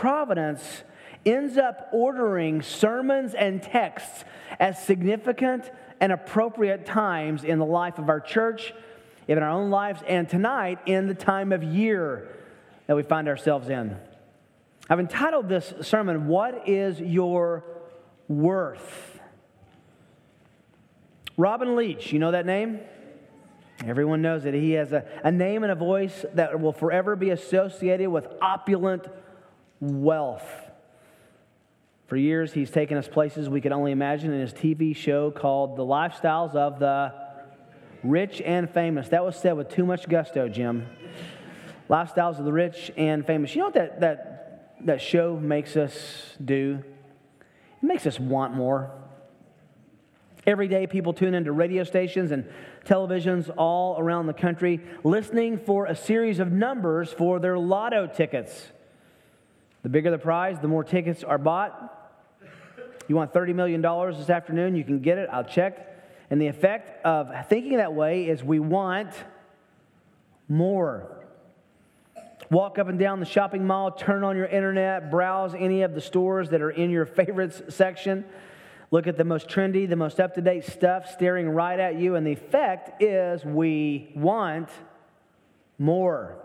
providence 0.00 0.82
ends 1.26 1.58
up 1.58 1.90
ordering 1.92 2.62
sermons 2.62 3.34
and 3.34 3.62
texts 3.62 4.24
at 4.58 4.78
significant 4.78 5.70
and 6.00 6.10
appropriate 6.10 6.86
times 6.86 7.44
in 7.44 7.58
the 7.58 7.66
life 7.66 7.98
of 7.98 8.08
our 8.08 8.18
church, 8.18 8.72
in 9.28 9.36
our 9.36 9.50
own 9.50 9.68
lives, 9.68 10.00
and 10.08 10.26
tonight 10.26 10.78
in 10.86 11.06
the 11.06 11.14
time 11.14 11.52
of 11.52 11.62
year 11.62 12.34
that 12.86 12.96
we 12.96 13.02
find 13.02 13.28
ourselves 13.28 13.68
in. 13.68 13.94
I've 14.88 15.00
entitled 15.00 15.50
this 15.50 15.74
sermon, 15.82 16.28
What 16.28 16.66
is 16.66 16.98
Your 16.98 17.62
Worth? 18.26 19.20
Robin 21.36 21.76
Leach, 21.76 22.10
you 22.10 22.18
know 22.18 22.30
that 22.30 22.46
name? 22.46 22.80
Everyone 23.86 24.22
knows 24.22 24.46
it. 24.46 24.54
He 24.54 24.72
has 24.72 24.94
a, 24.94 25.04
a 25.22 25.30
name 25.30 25.62
and 25.62 25.70
a 25.70 25.74
voice 25.74 26.24
that 26.32 26.58
will 26.58 26.72
forever 26.72 27.16
be 27.16 27.28
associated 27.28 28.08
with 28.08 28.26
opulent 28.40 29.06
wealth. 29.80 30.44
For 32.06 32.16
years, 32.16 32.52
he's 32.52 32.70
taken 32.70 32.98
us 32.98 33.06
places 33.06 33.48
we 33.48 33.60
could 33.60 33.72
only 33.72 33.92
imagine 33.92 34.32
in 34.32 34.40
his 34.40 34.52
TV 34.52 34.96
show 34.96 35.30
called 35.30 35.76
The 35.76 35.84
Lifestyles 35.84 36.54
of 36.54 36.78
the 36.78 37.14
Rich 38.02 38.42
and 38.44 38.68
Famous. 38.68 39.08
That 39.10 39.24
was 39.24 39.36
said 39.36 39.52
with 39.52 39.68
too 39.68 39.86
much 39.86 40.08
gusto, 40.08 40.48
Jim. 40.48 40.86
Lifestyles 41.88 42.38
of 42.38 42.44
the 42.44 42.52
Rich 42.52 42.90
and 42.96 43.24
Famous. 43.24 43.54
You 43.54 43.60
know 43.60 43.66
what 43.66 43.74
that, 43.74 44.00
that, 44.00 44.76
that 44.86 45.00
show 45.00 45.36
makes 45.36 45.76
us 45.76 46.34
do? 46.44 46.82
It 47.82 47.86
makes 47.86 48.06
us 48.06 48.18
want 48.18 48.54
more. 48.54 48.90
Every 50.46 50.68
day, 50.68 50.86
people 50.86 51.12
tune 51.12 51.34
into 51.34 51.52
radio 51.52 51.84
stations 51.84 52.32
and 52.32 52.48
televisions 52.84 53.52
all 53.56 54.00
around 54.00 54.26
the 54.26 54.32
country 54.32 54.80
listening 55.04 55.58
for 55.58 55.86
a 55.86 55.94
series 55.94 56.40
of 56.40 56.50
numbers 56.50 57.12
for 57.12 57.38
their 57.38 57.58
lotto 57.58 58.06
tickets. 58.06 58.66
The 59.82 59.88
bigger 59.88 60.10
the 60.10 60.18
prize, 60.18 60.58
the 60.60 60.68
more 60.68 60.84
tickets 60.84 61.24
are 61.24 61.38
bought. 61.38 61.96
You 63.08 63.16
want 63.16 63.32
$30 63.32 63.54
million 63.54 63.82
this 63.82 64.30
afternoon? 64.30 64.76
You 64.76 64.84
can 64.84 65.00
get 65.00 65.18
it. 65.18 65.28
I'll 65.32 65.44
check. 65.44 65.86
And 66.30 66.40
the 66.40 66.46
effect 66.46 67.04
of 67.04 67.48
thinking 67.48 67.78
that 67.78 67.94
way 67.94 68.28
is 68.28 68.44
we 68.44 68.60
want 68.60 69.12
more. 70.48 71.16
Walk 72.50 72.78
up 72.78 72.88
and 72.88 72.98
down 72.98 73.20
the 73.20 73.26
shopping 73.26 73.66
mall, 73.66 73.92
turn 73.92 74.24
on 74.24 74.36
your 74.36 74.46
internet, 74.46 75.10
browse 75.10 75.54
any 75.54 75.82
of 75.82 75.94
the 75.94 76.00
stores 76.00 76.50
that 76.50 76.60
are 76.60 76.70
in 76.70 76.90
your 76.90 77.06
favorites 77.06 77.62
section. 77.68 78.24
Look 78.90 79.06
at 79.06 79.16
the 79.16 79.24
most 79.24 79.48
trendy, 79.48 79.88
the 79.88 79.96
most 79.96 80.18
up 80.18 80.34
to 80.34 80.40
date 80.40 80.64
stuff 80.64 81.10
staring 81.10 81.48
right 81.48 81.78
at 81.78 81.96
you. 81.96 82.16
And 82.16 82.26
the 82.26 82.32
effect 82.32 83.02
is 83.02 83.44
we 83.44 84.12
want 84.16 84.68
more. 85.78 86.36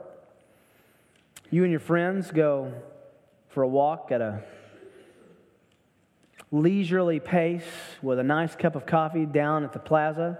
You 1.49 1.63
and 1.63 1.71
your 1.71 1.79
friends 1.79 2.31
go 2.31 2.71
for 3.55 3.63
a 3.63 3.67
walk 3.69 4.11
at 4.11 4.19
a 4.19 4.43
leisurely 6.51 7.21
pace 7.21 7.63
with 8.01 8.19
a 8.19 8.23
nice 8.23 8.53
cup 8.53 8.75
of 8.75 8.85
coffee 8.85 9.25
down 9.25 9.63
at 9.63 9.71
the 9.71 9.79
plaza, 9.79 10.37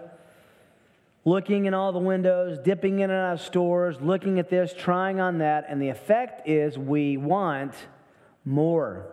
looking 1.23 1.63
in 1.63 1.73
all 1.73 1.93
the 1.93 1.97
windows, 1.99 2.59
dipping 2.59 2.99
in 2.99 3.09
and 3.09 3.17
out 3.17 3.35
of 3.35 3.41
stores, 3.41 3.95
looking 4.01 4.37
at 4.37 4.49
this, 4.49 4.73
trying 4.77 5.21
on 5.21 5.37
that, 5.37 5.65
and 5.69 5.81
the 5.81 5.87
effect 5.87 6.45
is 6.45 6.77
we 6.77 7.15
want 7.15 7.73
more. 8.43 9.05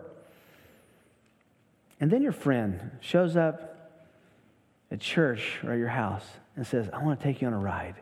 And 2.01 2.11
then 2.11 2.21
your 2.21 2.33
friend 2.33 2.91
shows 2.99 3.37
up 3.37 3.89
at 4.91 4.99
church 4.99 5.59
or 5.63 5.77
your 5.77 5.87
house 5.87 6.25
and 6.57 6.67
says, 6.67 6.89
I 6.91 7.01
want 7.01 7.21
to 7.21 7.23
take 7.25 7.41
you 7.41 7.47
on 7.47 7.53
a 7.53 7.57
ride 7.57 7.95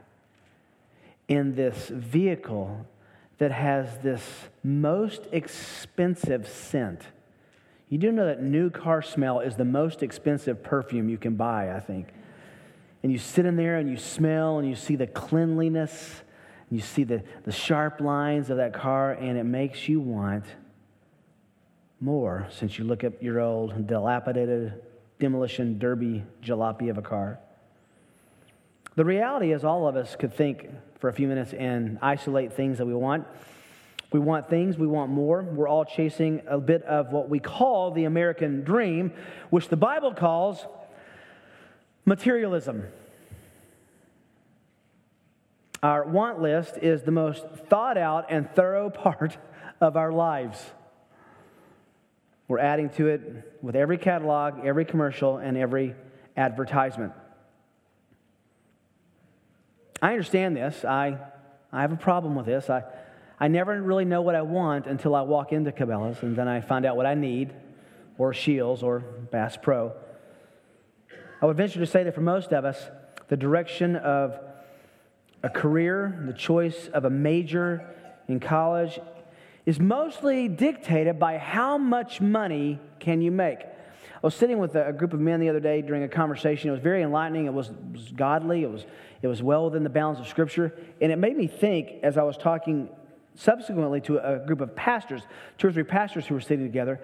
in 1.28 1.54
this 1.54 1.90
vehicle 1.90 2.88
that 3.42 3.52
has 3.52 3.98
this 4.00 4.24
most 4.64 5.28
expensive 5.32 6.48
scent 6.48 7.02
you 7.92 7.98
do 7.98 8.10
know 8.10 8.26
that 8.26 8.42
new 8.42 8.70
car 8.70 9.02
smell 9.02 9.42
is 9.42 9.58
the 9.58 9.66
most 9.66 10.02
expensive 10.02 10.64
perfume 10.64 11.10
you 11.10 11.18
can 11.18 11.36
buy, 11.36 11.76
I 11.76 11.82
think. 11.82 12.08
And 13.04 13.12
you 13.12 13.18
sit 13.18 13.46
in 13.46 13.58
there 13.58 13.80
and 13.80 13.90
you 13.90 13.98
smell 13.98 14.60
and 14.60 14.70
you 14.70 14.76
see 14.76 14.96
the 14.96 15.08
cleanliness, 15.08 16.22
and 16.70 16.80
you 16.80 16.86
see 16.86 17.04
the, 17.04 17.22
the 17.44 17.52
sharp 17.52 18.00
lines 18.00 18.50
of 18.50 18.58
that 18.58 18.74
car, 18.74 19.12
and 19.12 19.38
it 19.38 19.44
makes 19.44 19.90
you 19.90 20.00
want 20.00 20.46
more 22.00 22.48
since 22.50 22.80
you 22.80 22.86
look 22.86 23.04
at 23.04 23.22
your 23.22 23.42
old 23.42 23.88
dilapidated 23.88 24.82
demolition 25.20 25.78
derby 25.78 26.24
jalopy 26.42 26.90
of 26.90 26.98
a 26.98 27.02
car. 27.02 27.40
The 28.96 29.04
reality 29.04 29.52
is, 29.52 29.66
all 29.66 29.86
of 29.86 29.98
us 29.98 30.16
could 30.16 30.34
think 30.34 30.70
for 31.02 31.10
a 31.10 31.14
few 31.14 31.28
minutes 31.28 31.52
and 31.52 31.98
isolate 32.02 32.54
things 32.54 32.78
that 32.78 32.86
we 32.86 32.94
want. 32.94 33.28
We 34.14 34.20
want 34.20 34.50
things, 34.50 34.78
we 34.78 34.88
want 34.88 35.10
more. 35.10 35.42
We're 35.42 35.68
all 35.68 35.84
chasing 35.84 36.44
a 36.46 36.60
bit 36.60 36.84
of 36.84 37.12
what 37.12 37.28
we 37.28 37.40
call 37.40 37.92
the 37.92 38.06
American 38.06 38.64
dream, 38.64 39.12
which 39.50 39.68
the 39.68 39.78
Bible 39.78 40.14
calls 40.14 40.64
materialism. 42.06 42.84
Our 45.82 46.06
want 46.06 46.40
list 46.40 46.78
is 46.78 47.02
the 47.02 47.12
most 47.12 47.48
thought 47.70 47.98
out 47.98 48.28
and 48.30 48.50
thorough 48.52 48.90
part 48.92 49.38
of 49.80 49.98
our 49.98 50.12
lives. 50.12 50.64
We're 52.48 52.60
adding 52.60 52.90
to 52.92 53.08
it 53.08 53.58
with 53.62 53.76
every 53.76 53.98
catalog, 53.98 54.66
every 54.66 54.86
commercial, 54.86 55.38
and 55.38 55.58
every 55.58 55.96
advertisement. 56.38 57.14
I 60.02 60.12
understand 60.12 60.58
this. 60.58 60.84
I, 60.84 61.18
I 61.72 61.82
have 61.82 61.92
a 61.92 61.98
problem 61.98 62.36
with 62.36 62.48
this. 62.48 62.70
I, 62.70 62.84
I 63.40 63.48
never 63.48 63.80
really 63.82 64.06
know 64.06 64.22
what 64.22 64.36
I 64.36 64.42
want 64.42 64.88
until 64.88 65.16
I 65.16 65.22
walk 65.22 65.52
into 65.52 65.72
Cabela's, 65.72 66.22
and 66.24 66.36
then 66.36 66.48
I 66.48 66.62
find 66.62 66.86
out 66.86 66.96
what 66.96 67.06
I 67.06 67.14
need, 67.14 67.54
or 68.18 68.34
Scheels, 68.34 68.84
or 68.84 69.00
Bass 69.00 69.58
Pro. 69.62 69.94
I 71.42 71.46
would 71.46 71.58
venture 71.58 71.80
to 71.80 71.86
say 71.86 72.04
that 72.04 72.16
for 72.16 72.22
most 72.22 72.52
of 72.52 72.66
us, 72.66 72.90
the 73.30 73.38
direction 73.38 73.96
of 73.96 74.40
a 75.44 75.50
career, 75.50 76.24
the 76.28 76.34
choice 76.34 76.88
of 76.94 77.06
a 77.06 77.10
major 77.10 77.88
in 78.28 78.40
college, 78.40 79.00
is 79.66 79.80
mostly 79.80 80.48
dictated 80.48 81.20
by 81.20 81.38
how 81.38 81.78
much 81.78 82.22
money 82.22 82.80
can 83.00 83.22
you 83.22 83.32
make. 83.32 83.60
I 84.24 84.28
was 84.28 84.36
sitting 84.36 84.60
with 84.60 84.76
a 84.76 84.94
group 84.94 85.14
of 85.14 85.20
men 85.20 85.40
the 85.40 85.50
other 85.50 85.60
day 85.60 85.82
during 85.82 86.04
a 86.04 86.08
conversation. 86.08 86.70
It 86.70 86.74
was 86.74 86.82
very 86.82 87.02
enlightening. 87.02 87.48
It 87.48 87.54
was, 87.54 87.70
it 87.70 87.76
was 87.92 88.12
godly. 88.12 88.64
It 88.64 88.70
was, 88.70 88.86
it 89.24 89.28
was 89.28 89.42
well 89.42 89.66
within 89.66 89.84
the 89.84 89.90
bounds 89.90 90.20
of 90.20 90.28
Scripture. 90.28 90.76
And 91.02 91.12
it 91.12 91.16
made 91.16 91.36
me 91.36 91.48
think 91.48 92.04
as 92.04 92.20
I 92.20 92.24
was 92.24 92.38
talking 92.38 92.90
subsequently 93.34 94.00
to 94.02 94.20
a 94.20 94.38
group 94.46 94.62
of 94.62 94.76
pastors, 94.76 95.24
two 95.58 95.70
or 95.70 95.72
three 95.72 95.84
pastors 95.84 96.28
who 96.28 96.36
were 96.36 96.42
sitting 96.42 96.66
together. 96.66 97.00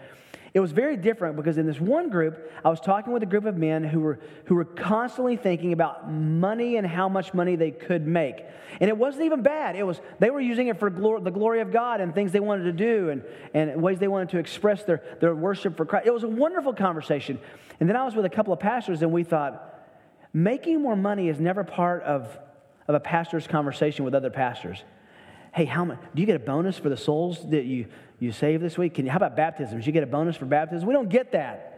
It 0.57 0.59
was 0.59 0.71
very 0.71 0.97
different 0.97 1.35
because 1.35 1.59
in 1.59 1.67
this 1.67 1.79
one 1.79 2.09
group, 2.09 2.51
I 2.65 2.69
was 2.69 2.79
talking 2.79 3.13
with 3.13 3.21
a 3.21 3.27
group 3.27 3.45
of 3.45 3.57
men 3.57 3.83
who 3.83 3.99
were, 3.99 4.19
who 4.45 4.55
were 4.55 4.65
constantly 4.65 5.35
thinking 5.35 5.71
about 5.71 6.11
money 6.11 6.77
and 6.77 6.87
how 6.87 7.07
much 7.07 7.31
money 7.31 7.55
they 7.55 7.69
could 7.69 8.07
make. 8.07 8.43
And 8.81 8.89
it 8.89 8.97
wasn't 8.97 9.25
even 9.25 9.43
bad. 9.43 9.75
It 9.75 9.83
was, 9.83 10.01
they 10.17 10.31
were 10.31 10.41
using 10.41 10.65
it 10.65 10.79
for 10.79 10.89
glor- 10.89 11.23
the 11.23 11.29
glory 11.29 11.61
of 11.61 11.71
God 11.71 12.01
and 12.01 12.11
things 12.11 12.31
they 12.31 12.39
wanted 12.39 12.63
to 12.63 12.71
do 12.71 13.11
and, 13.11 13.23
and 13.53 13.83
ways 13.83 13.99
they 13.99 14.07
wanted 14.07 14.29
to 14.29 14.39
express 14.39 14.83
their, 14.83 15.03
their 15.21 15.35
worship 15.35 15.77
for 15.77 15.85
Christ. 15.85 16.07
It 16.07 16.11
was 16.11 16.23
a 16.23 16.27
wonderful 16.27 16.73
conversation. 16.73 17.37
And 17.79 17.87
then 17.87 17.95
I 17.95 18.03
was 18.03 18.15
with 18.15 18.25
a 18.25 18.29
couple 18.31 18.51
of 18.51 18.59
pastors 18.59 19.03
and 19.03 19.11
we 19.11 19.23
thought, 19.23 19.85
making 20.33 20.81
more 20.81 20.95
money 20.95 21.29
is 21.29 21.39
never 21.39 21.63
part 21.63 22.01
of, 22.01 22.35
of 22.87 22.95
a 22.95 22.99
pastor's 22.99 23.45
conversation 23.45 24.05
with 24.05 24.15
other 24.15 24.31
pastors 24.31 24.83
hey, 25.53 25.65
how 25.65 25.85
much? 25.85 25.99
Do 26.13 26.21
you 26.21 26.25
get 26.25 26.35
a 26.35 26.39
bonus 26.39 26.77
for 26.77 26.89
the 26.89 26.97
souls 26.97 27.49
that 27.49 27.65
you, 27.65 27.87
you 28.19 28.31
save 28.31 28.61
this 28.61 28.77
week? 28.77 28.95
Can 28.95 29.05
you, 29.05 29.11
how 29.11 29.17
about 29.17 29.35
baptisms? 29.35 29.85
You 29.85 29.93
get 29.93 30.03
a 30.03 30.07
bonus 30.07 30.35
for 30.35 30.45
baptism? 30.45 30.87
We 30.87 30.93
don't 30.93 31.09
get 31.09 31.31
that. 31.31 31.73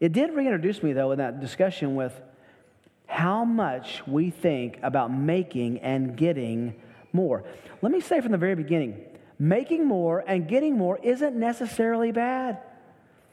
It 0.00 0.12
did 0.12 0.32
reintroduce 0.32 0.82
me, 0.82 0.92
though, 0.92 1.12
in 1.12 1.18
that 1.18 1.40
discussion 1.40 1.94
with 1.94 2.18
how 3.06 3.44
much 3.44 4.02
we 4.06 4.30
think 4.30 4.78
about 4.82 5.12
making 5.12 5.78
and 5.80 6.16
getting 6.16 6.74
more. 7.12 7.44
Let 7.82 7.92
me 7.92 8.00
say 8.00 8.20
from 8.20 8.32
the 8.32 8.38
very 8.38 8.54
beginning 8.54 9.06
making 9.38 9.86
more 9.86 10.22
and 10.26 10.46
getting 10.46 10.76
more 10.76 10.98
isn't 11.02 11.34
necessarily 11.34 12.12
bad. 12.12 12.58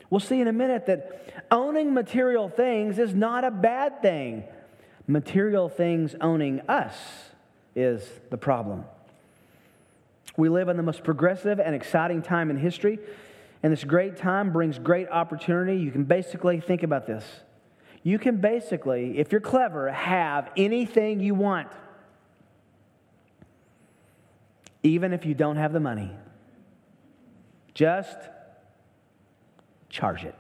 We'll 0.10 0.22
see 0.22 0.40
in 0.40 0.48
a 0.48 0.54
minute 0.54 0.86
that 0.86 1.46
owning 1.52 1.94
material 1.94 2.48
things 2.48 2.98
is 2.98 3.14
not 3.14 3.44
a 3.44 3.52
bad 3.52 4.02
thing. 4.02 4.46
Material 5.06 5.68
things 5.68 6.16
owning 6.22 6.62
us 6.70 6.96
is 7.78 8.10
the 8.32 8.38
problem. 8.38 8.84
We 10.36 10.50
live 10.50 10.68
in 10.68 10.78
the 10.78 10.84
most 10.84 11.04
progressive 11.04 11.60
and 11.60 11.76
exciting 11.76 12.24
time 12.24 12.50
in 12.50 12.58
history, 12.58 13.00
and 13.62 13.72
this 13.72 13.84
great 13.84 14.18
time 14.18 14.52
brings 14.52 14.80
great 14.80 15.08
opportunity. 15.10 15.78
You 15.78 15.92
can 15.92 16.04
basically 16.04 16.60
think 16.60 16.84
about 16.84 17.06
this. 17.06 17.24
You 18.04 18.18
can 18.18 18.38
basically, 18.38 19.20
if 19.20 19.32
you're 19.32 19.42
clever, 19.42 19.92
have 19.92 20.50
anything 20.58 21.20
you 21.20 21.36
want, 21.36 21.68
even 24.82 25.14
if 25.14 25.26
you 25.26 25.36
don't 25.36 25.58
have 25.58 25.72
the 25.72 25.80
money. 25.80 26.12
Just 27.76 28.18
charge 29.90 30.24
it. 30.24 30.36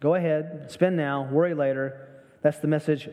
Go 0.00 0.14
ahead, 0.14 0.70
spend 0.70 0.96
now, 0.96 1.26
worry 1.30 1.54
later. 1.54 2.06
That's 2.42 2.58
the 2.58 2.68
message 2.68 3.08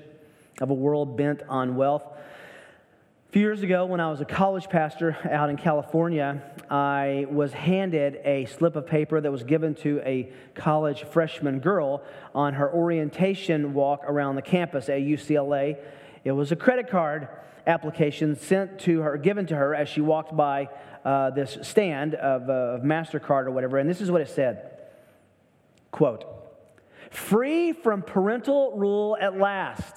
of 0.62 0.70
a 0.70 0.74
world 0.74 1.18
bent 1.18 1.42
on 1.48 1.76
wealth. 1.76 2.04
A 2.06 3.32
few 3.34 3.42
years 3.42 3.64
ago, 3.64 3.86
when 3.88 4.00
I 4.00 4.12
was 4.12 4.22
a 4.22 4.26
college 4.26 4.70
pastor 4.70 5.18
out 5.32 5.50
in 5.50 5.58
California, 5.58 6.44
I 6.70 7.26
was 7.32 7.52
handed 7.52 8.20
a 8.24 8.46
slip 8.46 8.76
of 8.76 8.86
paper 8.86 9.20
that 9.20 9.32
was 9.32 9.44
given 9.44 9.74
to 9.76 10.02
a 10.06 10.32
college 10.54 11.04
freshman 11.06 11.60
girl 11.60 12.04
on 12.36 12.54
her 12.54 12.72
orientation 12.72 13.74
walk 13.74 14.04
around 14.06 14.36
the 14.36 14.44
campus 14.44 14.88
at 14.88 15.00
UCLA. 15.00 15.78
It 16.24 16.32
was 16.32 16.52
a 16.52 16.56
credit 16.56 16.90
card 16.90 17.28
application 17.66 18.36
sent 18.36 18.80
to 18.82 19.02
her, 19.02 19.18
given 19.18 19.48
to 19.48 19.56
her 19.56 19.74
as 19.74 19.90
she 19.90 20.02
walked 20.02 20.36
by 20.36 20.70
uh, 21.04 21.32
this 21.32 21.58
stand 21.64 22.16
of, 22.16 22.50
uh, 22.50 22.54
of 22.54 22.82
MasterCard 22.82 23.46
or 23.46 23.52
whatever. 23.52 23.78
And 23.78 23.90
this 23.90 24.02
is 24.02 24.12
what 24.12 24.22
it 24.22 24.30
said 24.30 24.70
Quote, 25.92 26.26
free 27.12 27.74
from 27.74 28.02
parental 28.02 28.78
rule 28.78 29.18
at 29.20 29.38
last. 29.38 29.96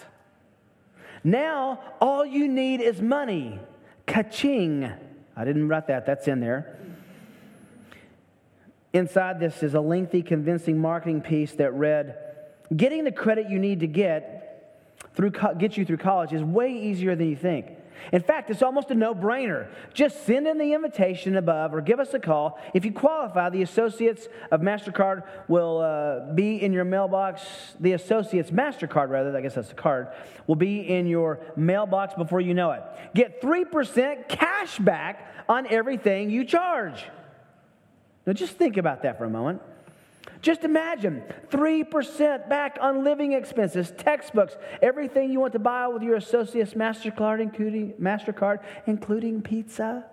Now, 1.26 1.80
all 2.00 2.24
you 2.24 2.46
need 2.46 2.80
is 2.80 3.02
money. 3.02 3.58
Kaching. 4.06 4.96
I 5.36 5.44
didn't 5.44 5.66
write 5.66 5.88
that, 5.88 6.06
that's 6.06 6.28
in 6.28 6.38
there. 6.38 6.78
Inside 8.92 9.40
this 9.40 9.64
is 9.64 9.74
a 9.74 9.80
lengthy, 9.80 10.22
convincing 10.22 10.78
marketing 10.78 11.22
piece 11.22 11.52
that 11.54 11.72
read 11.72 12.16
Getting 12.74 13.02
the 13.02 13.10
credit 13.10 13.50
you 13.50 13.58
need 13.58 13.80
to 13.80 13.88
get, 13.88 14.92
through, 15.14 15.32
get 15.58 15.76
you 15.76 15.84
through 15.84 15.96
college 15.96 16.32
is 16.32 16.42
way 16.44 16.72
easier 16.72 17.16
than 17.16 17.28
you 17.28 17.36
think. 17.36 17.75
In 18.12 18.22
fact, 18.22 18.50
it's 18.50 18.62
almost 18.62 18.90
a 18.90 18.94
no 18.94 19.14
brainer. 19.14 19.68
Just 19.92 20.24
send 20.24 20.46
in 20.46 20.58
the 20.58 20.72
invitation 20.72 21.36
above 21.36 21.74
or 21.74 21.80
give 21.80 22.00
us 22.00 22.14
a 22.14 22.18
call. 22.18 22.58
If 22.74 22.84
you 22.84 22.92
qualify, 22.92 23.50
the 23.50 23.62
Associates 23.62 24.28
of 24.50 24.60
MasterCard 24.60 25.24
will 25.48 25.78
uh, 25.78 26.32
be 26.34 26.62
in 26.62 26.72
your 26.72 26.84
mailbox. 26.84 27.42
The 27.80 27.92
Associates 27.92 28.50
MasterCard, 28.50 29.08
rather, 29.08 29.36
I 29.36 29.40
guess 29.40 29.54
that's 29.54 29.68
the 29.68 29.74
card, 29.74 30.08
will 30.46 30.56
be 30.56 30.80
in 30.80 31.06
your 31.06 31.40
mailbox 31.56 32.14
before 32.14 32.40
you 32.40 32.54
know 32.54 32.72
it. 32.72 32.82
Get 33.14 33.40
3% 33.40 34.28
cash 34.28 34.78
back 34.78 35.32
on 35.48 35.66
everything 35.66 36.30
you 36.30 36.44
charge. 36.44 37.04
Now, 38.26 38.32
just 38.32 38.54
think 38.54 38.76
about 38.76 39.02
that 39.02 39.18
for 39.18 39.24
a 39.24 39.30
moment. 39.30 39.62
Just 40.46 40.62
imagine 40.62 41.24
3% 41.50 42.48
back 42.48 42.78
on 42.80 43.02
living 43.02 43.32
expenses, 43.32 43.92
textbooks, 43.98 44.56
everything 44.80 45.32
you 45.32 45.40
want 45.40 45.54
to 45.54 45.58
buy 45.58 45.88
with 45.88 46.04
your 46.04 46.14
Associates 46.14 46.74
MasterCard, 46.74 47.40
including, 47.40 47.94
MasterCard, 47.94 48.60
including 48.86 49.42
pizza. 49.42 50.04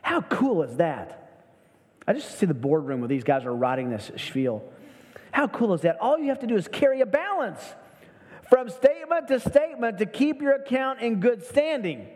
How 0.00 0.20
cool 0.20 0.62
is 0.62 0.76
that? 0.76 1.42
I 2.06 2.12
just 2.12 2.38
see 2.38 2.46
the 2.46 2.54
boardroom 2.54 3.00
where 3.00 3.08
these 3.08 3.24
guys 3.24 3.44
are 3.44 3.52
writing 3.52 3.90
this 3.90 4.12
spiel. 4.16 4.62
How 5.32 5.48
cool 5.48 5.74
is 5.74 5.80
that? 5.80 5.98
All 6.00 6.20
you 6.20 6.28
have 6.28 6.38
to 6.38 6.46
do 6.46 6.54
is 6.54 6.68
carry 6.68 7.00
a 7.00 7.06
balance 7.06 7.58
from 8.48 8.68
statement 8.70 9.26
to 9.26 9.40
statement 9.40 9.98
to 9.98 10.06
keep 10.06 10.40
your 10.40 10.52
account 10.52 11.00
in 11.00 11.18
good 11.18 11.44
standing. 11.44 12.06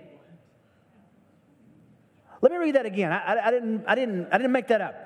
Let 2.41 2.53
me 2.53 2.59
read 2.59 2.77
that 2.77 2.87
again. 2.87 3.11
I, 3.11 3.19
I, 3.19 3.49
I, 3.49 3.51
didn't, 3.51 3.85
I, 3.89 3.97
didn't, 3.97 4.29
I 4.31 4.39
didn't 4.39 4.53
make 4.53 4.69
that 4.69 4.81
up. 4.81 5.06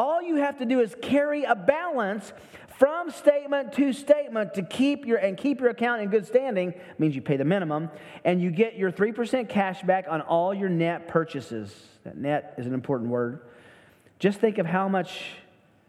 All 0.00 0.22
you 0.22 0.36
have 0.36 0.56
to 0.60 0.64
do 0.64 0.80
is 0.80 0.96
carry 1.02 1.44
a 1.44 1.54
balance 1.54 2.32
from 2.78 3.10
statement 3.10 3.74
to 3.74 3.92
statement 3.92 4.54
to 4.54 4.62
keep 4.62 5.04
your 5.04 5.18
and 5.18 5.36
keep 5.36 5.60
your 5.60 5.68
account 5.68 6.00
in 6.00 6.08
good 6.08 6.26
standing 6.26 6.72
means 6.98 7.14
you 7.14 7.20
pay 7.20 7.36
the 7.36 7.44
minimum 7.44 7.90
and 8.24 8.40
you 8.40 8.50
get 8.50 8.78
your 8.78 8.90
3% 8.90 9.50
cash 9.50 9.82
back 9.82 10.06
on 10.08 10.22
all 10.22 10.54
your 10.54 10.70
net 10.70 11.06
purchases. 11.08 11.76
That 12.04 12.16
net 12.16 12.54
is 12.56 12.66
an 12.66 12.72
important 12.72 13.10
word. 13.10 13.42
Just 14.18 14.40
think 14.40 14.56
of 14.56 14.64
how 14.64 14.88
much 14.88 15.20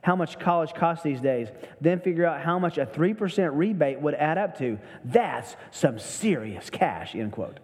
how 0.02 0.18
much 0.18 0.38
college 0.40 0.74
costs 0.74 1.06
these 1.06 1.22
days, 1.22 1.48
then 1.80 2.02
figure 2.02 2.26
out 2.26 2.42
how 2.42 2.60
much 2.60 2.78
a 2.78 2.86
3% 2.86 3.52
rebate 3.54 4.02
would 4.02 4.16
add 4.16 4.38
up 4.38 4.58
to. 4.58 4.78
That's 5.06 5.56
some 5.70 6.00
serious 6.00 6.70
cash, 6.70 7.16
end 7.16 7.32
quote. 7.32 7.62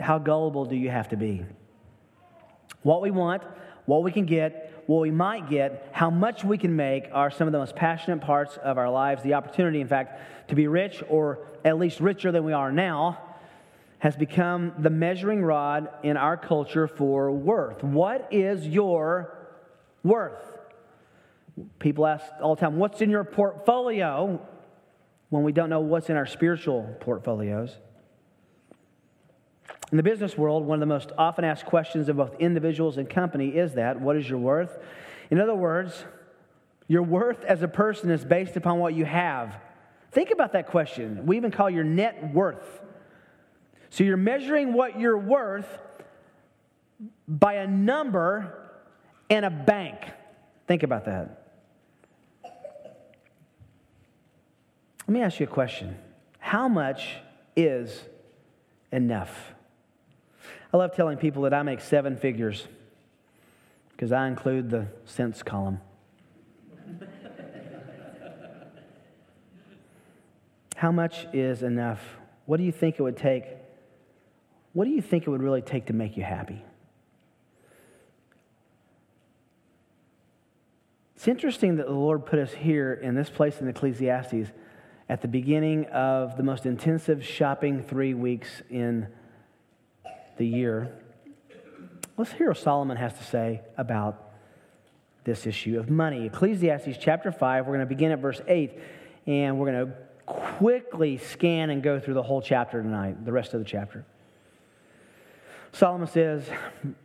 How 0.00 0.18
gullible 0.18 0.64
do 0.64 0.74
you 0.74 0.90
have 0.90 1.10
to 1.10 1.16
be? 1.16 1.44
What 2.82 3.02
we 3.02 3.10
want, 3.10 3.42
what 3.86 4.02
we 4.02 4.12
can 4.12 4.26
get, 4.26 4.84
what 4.86 5.00
we 5.00 5.10
might 5.10 5.48
get, 5.50 5.88
how 5.92 6.10
much 6.10 6.44
we 6.44 6.58
can 6.58 6.74
make 6.74 7.08
are 7.12 7.30
some 7.30 7.46
of 7.46 7.52
the 7.52 7.58
most 7.58 7.76
passionate 7.76 8.20
parts 8.20 8.56
of 8.58 8.78
our 8.78 8.90
lives. 8.90 9.22
The 9.22 9.34
opportunity, 9.34 9.80
in 9.80 9.88
fact, 9.88 10.48
to 10.48 10.54
be 10.54 10.66
rich 10.66 11.02
or 11.08 11.46
at 11.64 11.78
least 11.78 12.00
richer 12.00 12.32
than 12.32 12.44
we 12.44 12.52
are 12.52 12.72
now 12.72 13.18
has 13.98 14.16
become 14.16 14.72
the 14.78 14.90
measuring 14.90 15.42
rod 15.42 15.88
in 16.02 16.16
our 16.16 16.36
culture 16.36 16.86
for 16.86 17.32
worth. 17.32 17.82
What 17.82 18.28
is 18.30 18.66
your 18.66 19.36
worth? 20.04 20.40
People 21.80 22.06
ask 22.06 22.24
all 22.40 22.54
the 22.54 22.60
time, 22.60 22.76
What's 22.76 23.00
in 23.00 23.10
your 23.10 23.24
portfolio? 23.24 24.40
when 25.30 25.42
we 25.42 25.52
don't 25.52 25.70
know 25.70 25.80
what's 25.80 26.08
in 26.08 26.16
our 26.16 26.26
spiritual 26.26 26.96
portfolios. 27.00 27.76
In 29.90 29.96
the 29.96 30.02
business 30.02 30.36
world, 30.36 30.64
one 30.64 30.76
of 30.76 30.80
the 30.80 30.86
most 30.86 31.12
often 31.16 31.44
asked 31.44 31.64
questions 31.64 32.08
of 32.08 32.16
both 32.16 32.34
individuals 32.38 32.98
and 32.98 33.08
company 33.08 33.48
is 33.48 33.74
that 33.74 34.00
what 34.00 34.16
is 34.16 34.28
your 34.28 34.38
worth? 34.38 34.78
In 35.30 35.40
other 35.40 35.54
words, 35.54 36.04
your 36.88 37.02
worth 37.02 37.42
as 37.44 37.62
a 37.62 37.68
person 37.68 38.10
is 38.10 38.24
based 38.24 38.56
upon 38.56 38.78
what 38.78 38.94
you 38.94 39.04
have. 39.04 39.56
Think 40.12 40.30
about 40.30 40.52
that 40.52 40.66
question. 40.66 41.26
We 41.26 41.36
even 41.36 41.50
call 41.50 41.70
your 41.70 41.84
net 41.84 42.34
worth. 42.34 42.80
So 43.90 44.04
you're 44.04 44.16
measuring 44.16 44.72
what 44.72 44.98
you're 44.98 45.18
worth 45.18 45.78
by 47.26 47.54
a 47.54 47.66
number 47.66 48.70
and 49.30 49.44
a 49.44 49.50
bank. 49.50 49.98
Think 50.66 50.82
about 50.82 51.06
that. 51.06 51.44
Let 55.06 55.14
me 55.14 55.22
ask 55.22 55.40
you 55.40 55.44
a 55.44 55.50
question. 55.50 55.96
How 56.38 56.68
much 56.68 57.16
is 57.56 58.02
enough? 58.92 59.54
I 60.72 60.76
love 60.76 60.94
telling 60.94 61.16
people 61.16 61.42
that 61.42 61.54
I 61.54 61.62
make 61.62 61.80
seven 61.80 62.16
figures 62.16 62.66
because 63.92 64.12
I 64.12 64.28
include 64.28 64.70
the 64.70 64.86
cents 65.06 65.42
column. 65.42 65.80
How 70.76 70.92
much 70.92 71.26
is 71.32 71.62
enough? 71.62 72.00
What 72.46 72.58
do 72.58 72.62
you 72.62 72.70
think 72.70 73.00
it 73.00 73.02
would 73.02 73.16
take? 73.16 73.44
What 74.74 74.84
do 74.84 74.90
you 74.90 75.02
think 75.02 75.26
it 75.26 75.30
would 75.30 75.42
really 75.42 75.62
take 75.62 75.86
to 75.86 75.92
make 75.92 76.16
you 76.16 76.22
happy? 76.22 76.62
It's 81.16 81.26
interesting 81.26 81.76
that 81.76 81.88
the 81.88 81.94
Lord 81.94 82.26
put 82.26 82.38
us 82.38 82.52
here 82.52 82.92
in 82.92 83.16
this 83.16 83.28
place 83.28 83.60
in 83.60 83.66
Ecclesiastes 83.66 84.52
at 85.08 85.20
the 85.20 85.26
beginning 85.26 85.86
of 85.86 86.36
the 86.36 86.44
most 86.44 86.64
intensive 86.64 87.26
shopping 87.26 87.82
three 87.82 88.14
weeks 88.14 88.62
in 88.70 89.08
the 90.38 90.46
year. 90.46 90.90
Let's 92.16 92.32
hear 92.32 92.48
what 92.48 92.58
Solomon 92.58 92.96
has 92.96 93.12
to 93.18 93.24
say 93.24 93.60
about 93.76 94.30
this 95.24 95.46
issue 95.46 95.78
of 95.78 95.90
money. 95.90 96.26
Ecclesiastes 96.26 96.96
chapter 96.98 97.30
5, 97.30 97.66
we're 97.66 97.74
going 97.74 97.80
to 97.80 97.86
begin 97.86 98.12
at 98.12 98.18
verse 98.18 98.40
8, 98.48 98.78
and 99.26 99.58
we're 99.58 99.70
going 99.70 99.86
to 99.86 99.92
quickly 100.24 101.18
scan 101.18 101.70
and 101.70 101.82
go 101.82 102.00
through 102.00 102.14
the 102.14 102.22
whole 102.22 102.40
chapter 102.40 102.82
tonight, 102.82 103.24
the 103.24 103.32
rest 103.32 103.52
of 103.54 103.60
the 103.60 103.66
chapter. 103.66 104.04
Solomon 105.72 106.08
says, 106.08 106.44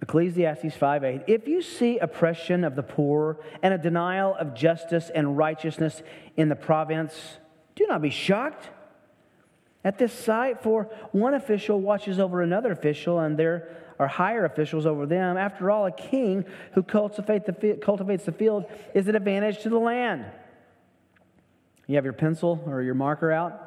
Ecclesiastes 0.01 0.75
5 0.75 1.03
8, 1.03 1.21
if 1.27 1.47
you 1.47 1.61
see 1.61 1.99
oppression 1.99 2.63
of 2.63 2.75
the 2.75 2.83
poor 2.83 3.37
and 3.61 3.73
a 3.73 3.77
denial 3.77 4.35
of 4.35 4.53
justice 4.53 5.11
and 5.13 5.37
righteousness 5.37 6.01
in 6.37 6.49
the 6.49 6.55
province, 6.55 7.37
do 7.75 7.85
not 7.87 8.01
be 8.01 8.09
shocked 8.09 8.69
at 9.83 9.97
this 9.97 10.13
sight, 10.13 10.63
for 10.63 10.89
one 11.11 11.33
official 11.33 11.81
watches 11.81 12.19
over 12.19 12.41
another 12.41 12.71
official, 12.71 13.19
and 13.19 13.37
there 13.37 13.69
are 13.99 14.07
higher 14.07 14.45
officials 14.45 14.85
over 14.85 15.05
them. 15.05 15.37
After 15.37 15.69
all, 15.69 15.85
a 15.85 15.91
king 15.91 16.45
who 16.73 16.83
cultivates 16.83 17.45
the 17.45 18.35
field 18.37 18.65
is 18.93 19.07
an 19.07 19.15
advantage 19.15 19.61
to 19.63 19.69
the 19.69 19.77
land. 19.77 20.25
You 21.85 21.95
have 21.95 22.05
your 22.05 22.13
pencil 22.13 22.63
or 22.65 22.81
your 22.81 22.95
marker 22.95 23.31
out? 23.31 23.59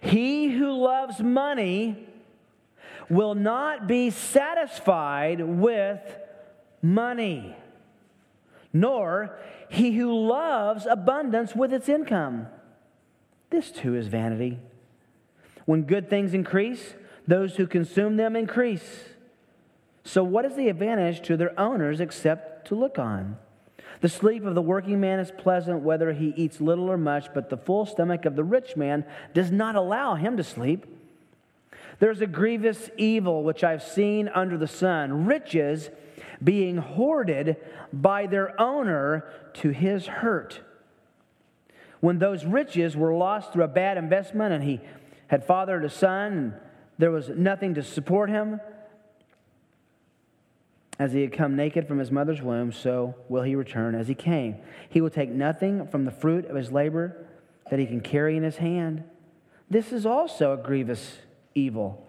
He 0.00 0.48
who 0.48 0.72
loves 0.72 1.20
money 1.20 2.08
will 3.10 3.34
not 3.34 3.86
be 3.86 4.08
satisfied 4.08 5.40
with 5.40 6.00
money, 6.80 7.54
nor 8.72 9.38
he 9.68 9.92
who 9.92 10.26
loves 10.26 10.86
abundance 10.86 11.54
with 11.54 11.72
its 11.74 11.88
income. 11.88 12.46
This 13.50 13.70
too 13.70 13.94
is 13.94 14.08
vanity. 14.08 14.58
When 15.64 15.82
good 15.82 16.10
things 16.10 16.34
increase, 16.34 16.94
those 17.26 17.56
who 17.56 17.66
consume 17.66 18.16
them 18.16 18.36
increase. 18.36 19.04
So, 20.04 20.22
what 20.22 20.44
is 20.44 20.56
the 20.56 20.68
advantage 20.68 21.22
to 21.26 21.36
their 21.36 21.58
owners 21.58 22.00
except 22.00 22.68
to 22.68 22.74
look 22.74 22.98
on? 22.98 23.38
The 24.00 24.08
sleep 24.08 24.44
of 24.44 24.54
the 24.54 24.60
working 24.60 25.00
man 25.00 25.18
is 25.18 25.30
pleasant, 25.30 25.80
whether 25.80 26.12
he 26.12 26.34
eats 26.36 26.60
little 26.60 26.90
or 26.90 26.98
much, 26.98 27.32
but 27.32 27.48
the 27.48 27.56
full 27.56 27.86
stomach 27.86 28.26
of 28.26 28.36
the 28.36 28.44
rich 28.44 28.76
man 28.76 29.06
does 29.32 29.50
not 29.50 29.76
allow 29.76 30.14
him 30.14 30.36
to 30.36 30.44
sleep. 30.44 30.84
There's 32.00 32.20
a 32.20 32.26
grievous 32.26 32.90
evil 32.98 33.42
which 33.42 33.64
I've 33.64 33.82
seen 33.82 34.28
under 34.28 34.58
the 34.58 34.66
sun 34.66 35.24
riches 35.24 35.88
being 36.42 36.76
hoarded 36.76 37.56
by 37.92 38.26
their 38.26 38.60
owner 38.60 39.24
to 39.54 39.70
his 39.70 40.06
hurt. 40.06 40.60
When 42.00 42.18
those 42.18 42.44
riches 42.44 42.96
were 42.96 43.14
lost 43.14 43.52
through 43.52 43.64
a 43.64 43.68
bad 43.68 43.96
investment 43.96 44.52
and 44.52 44.62
he 44.62 44.80
had 45.34 45.44
fathered 45.44 45.84
a 45.84 45.90
son, 45.90 46.32
and 46.32 46.52
there 46.96 47.10
was 47.10 47.28
nothing 47.28 47.74
to 47.74 47.82
support 47.82 48.30
him. 48.30 48.60
As 50.96 51.12
he 51.12 51.22
had 51.22 51.32
come 51.32 51.56
naked 51.56 51.88
from 51.88 51.98
his 51.98 52.12
mother's 52.12 52.40
womb, 52.40 52.70
so 52.70 53.16
will 53.28 53.42
he 53.42 53.56
return 53.56 53.96
as 53.96 54.06
he 54.06 54.14
came. 54.14 54.54
He 54.88 55.00
will 55.00 55.10
take 55.10 55.30
nothing 55.30 55.88
from 55.88 56.04
the 56.04 56.12
fruit 56.12 56.44
of 56.44 56.54
his 56.54 56.70
labor 56.70 57.26
that 57.68 57.80
he 57.80 57.86
can 57.86 58.00
carry 58.00 58.36
in 58.36 58.44
his 58.44 58.58
hand. 58.58 59.02
This 59.68 59.92
is 59.92 60.06
also 60.06 60.52
a 60.52 60.56
grievous 60.56 61.18
evil. 61.52 62.06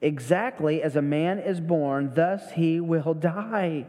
Exactly 0.00 0.84
as 0.84 0.94
a 0.94 1.02
man 1.02 1.40
is 1.40 1.58
born, 1.58 2.12
thus 2.14 2.52
he 2.52 2.78
will 2.78 3.12
die. 3.12 3.86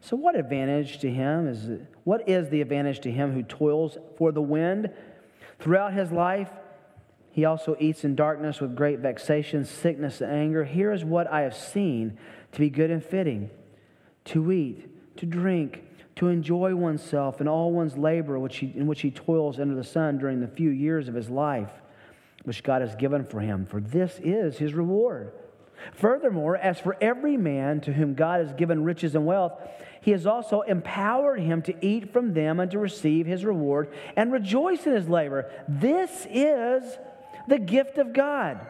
So, 0.00 0.14
what 0.14 0.36
advantage 0.36 1.00
to 1.00 1.10
him 1.10 1.48
is 1.48 1.80
what 2.04 2.28
is 2.28 2.48
the 2.48 2.60
advantage 2.60 3.00
to 3.00 3.10
him 3.10 3.32
who 3.32 3.42
toils 3.42 3.98
for 4.16 4.30
the 4.30 4.40
wind 4.40 4.88
throughout 5.58 5.94
his 5.94 6.12
life? 6.12 6.48
He 7.32 7.46
also 7.46 7.76
eats 7.80 8.04
in 8.04 8.14
darkness 8.14 8.60
with 8.60 8.76
great 8.76 8.98
vexation, 8.98 9.64
sickness, 9.64 10.20
and 10.20 10.30
anger. 10.30 10.64
Here 10.64 10.92
is 10.92 11.02
what 11.02 11.26
I 11.32 11.40
have 11.40 11.56
seen 11.56 12.18
to 12.52 12.60
be 12.60 12.68
good 12.68 12.90
and 12.90 13.02
fitting 13.02 13.50
to 14.26 14.52
eat, 14.52 15.16
to 15.16 15.26
drink, 15.26 15.82
to 16.16 16.28
enjoy 16.28 16.74
oneself 16.74 17.40
and 17.40 17.48
all 17.48 17.72
one's 17.72 17.96
labor 17.96 18.38
which 18.38 18.58
he, 18.58 18.66
in 18.76 18.86
which 18.86 19.00
he 19.00 19.10
toils 19.10 19.58
under 19.58 19.74
the 19.74 19.82
sun 19.82 20.18
during 20.18 20.40
the 20.40 20.46
few 20.46 20.68
years 20.68 21.08
of 21.08 21.14
his 21.14 21.30
life, 21.30 21.70
which 22.44 22.62
God 22.62 22.82
has 22.82 22.94
given 22.96 23.24
for 23.24 23.40
him. 23.40 23.64
For 23.64 23.80
this 23.80 24.20
is 24.22 24.58
his 24.58 24.74
reward. 24.74 25.32
Furthermore, 25.94 26.56
as 26.56 26.78
for 26.78 26.96
every 27.00 27.38
man 27.38 27.80
to 27.80 27.94
whom 27.94 28.14
God 28.14 28.46
has 28.46 28.52
given 28.52 28.84
riches 28.84 29.14
and 29.14 29.24
wealth, 29.24 29.58
he 30.02 30.10
has 30.10 30.26
also 30.26 30.60
empowered 30.60 31.40
him 31.40 31.62
to 31.62 31.74
eat 31.84 32.12
from 32.12 32.34
them 32.34 32.60
and 32.60 32.70
to 32.72 32.78
receive 32.78 33.24
his 33.24 33.44
reward 33.44 33.88
and 34.16 34.32
rejoice 34.32 34.86
in 34.86 34.92
his 34.92 35.08
labor. 35.08 35.50
This 35.66 36.26
is 36.30 36.98
the 37.48 37.58
gift 37.58 37.98
of 37.98 38.12
God. 38.12 38.66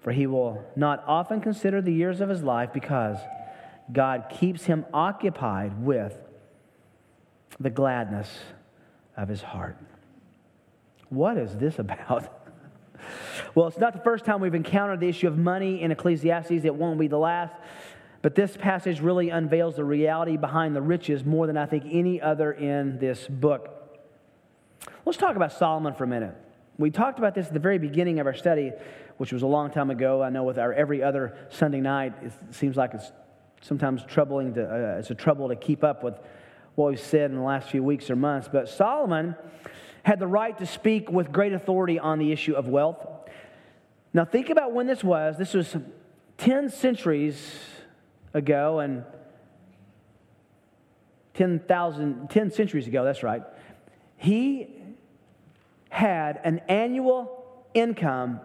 For 0.00 0.12
he 0.12 0.26
will 0.26 0.62
not 0.76 1.02
often 1.06 1.40
consider 1.40 1.80
the 1.80 1.92
years 1.92 2.20
of 2.20 2.28
his 2.28 2.42
life 2.42 2.72
because 2.72 3.16
God 3.92 4.26
keeps 4.30 4.64
him 4.64 4.84
occupied 4.92 5.82
with 5.82 6.14
the 7.58 7.70
gladness 7.70 8.28
of 9.16 9.28
his 9.28 9.42
heart. 9.42 9.78
What 11.08 11.38
is 11.38 11.56
this 11.56 11.78
about? 11.78 12.30
well, 13.54 13.66
it's 13.66 13.78
not 13.78 13.92
the 13.92 14.00
first 14.00 14.24
time 14.24 14.40
we've 14.40 14.54
encountered 14.54 15.00
the 15.00 15.08
issue 15.08 15.28
of 15.28 15.38
money 15.38 15.80
in 15.82 15.90
Ecclesiastes. 15.90 16.64
It 16.64 16.74
won't 16.74 16.98
be 16.98 17.08
the 17.08 17.18
last. 17.18 17.54
But 18.22 18.34
this 18.34 18.56
passage 18.56 19.00
really 19.00 19.28
unveils 19.28 19.76
the 19.76 19.84
reality 19.84 20.38
behind 20.38 20.74
the 20.74 20.80
riches 20.80 21.24
more 21.24 21.46
than 21.46 21.58
I 21.58 21.66
think 21.66 21.84
any 21.90 22.22
other 22.22 22.52
in 22.52 22.98
this 22.98 23.26
book. 23.26 23.68
Let's 25.04 25.18
talk 25.18 25.36
about 25.36 25.52
Solomon 25.52 25.92
for 25.94 26.04
a 26.04 26.06
minute. 26.06 26.34
We 26.76 26.90
talked 26.90 27.18
about 27.18 27.34
this 27.34 27.46
at 27.46 27.52
the 27.52 27.60
very 27.60 27.78
beginning 27.78 28.18
of 28.18 28.26
our 28.26 28.34
study, 28.34 28.72
which 29.16 29.32
was 29.32 29.42
a 29.42 29.46
long 29.46 29.70
time 29.70 29.90
ago. 29.90 30.22
I 30.22 30.30
know 30.30 30.42
with 30.42 30.58
our 30.58 30.72
every 30.72 31.02
other 31.02 31.36
Sunday 31.48 31.80
night, 31.80 32.14
it 32.22 32.32
seems 32.50 32.76
like 32.76 32.94
it's 32.94 33.12
sometimes 33.60 34.04
troubling 34.04 34.54
to, 34.54 34.64
uh, 34.64 34.98
it's 34.98 35.10
a 35.10 35.14
trouble 35.14 35.48
to 35.48 35.56
keep 35.56 35.84
up 35.84 36.02
with 36.02 36.14
what 36.74 36.90
we've 36.90 37.00
said 37.00 37.30
in 37.30 37.36
the 37.36 37.42
last 37.42 37.70
few 37.70 37.82
weeks 37.82 38.10
or 38.10 38.16
months. 38.16 38.48
But 38.50 38.68
Solomon 38.68 39.36
had 40.02 40.18
the 40.18 40.26
right 40.26 40.56
to 40.58 40.66
speak 40.66 41.10
with 41.10 41.30
great 41.30 41.52
authority 41.52 41.98
on 41.98 42.18
the 42.18 42.32
issue 42.32 42.54
of 42.54 42.66
wealth. 42.66 43.06
Now, 44.12 44.24
think 44.24 44.50
about 44.50 44.72
when 44.72 44.86
this 44.86 45.04
was. 45.04 45.38
This 45.38 45.54
was 45.54 45.76
10 46.38 46.70
centuries 46.70 47.40
ago, 48.34 48.80
and 48.80 49.04
10,000, 51.34 52.30
10 52.30 52.50
centuries 52.50 52.88
ago, 52.88 53.04
that's 53.04 53.22
right. 53.22 53.42
He 54.16 54.83
had 55.94 56.40
an 56.42 56.58
annual 56.68 57.64
income 57.72 58.40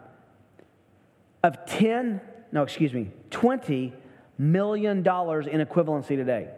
of 1.43 1.65
10, 1.65 2.21
no, 2.51 2.61
excuse 2.61 2.93
me, 2.93 3.09
20 3.31 3.91
million 4.37 5.01
dollars 5.01 5.47
in 5.47 5.59
equivalency 5.59 6.09
today. 6.09 6.49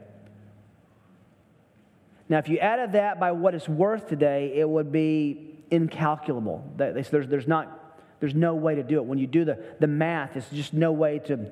Now, 2.28 2.40
if 2.40 2.50
you 2.50 2.58
added 2.58 2.92
that 2.92 3.22
by 3.22 3.32
what 3.32 3.56
it's 3.56 3.70
worth 3.70 4.10
today, 4.10 4.52
it 4.54 4.68
would 4.68 4.92
be 4.92 5.56
incalculable. 5.72 6.70
There's, 6.76 7.10
there's, 7.10 7.48
not, 7.48 7.98
there's 8.20 8.36
no 8.36 8.56
way 8.56 8.76
to 8.76 8.84
do 8.84 8.98
it. 8.98 9.06
When 9.06 9.18
you 9.18 9.28
do 9.28 9.46
the, 9.46 9.64
the 9.80 9.88
math, 9.88 10.36
it's 10.36 10.50
just 10.50 10.74
no 10.74 10.92
way 10.92 11.20
to 11.20 11.52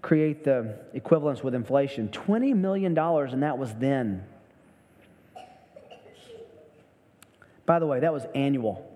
create 0.00 0.44
the 0.44 0.78
equivalence 0.94 1.42
with 1.42 1.54
inflation. 1.54 2.08
$20 2.08 2.56
million, 2.56 2.96
and 2.96 3.42
that 3.42 3.58
was 3.58 3.74
then. 3.74 4.24
By 7.66 7.78
the 7.78 7.86
way, 7.86 8.00
that 8.00 8.12
was 8.12 8.26
annual. 8.34 8.90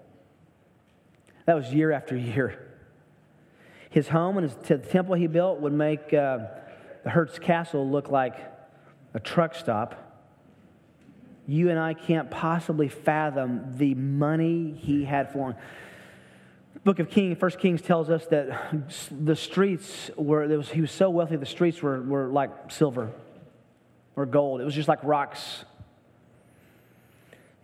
That 1.46 1.54
was 1.54 1.72
year 1.72 1.92
after 1.92 2.16
year. 2.16 2.64
His 3.90 4.08
home 4.08 4.36
and 4.36 4.44
his, 4.44 4.54
the 4.68 4.78
temple 4.78 5.14
he 5.14 5.26
built 5.26 5.60
would 5.60 5.72
make 5.72 6.12
uh, 6.12 6.38
the 7.04 7.10
Hearst 7.10 7.40
Castle 7.40 7.88
look 7.88 8.10
like 8.10 8.36
a 9.14 9.20
truck 9.20 9.54
stop. 9.54 10.04
You 11.46 11.70
and 11.70 11.78
I 11.78 11.94
can't 11.94 12.30
possibly 12.30 12.88
fathom 12.88 13.76
the 13.78 13.94
money 13.94 14.74
he 14.78 15.04
had 15.04 15.32
flowing. 15.32 15.54
Book 16.84 16.98
of 16.98 17.08
King, 17.08 17.34
First 17.34 17.58
Kings 17.58 17.80
tells 17.80 18.10
us 18.10 18.26
that 18.26 18.74
the 19.10 19.34
streets 19.34 20.10
were, 20.16 20.46
was, 20.46 20.68
he 20.68 20.82
was 20.82 20.92
so 20.92 21.08
wealthy, 21.08 21.36
the 21.36 21.46
streets 21.46 21.82
were, 21.82 22.02
were 22.02 22.28
like 22.28 22.70
silver 22.70 23.10
or 24.14 24.26
gold. 24.26 24.60
It 24.60 24.64
was 24.64 24.74
just 24.74 24.88
like 24.88 25.02
rocks 25.02 25.64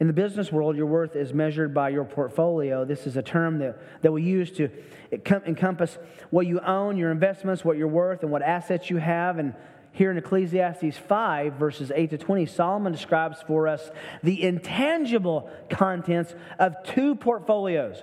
in 0.01 0.09
the 0.09 0.13
business 0.13 0.51
world, 0.51 0.77
your 0.77 0.87
worth 0.87 1.15
is 1.15 1.33
measured 1.33 1.73
by 1.73 1.91
your 1.91 2.05
portfolio. 2.05 2.85
This 2.85 3.07
is 3.07 3.17
a 3.17 3.23
term 3.23 3.59
that, 3.61 3.79
that 4.03 4.13
we 4.13 4.23
use 4.23 4.51
to 4.53 4.69
encompass 5.13 5.99
what 6.31 6.47
you 6.47 6.59
own, 6.61 6.97
your 6.97 7.13
investments, 7.13 7.65
what 7.65 7.77
you're 7.77 7.87
worth, 7.87 8.23
and 8.23 8.33
what 8.33 8.43
assets 8.43 8.91
you 8.91 8.97
have. 8.97 9.39
And 9.39 9.55
here 9.93 10.11
in 10.11 10.19
Ecclesiastes 10.19 10.99
5, 10.99 11.55
verses 11.55 11.93
8 11.95 12.11
to 12.11 12.19
20, 12.19 12.47
Solomon 12.47 12.93
describes 12.93 13.41
for 13.47 13.69
us 13.69 13.91
the 14.25 14.43
intangible 14.43 15.49
contents 15.71 16.35
of 16.59 16.75
two 16.83 17.15
portfolios. 17.15 18.03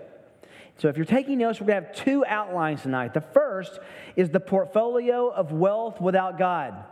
So 0.77 0.87
if 0.87 0.95
you're 0.95 1.05
taking 1.05 1.39
notes, 1.39 1.59
we're 1.59 1.67
going 1.67 1.83
to 1.83 1.87
have 1.89 1.95
two 1.95 2.23
outlines 2.25 2.83
tonight. 2.83 3.13
The 3.13 3.21
first 3.21 3.77
is 4.15 4.29
the 4.29 4.39
portfolio 4.39 5.29
of 5.29 5.51
wealth 5.51 5.99
without 5.99 6.37
God. 6.37 6.85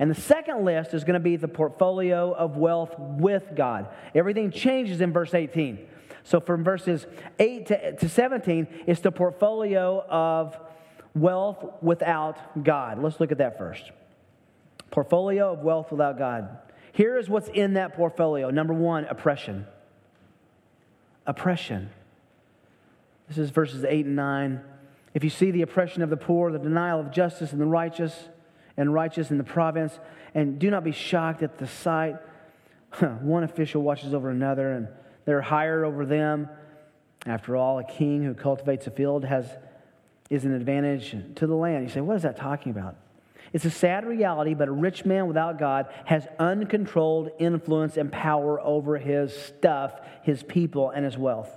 And 0.00 0.10
the 0.10 0.18
second 0.18 0.64
list 0.64 0.94
is 0.94 1.04
going 1.04 1.14
to 1.14 1.20
be 1.20 1.36
the 1.36 1.46
portfolio 1.46 2.32
of 2.32 2.56
wealth 2.56 2.94
with 2.98 3.50
God. 3.54 3.86
Everything 4.14 4.50
changes 4.50 5.02
in 5.02 5.12
verse 5.12 5.34
18. 5.34 5.86
So 6.24 6.40
from 6.40 6.64
verses 6.64 7.06
8 7.38 7.66
to, 7.66 7.96
to 7.96 8.08
17, 8.08 8.66
it's 8.86 9.00
the 9.00 9.12
portfolio 9.12 10.02
of 10.08 10.58
wealth 11.14 11.62
without 11.82 12.64
God. 12.64 12.98
Let's 12.98 13.20
look 13.20 13.30
at 13.30 13.38
that 13.38 13.58
first. 13.58 13.90
Portfolio 14.90 15.52
of 15.52 15.58
wealth 15.58 15.90
without 15.90 16.16
God. 16.16 16.58
Here 16.92 17.18
is 17.18 17.28
what's 17.28 17.48
in 17.48 17.74
that 17.74 17.94
portfolio. 17.94 18.48
Number 18.48 18.72
one, 18.72 19.04
oppression. 19.04 19.66
Oppression. 21.26 21.90
This 23.28 23.36
is 23.36 23.50
verses 23.50 23.84
8 23.84 24.06
and 24.06 24.16
9. 24.16 24.60
If 25.12 25.24
you 25.24 25.30
see 25.30 25.50
the 25.50 25.60
oppression 25.60 26.00
of 26.00 26.08
the 26.08 26.16
poor, 26.16 26.50
the 26.50 26.58
denial 26.58 27.00
of 27.00 27.10
justice 27.10 27.52
and 27.52 27.60
the 27.60 27.66
righteous, 27.66 28.30
and 28.80 28.94
righteous 28.94 29.30
in 29.30 29.36
the 29.36 29.44
province, 29.44 30.00
and 30.34 30.58
do 30.58 30.70
not 30.70 30.82
be 30.82 30.90
shocked 30.90 31.42
at 31.42 31.58
the 31.58 31.66
sight. 31.66 32.16
One 33.20 33.44
official 33.44 33.82
watches 33.82 34.14
over 34.14 34.30
another, 34.30 34.72
and 34.72 34.88
they're 35.26 35.42
higher 35.42 35.84
over 35.84 36.06
them. 36.06 36.48
After 37.26 37.56
all, 37.56 37.78
a 37.78 37.84
king 37.84 38.24
who 38.24 38.32
cultivates 38.32 38.86
a 38.86 38.90
field 38.90 39.26
has, 39.26 39.46
is 40.30 40.46
an 40.46 40.54
advantage 40.54 41.14
to 41.34 41.46
the 41.46 41.54
land. 41.54 41.84
You 41.84 41.90
say, 41.90 42.00
what 42.00 42.16
is 42.16 42.22
that 42.22 42.38
talking 42.38 42.72
about? 42.72 42.96
It's 43.52 43.66
a 43.66 43.70
sad 43.70 44.06
reality, 44.06 44.54
but 44.54 44.68
a 44.68 44.72
rich 44.72 45.04
man 45.04 45.26
without 45.26 45.58
God 45.58 45.92
has 46.06 46.26
uncontrolled 46.38 47.32
influence 47.38 47.98
and 47.98 48.10
power 48.10 48.58
over 48.62 48.96
his 48.96 49.36
stuff, 49.36 49.92
his 50.22 50.42
people, 50.42 50.88
and 50.88 51.04
his 51.04 51.18
wealth. 51.18 51.54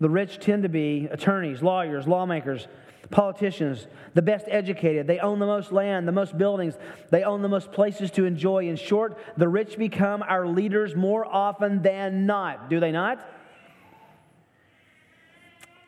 The 0.00 0.08
rich 0.08 0.38
tend 0.38 0.62
to 0.62 0.70
be 0.70 1.08
attorneys, 1.10 1.62
lawyers, 1.62 2.08
lawmakers, 2.08 2.66
politicians, 3.10 3.86
the 4.14 4.22
best 4.22 4.46
educated. 4.48 5.06
They 5.06 5.18
own 5.18 5.38
the 5.38 5.46
most 5.46 5.72
land, 5.72 6.08
the 6.08 6.12
most 6.12 6.36
buildings. 6.36 6.78
They 7.10 7.22
own 7.22 7.42
the 7.42 7.48
most 7.48 7.72
places 7.72 8.10
to 8.12 8.24
enjoy. 8.24 8.68
In 8.68 8.76
short, 8.76 9.18
the 9.36 9.48
rich 9.48 9.76
become 9.78 10.22
our 10.22 10.46
leaders 10.46 10.94
more 10.94 11.26
often 11.26 11.82
than 11.82 12.26
not. 12.26 12.70
Do 12.70 12.80
they 12.80 12.92
not? 12.92 13.26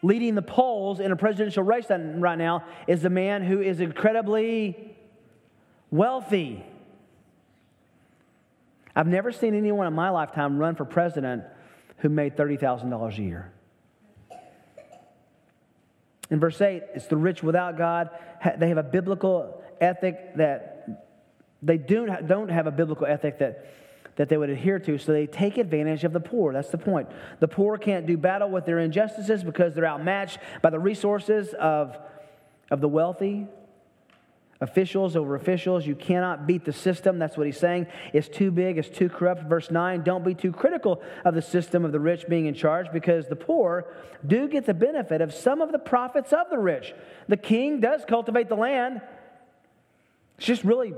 Leading 0.02 0.34
the 0.34 0.42
polls 0.42 1.00
in 1.00 1.10
a 1.10 1.16
presidential 1.16 1.62
race 1.62 1.86
right 1.90 2.38
now 2.38 2.64
is 2.86 3.04
a 3.04 3.10
man 3.10 3.42
who 3.42 3.60
is 3.60 3.80
incredibly 3.80 4.96
wealthy. 5.90 6.64
I've 8.94 9.06
never 9.06 9.32
seen 9.32 9.54
anyone 9.54 9.86
in 9.86 9.92
my 9.92 10.10
lifetime 10.10 10.58
run 10.58 10.74
for 10.74 10.84
president 10.84 11.44
who 11.98 12.08
made 12.08 12.36
$30,000 12.36 13.18
a 13.18 13.22
year. 13.22 13.52
In 16.30 16.40
verse 16.40 16.60
8, 16.60 16.82
it's 16.94 17.06
the 17.06 17.16
rich 17.16 17.42
without 17.42 17.78
God. 17.78 18.10
They 18.58 18.68
have 18.68 18.78
a 18.78 18.82
biblical 18.82 19.62
ethic 19.80 20.36
that 20.36 21.06
they 21.62 21.78
don't 21.78 22.48
have 22.50 22.66
a 22.66 22.70
biblical 22.70 23.06
ethic 23.06 23.38
that 23.38 23.66
that 24.16 24.30
they 24.30 24.36
would 24.36 24.50
adhere 24.50 24.78
to, 24.78 24.98
so 24.98 25.12
they 25.12 25.26
take 25.26 25.58
advantage 25.58 26.04
of 26.04 26.12
the 26.12 26.20
poor. 26.20 26.52
That's 26.52 26.70
the 26.70 26.78
point. 26.78 27.08
The 27.38 27.48
poor 27.48 27.78
can't 27.78 28.06
do 28.06 28.16
battle 28.16 28.50
with 28.50 28.64
their 28.64 28.78
injustices 28.78 29.44
because 29.44 29.74
they're 29.74 29.86
outmatched 29.86 30.38
by 30.62 30.70
the 30.70 30.78
resources 30.78 31.54
of, 31.54 31.96
of 32.70 32.80
the 32.80 32.88
wealthy. 32.88 33.46
Officials 34.60 35.16
over 35.16 35.34
officials, 35.34 35.86
you 35.86 35.94
cannot 35.94 36.46
beat 36.46 36.64
the 36.64 36.72
system. 36.72 37.18
That's 37.18 37.36
what 37.36 37.46
he's 37.46 37.58
saying. 37.58 37.88
It's 38.14 38.28
too 38.28 38.50
big, 38.50 38.78
it's 38.78 38.88
too 38.88 39.10
corrupt. 39.10 39.42
Verse 39.44 39.70
9 39.70 40.02
Don't 40.02 40.24
be 40.24 40.34
too 40.34 40.50
critical 40.50 41.02
of 41.26 41.34
the 41.34 41.42
system 41.42 41.84
of 41.84 41.92
the 41.92 42.00
rich 42.00 42.26
being 42.26 42.46
in 42.46 42.54
charge 42.54 42.86
because 42.90 43.26
the 43.28 43.36
poor 43.36 43.92
do 44.26 44.48
get 44.48 44.64
the 44.64 44.72
benefit 44.72 45.20
of 45.20 45.34
some 45.34 45.60
of 45.60 45.72
the 45.72 45.78
profits 45.78 46.32
of 46.32 46.48
the 46.50 46.58
rich. 46.58 46.94
The 47.28 47.36
king 47.36 47.80
does 47.80 48.04
cultivate 48.08 48.48
the 48.48 48.56
land. 48.56 49.02
It's 50.38 50.46
just 50.46 50.64
really 50.64 50.94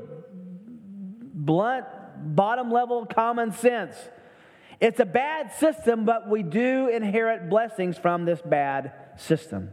blunt, 1.34 1.86
bottom 2.36 2.70
level 2.70 3.06
common 3.06 3.50
sense. 3.52 3.96
It's 4.80 5.00
a 5.00 5.04
bad 5.04 5.52
system, 5.54 6.04
but 6.04 6.28
we 6.28 6.44
do 6.44 6.88
inherit 6.88 7.50
blessings 7.50 7.98
from 7.98 8.24
this 8.24 8.40
bad 8.40 8.92
system. 9.16 9.70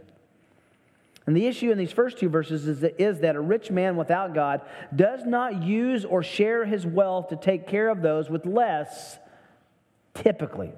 And 1.28 1.36
the 1.36 1.48
issue 1.48 1.72
in 1.72 1.78
these 1.78 1.92
first 1.92 2.20
two 2.20 2.30
verses 2.30 2.68
is 2.68 2.82
that, 2.82 3.02
is 3.02 3.20
that 3.22 3.36
a 3.36 3.42
rich 3.42 3.72
man 3.72 3.96
without 3.96 4.36
God 4.36 4.62
does 4.96 5.26
not 5.26 5.64
use 5.64 6.06
or 6.06 6.22
share 6.22 6.66
his 6.66 6.86
wealth 6.86 7.30
to 7.30 7.36
take 7.36 7.68
care 7.68 7.90
of 7.90 8.02
those 8.02 8.30
with 8.30 8.46
less, 8.46 9.18
typically. 10.14 10.72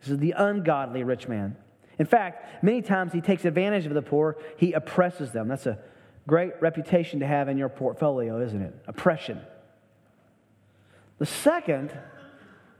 This 0.00 0.10
is 0.10 0.18
the 0.18 0.32
ungodly 0.32 1.04
rich 1.04 1.28
man. 1.28 1.56
In 1.98 2.06
fact, 2.06 2.64
many 2.64 2.80
times 2.80 3.12
he 3.12 3.20
takes 3.20 3.44
advantage 3.44 3.84
of 3.84 3.92
the 3.92 4.00
poor, 4.00 4.38
he 4.56 4.72
oppresses 4.72 5.32
them. 5.32 5.48
That's 5.48 5.66
a 5.66 5.78
great 6.26 6.52
reputation 6.60 7.20
to 7.20 7.26
have 7.26 7.48
in 7.48 7.58
your 7.58 7.68
portfolio, 7.68 8.40
isn't 8.40 8.62
it? 8.62 8.74
Oppression. 8.86 9.40
The 11.18 11.26
second 11.26 11.92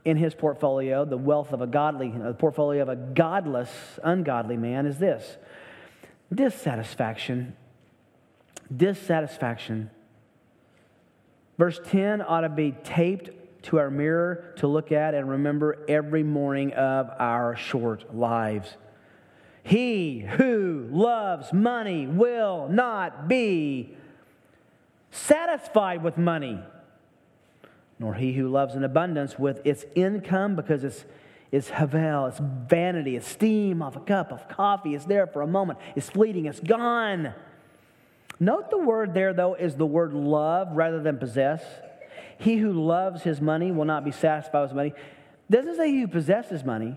in 0.07 0.17
his 0.17 0.35
portfolio, 0.35 1.05
the 1.05 1.19
wealth 1.19 1.53
of 1.53 1.61
a 1.61 1.67
godly, 1.67 2.11
the 2.11 2.33
portfolio 2.33 2.81
of 2.81 2.89
a 2.89 2.97
godless, 2.97 3.71
ungodly 4.03 4.57
man, 4.57 4.87
is 4.87 4.97
this 4.97 5.37
dissatisfaction. 6.33 7.57
Dissatisfaction. 8.75 9.91
Verse 11.59 11.81
10 11.85 12.23
ought 12.23 12.43
to 12.43 12.49
be 12.49 12.73
taped 12.85 13.31
to 13.65 13.79
our 13.79 13.91
mirror 13.91 14.55
to 14.57 14.67
look 14.67 14.93
at 14.93 15.15
and 15.15 15.29
remember 15.29 15.85
every 15.89 16.23
morning 16.23 16.73
of 16.73 17.11
our 17.19 17.57
short 17.57 18.17
lives. 18.17 18.77
He 19.63 20.21
who 20.21 20.89
loves 20.91 21.53
money 21.53 22.07
will 22.07 22.69
not 22.69 23.29
be 23.29 23.95
satisfied 25.11 26.03
with 26.03 26.17
money, 26.17 26.59
nor 27.99 28.15
he 28.15 28.33
who 28.33 28.49
loves 28.49 28.75
an 28.75 28.85
abundance 28.85 29.39
with 29.39 29.61
its 29.67 29.85
income 29.95 30.57
because 30.57 30.83
it's 30.83 31.05
is 31.53 31.69
havel, 31.69 32.27
it's 32.27 32.39
vanity, 32.39 33.17
it's 33.17 33.27
steam 33.27 33.83
off 33.83 33.97
a 33.97 34.01
cup 34.01 34.31
of 34.31 34.49
coffee. 34.49 34.95
It's 34.95 35.05
there 35.05 35.27
for 35.27 35.43
a 35.43 35.47
moment, 35.47 35.79
it's 35.97 36.09
fleeting, 36.09 36.47
it's 36.47 36.61
gone. 36.61 37.35
Note 38.39 38.71
the 38.71 38.79
word 38.79 39.13
there, 39.13 39.35
though, 39.35 39.55
is 39.55 39.75
the 39.75 39.87
word 39.87 40.15
love 40.15 40.69
rather 40.73 41.03
than 41.03 41.19
possess. 41.19 41.63
He 42.39 42.57
who 42.57 42.73
loves 42.73 43.23
his 43.23 43.41
money 43.41 43.71
will 43.71 43.85
not 43.85 44.05
be 44.05 44.13
satisfied 44.13 44.63
with 44.63 44.73
money. 44.73 44.95
Doesn't 45.51 45.77
say 45.77 45.91
he 45.91 46.01
who 46.01 46.09
possesses 46.09 46.65
money. 46.65 46.97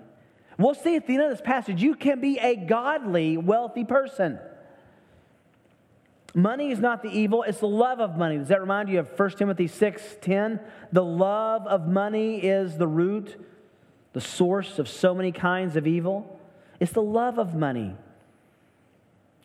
We'll 0.57 0.75
see 0.75 0.95
at 0.95 1.07
the 1.07 1.15
end 1.15 1.23
of 1.23 1.31
this 1.31 1.41
passage, 1.41 1.81
you 1.81 1.95
can 1.95 2.21
be 2.21 2.37
a 2.37 2.55
godly, 2.55 3.37
wealthy 3.37 3.83
person. 3.83 4.39
Money 6.35 6.71
is 6.71 6.79
not 6.79 7.03
the 7.03 7.09
evil, 7.09 7.43
it's 7.43 7.59
the 7.59 7.67
love 7.67 7.99
of 7.99 8.17
money. 8.17 8.37
Does 8.37 8.47
that 8.47 8.61
remind 8.61 8.89
you 8.89 8.99
of 8.99 9.19
1 9.19 9.29
Timothy 9.31 9.67
6 9.67 10.17
10? 10.21 10.59
The 10.91 11.03
love 11.03 11.67
of 11.67 11.87
money 11.87 12.37
is 12.37 12.77
the 12.77 12.87
root 12.87 13.35
the 14.13 14.21
source 14.21 14.79
of 14.79 14.87
so 14.87 15.13
many 15.13 15.31
kinds 15.31 15.75
of 15.75 15.85
evil? 15.85 16.39
It's 16.79 16.91
the 16.91 17.01
love 17.01 17.37
of 17.37 17.53
money. 17.55 17.95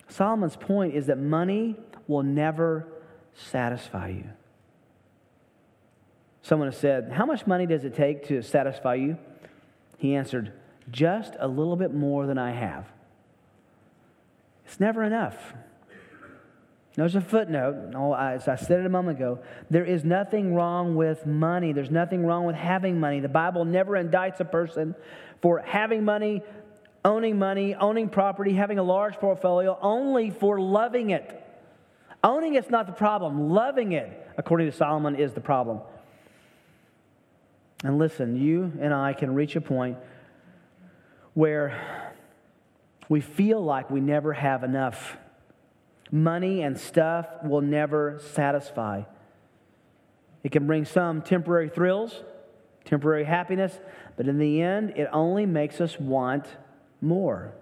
Solomon's 0.09 0.57
point 0.57 0.95
is 0.95 1.07
that 1.07 1.19
money 1.19 1.77
will 2.07 2.23
never 2.23 2.87
satisfy 3.35 4.09
you. 4.09 4.25
Someone 6.43 6.69
has 6.69 6.79
said, 6.79 7.13
How 7.13 7.27
much 7.27 7.47
money 7.47 7.67
does 7.67 7.85
it 7.85 7.95
take 7.95 8.27
to 8.29 8.43
satisfy 8.43 8.95
you? 8.95 9.19
He 9.99 10.15
answered, 10.15 10.53
Just 10.91 11.35
a 11.39 11.47
little 11.47 11.77
bit 11.77 11.93
more 11.93 12.27
than 12.27 12.39
I 12.39 12.53
have. 12.53 12.87
It's 14.65 14.81
never 14.81 15.03
enough. 15.03 15.55
There's 16.99 17.15
a 17.15 17.21
footnote, 17.21 17.95
as 18.19 18.49
I 18.49 18.57
said 18.57 18.81
it 18.81 18.87
a 18.87 18.89
moment 18.89 19.19
ago. 19.19 19.39
There 19.71 19.85
is 19.85 20.03
nothing 20.03 20.53
wrong 20.53 20.97
with 20.97 21.27
money. 21.27 21.73
There's 21.73 21.93
nothing 21.93 22.27
wrong 22.27 22.45
with 22.45 22.57
having 22.57 22.99
money. 22.99 23.21
The 23.21 23.29
Bible 23.29 23.65
never 23.65 23.93
indicts 23.93 24.41
a 24.41 24.45
person 24.45 24.97
for 25.41 25.61
having 25.61 26.05
money, 26.05 26.43
owning 27.05 27.39
money, 27.39 27.77
owning 27.77 28.09
property, 28.09 28.53
having 28.53 28.81
a 28.81 28.83
large 28.83 29.15
portfolio, 29.15 29.79
only 29.81 30.31
for 30.31 30.61
loving 30.61 31.11
it. 31.11 31.41
Owning 32.25 32.57
it's 32.57 32.69
not 32.69 32.89
the 32.89 32.93
problem, 32.93 33.49
loving 33.49 33.93
it, 33.93 34.29
according 34.37 34.69
to 34.69 34.77
Solomon, 34.77 35.15
is 35.15 35.33
the 35.33 35.41
problem. 35.41 35.79
And 37.85 37.97
listen, 37.97 38.37
you 38.37 38.73
and 38.81 38.93
I 38.93 39.13
can 39.13 39.37
reach 39.37 39.55
a 39.55 39.61
point 39.61 39.99
where 41.35 42.13
we 43.09 43.21
feel 43.21 43.63
like 43.63 43.89
we 43.89 44.01
never 44.01 44.33
have 44.33 44.65
enough 44.65 45.17
Money 46.11 46.63
and 46.63 46.79
stuff 46.79 47.27
will 47.45 47.61
never 47.61 48.21
satisfy. 48.33 49.03
It 50.43 50.53
can 50.53 50.67
bring 50.67 50.85
some 50.85 51.23
temporary 51.23 51.69
thrills, 51.69 52.23
temporary 52.85 53.25
happiness, 53.25 53.79
but 54.17 54.29
in 54.29 54.39
the 54.39 54.63
end, 54.63 54.91
it 54.97 55.09
only 55.13 55.47
makes 55.47 55.81
us 55.81 55.99
want 55.99 56.47
more. 57.01 57.53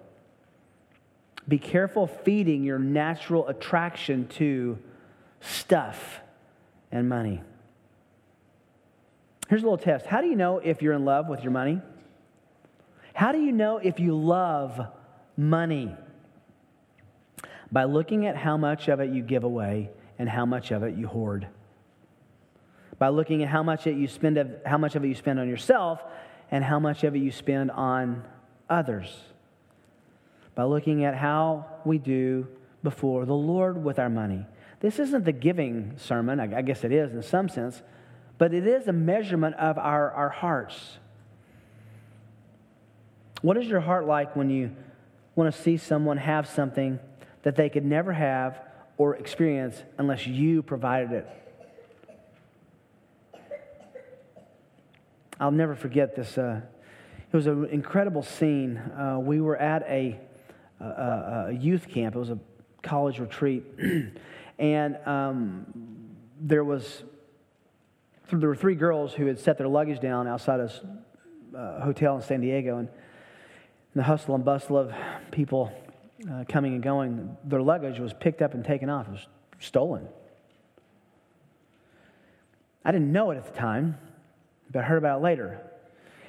Be 1.49 1.59
careful 1.59 2.07
feeding 2.07 2.65
your 2.65 2.79
natural 2.79 3.49
attraction 3.49 4.29
to 4.29 4.79
stuff 5.41 6.21
and 6.91 7.09
money. 7.09 7.43
Here's 9.49 9.63
a 9.63 9.65
little 9.65 9.79
test. 9.79 10.07
How 10.07 10.21
do 10.21 10.27
you 10.27 10.35
know 10.35 10.59
if 10.59 10.83
you're 10.83 10.95
in 10.95 11.05
love 11.05 11.29
with 11.29 11.43
your 11.43 11.53
money? 11.53 11.81
How 13.15 13.33
do 13.33 13.39
you 13.39 13.53
know 13.53 13.79
if 13.79 14.01
you 14.01 14.17
love 14.17 14.89
money? 15.37 15.95
By 17.71 17.85
looking 17.85 18.27
at 18.27 18.37
how 18.37 18.57
much 18.57 18.89
of 18.89 19.01
it 19.01 19.11
you 19.11 19.23
give 19.23 19.45
away 19.45 19.91
and 20.19 20.29
how 20.29 20.47
much 20.47 20.71
of 20.71 20.83
it 20.83 20.97
you 20.97 21.07
hoard. 21.07 21.47
By 22.99 23.09
looking 23.09 23.43
at 23.43 23.49
how 23.49 23.63
much, 23.63 23.87
it 23.87 23.97
you 23.97 24.09
spend 24.09 24.39
of, 24.39 24.51
how 24.65 24.79
much 24.79 24.95
of 24.95 25.05
it 25.05 25.09
you 25.09 25.15
spend 25.15 25.39
on 25.39 25.49
yourself 25.49 26.03
and 26.51 26.65
how 26.65 26.79
much 26.79 27.05
of 27.05 27.15
it 27.15 27.19
you 27.19 27.31
spend 27.31 27.71
on 27.71 28.25
others. 28.71 29.15
By 30.55 30.65
looking 30.65 31.05
at 31.05 31.15
how 31.15 31.67
we 31.85 31.99
do 31.99 32.47
before 32.83 33.27
the 33.27 33.35
Lord 33.35 33.83
with 33.83 33.99
our 33.99 34.09
money. 34.09 34.47
This 34.81 34.99
isn't 34.99 35.25
the 35.25 35.33
giving 35.33 35.95
sermon, 35.97 36.39
I 36.41 36.63
guess 36.63 36.85
it 36.85 36.93
is 36.93 37.13
in 37.13 37.23
some 37.23 37.49
sense, 37.49 37.83
but 38.39 38.55
it 38.55 38.67
is 38.67 38.87
a 38.87 38.93
measurement 38.93 39.57
of 39.57 39.79
our, 39.79 40.11
our 40.13 40.29
hearts. 40.29 40.99
What 43.43 43.57
is 43.57 43.67
your 43.67 43.81
heart 43.81 44.07
like 44.07 44.37
when 44.37 44.51
you 44.51 44.75
want 45.35 45.55
to 45.55 45.61
see 45.63 45.77
someone 45.77 46.17
have 46.19 46.49
something 46.49 46.99
that 47.47 47.55
they 47.55 47.69
could 47.69 47.85
never 47.85 48.13
have 48.13 48.61
or 48.99 49.15
experience 49.15 49.81
unless 49.99 50.27
you 50.27 50.65
provided 50.65 51.13
it. 51.13 51.29
I'll 55.39 55.53
never 55.53 55.77
forget 55.77 56.17
this. 56.17 56.37
Uh, 56.37 56.61
it 57.33 57.37
was 57.37 57.47
an 57.47 57.67
incredible 57.67 58.25
scene. 58.25 58.79
Uh, 58.79 59.21
we 59.21 59.41
were 59.41 59.57
at 59.57 59.83
a, 59.83 60.19
a, 60.81 61.47
a, 61.51 61.53
youth 61.53 61.87
camp, 61.87 62.17
it 62.17 62.19
was 62.19 62.31
a 62.31 62.39
college 62.83 63.21
retreat, 63.21 63.63
and 64.59 64.97
um, 65.07 65.67
there 66.41 66.65
was 66.65 67.05
there 68.33 68.49
were 68.49 68.57
three 68.57 68.75
girls 68.75 69.13
who 69.13 69.27
had 69.27 69.39
set 69.39 69.57
their 69.57 69.69
luggage 69.69 70.01
down 70.01 70.27
outside 70.27 70.59
a 70.59 71.57
uh, 71.57 71.85
hotel 71.85 72.17
in 72.17 72.23
San 72.23 72.41
Diego, 72.41 72.79
and 72.79 72.89
the 73.95 74.03
hustle 74.03 74.35
and 74.35 74.45
bustle 74.45 74.77
of 74.77 74.93
people 75.31 75.73
uh, 76.31 76.45
coming 76.49 76.75
and 76.75 76.83
going, 76.83 77.37
their 77.45 77.61
luggage 77.61 77.99
was 77.99 78.13
picked 78.13 78.43
up 78.43 78.55
and 78.55 78.65
taken 78.65 78.89
off. 78.89 79.07
It 79.09 79.13
was 79.13 79.27
stolen. 79.59 80.09
I 82.85 82.93
didn't 82.93 83.13
know 83.13 83.31
it 83.31 83.37
at 83.37 83.45
the 83.45 83.59
time, 83.59 83.99
but 84.71 84.81
I 84.81 84.87
heard 84.87 84.99
about 84.99 85.19
it 85.19 85.23
later. 85.23 85.61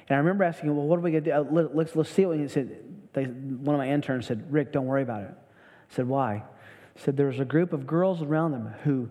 And 0.08 0.16
I 0.16 0.18
remember 0.18 0.44
asking, 0.44 0.74
well, 0.74 0.86
what 0.86 0.98
are 0.98 1.02
we 1.02 1.12
going 1.12 1.24
to 1.24 1.30
do? 1.30 1.36
Uh, 1.36 1.68
let's, 1.72 1.94
let's 1.94 2.10
see 2.10 2.26
what 2.26 2.38
he 2.38 2.48
said. 2.48 2.84
They, 3.12 3.24
one 3.24 3.74
of 3.74 3.78
my 3.78 3.88
interns 3.88 4.26
said, 4.26 4.52
Rick, 4.52 4.72
don't 4.72 4.86
worry 4.86 5.02
about 5.02 5.22
it. 5.22 5.30
I 5.30 5.94
said, 5.94 6.08
why? 6.08 6.44
Said, 6.96 7.16
there 7.16 7.26
was 7.26 7.38
a 7.38 7.44
group 7.44 7.72
of 7.72 7.86
girls 7.86 8.22
around 8.22 8.52
them 8.52 8.74
who, 8.84 9.08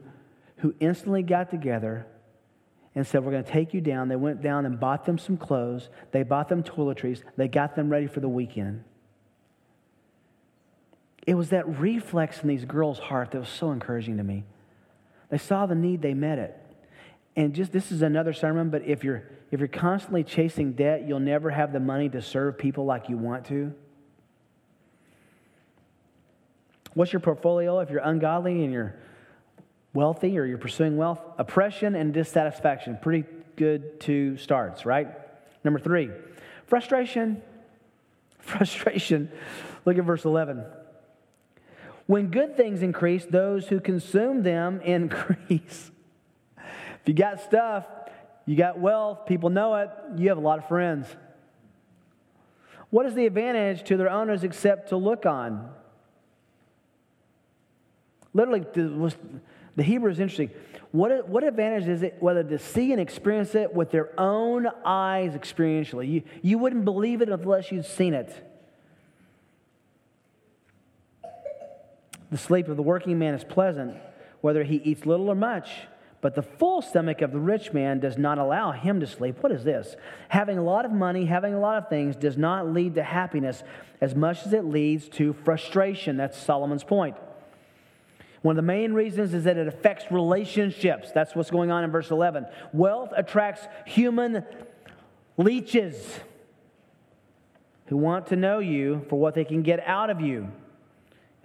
who 0.58 0.76
instantly 0.80 1.24
got 1.24 1.50
together 1.50 2.06
and 2.94 3.06
said, 3.06 3.24
We're 3.24 3.32
going 3.32 3.44
to 3.44 3.52
take 3.52 3.74
you 3.74 3.80
down. 3.80 4.10
They 4.10 4.16
went 4.16 4.42
down 4.42 4.66
and 4.66 4.80
bought 4.80 5.06
them 5.06 5.18
some 5.20 5.38
clothes. 5.38 5.90
They 6.12 6.24
bought 6.24 6.50
them 6.50 6.64
toiletries. 6.64 7.22
They 7.38 7.48
got 7.48 7.76
them 7.76 7.90
ready 7.90 8.08
for 8.08 8.20
the 8.20 8.28
weekend 8.28 8.84
it 11.28 11.36
was 11.36 11.50
that 11.50 11.78
reflex 11.78 12.42
in 12.42 12.48
these 12.48 12.64
girls' 12.64 12.98
heart 12.98 13.32
that 13.32 13.40
was 13.40 13.50
so 13.50 13.72
encouraging 13.72 14.18
to 14.18 14.24
me. 14.24 14.46
They 15.30 15.38
saw 15.38 15.66
the 15.66 15.76
need, 15.76 16.02
they 16.02 16.14
met 16.14 16.40
it. 16.40 16.58
And 17.36 17.54
just 17.54 17.74
this 17.74 17.92
is 17.92 18.02
another 18.02 18.32
sermon, 18.32 18.70
but 18.70 18.84
if 18.86 19.04
you're 19.04 19.24
if 19.52 19.60
you're 19.60 19.68
constantly 19.68 20.24
chasing 20.24 20.74
debt, 20.74 21.08
you'll 21.08 21.20
never 21.20 21.50
have 21.50 21.72
the 21.72 21.80
money 21.80 22.10
to 22.10 22.22
serve 22.22 22.58
people 22.58 22.86
like 22.86 23.10
you 23.10 23.18
want 23.18 23.46
to. 23.46 23.74
What's 26.96 27.14
your 27.14 27.20
portfolio 27.20 27.80
if 27.80 27.90
you're 27.90 28.02
ungodly 28.02 28.64
and 28.64 28.74
you're 28.74 28.96
wealthy 29.94 30.38
or 30.40 30.46
you're 30.46 30.58
pursuing 30.58 30.98
wealth? 30.98 31.22
Oppression 31.38 31.96
and 31.96 32.14
dissatisfaction. 32.14 32.98
Pretty 33.02 33.28
good 33.56 34.00
two 34.00 34.36
starts, 34.38 34.86
right? 34.86 35.10
Number 35.64 35.80
three, 35.80 36.10
frustration. 36.66 37.42
Frustration. 38.40 39.30
Look 39.84 39.98
at 39.98 40.06
verse 40.06 40.24
11. 40.24 40.64
When 42.08 42.28
good 42.28 42.58
things 42.58 42.82
increase, 42.82 43.26
those 43.26 43.68
who 43.68 43.80
consume 43.80 44.42
them 44.42 44.82
increase. 44.84 45.92
if 46.58 47.08
you 47.08 47.14
got 47.14 47.42
stuff, 47.42 47.86
you 48.46 48.56
got 48.56 48.80
wealth, 48.80 49.26
people 49.28 49.50
know 49.50 49.76
it, 49.76 49.90
you 50.16 50.30
have 50.30 50.38
a 50.38 50.42
lot 50.42 50.58
of 50.58 50.68
friends. 50.68 51.08
What 52.90 53.06
is 53.06 53.14
the 53.14 53.26
advantage 53.26 53.84
to 53.90 53.98
their 53.98 54.10
owners 54.10 54.46
except 54.46 54.90
to 54.90 54.98
look 54.98 55.26
on? 55.26 55.70
Literally, 58.34 58.66
the 59.76 59.84
Hebrew 59.84 60.10
is 60.10 60.20
interesting. 60.20 60.52
What, 60.92 61.28
what 61.28 61.44
advantage 61.44 61.90
is 61.90 62.02
it 62.04 62.18
whether 62.22 62.44
to 62.44 62.58
see 62.58 62.94
and 62.94 63.02
experience 63.02 63.56
it 63.56 63.74
with 63.74 63.92
their 63.92 64.18
own 64.18 64.68
eyes 64.86 65.34
experientially? 65.34 66.10
You, 66.10 66.24
you 66.42 66.58
wouldn't 66.58 66.86
believe 66.86 67.22
it 67.22 67.28
unless 67.28 67.72
you'd 67.72 67.86
seen 67.86 68.14
it. 68.14 68.47
The 72.32 72.38
sleep 72.38 72.68
of 72.68 72.78
the 72.78 72.84
working 72.84 73.18
man 73.18 73.34
is 73.34 73.44
pleasant, 73.44 73.96
whether 74.42 74.64
he 74.64 74.78
eats 74.78 75.06
little 75.06 75.30
or 75.30 75.36
much. 75.36 75.70
But 76.20 76.34
the 76.36 76.42
full 76.42 76.82
stomach 76.82 77.22
of 77.22 77.32
the 77.32 77.40
rich 77.40 77.74
man 77.74 78.00
does 78.00 78.18
not 78.18 78.40
allow 78.40 78.72
him 78.72 79.00
to 79.02 79.08
sleep. 79.08 79.42
What 79.42 79.52
is 79.52 79.64
this? 79.64 79.96
Having 80.30 80.58
a 80.58 80.64
lot 80.64 80.84
of 80.84 80.92
money, 80.92 81.26
having 81.26 81.54
a 81.54 81.60
lot 81.60 81.78
of 81.78 81.90
things, 81.90 82.16
does 82.16 82.38
not 82.38 82.68
lead 82.68 82.96
to 82.96 83.04
happiness 83.04 83.64
as 84.02 84.16
much 84.16 84.46
as 84.46 84.54
it 84.54 84.66
leads 84.66 85.08
to 85.10 85.34
frustration. 85.46 86.18
That's 86.18 86.38
Solomon's 86.38 86.84
point. 86.84 87.16
One 88.42 88.54
of 88.54 88.58
the 88.58 88.68
main 88.68 88.94
reasons 88.94 89.34
is 89.34 89.44
that 89.44 89.58
it 89.58 89.68
affects 89.68 90.12
relationships. 90.12 91.12
That's 91.12 91.36
what's 91.36 91.52
going 91.52 91.72
on 91.72 91.84
in 91.84 91.92
verse 91.92 92.12
11. 92.12 92.48
Wealth 92.74 93.12
attracts 93.16 93.68
human 93.86 94.44
leeches 95.38 96.20
who 97.88 97.98
want 97.98 98.28
to 98.28 98.36
know 98.36 98.60
you 98.60 99.06
for 99.10 99.20
what 99.20 99.36
they 99.36 99.46
can 99.46 99.62
get 99.62 99.86
out 99.86 100.10
of 100.10 100.20
you. 100.20 100.52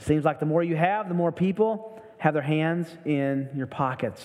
Seems 0.03 0.25
like 0.25 0.41
the 0.41 0.47
more 0.47 0.63
you 0.63 0.77
have, 0.77 1.09
the 1.09 1.15
more 1.15 1.33
people 1.33 2.01
have 2.19 2.35
their 2.35 2.43
hands 2.43 2.89
in 3.05 3.49
your 3.55 3.67
pockets. 3.67 4.25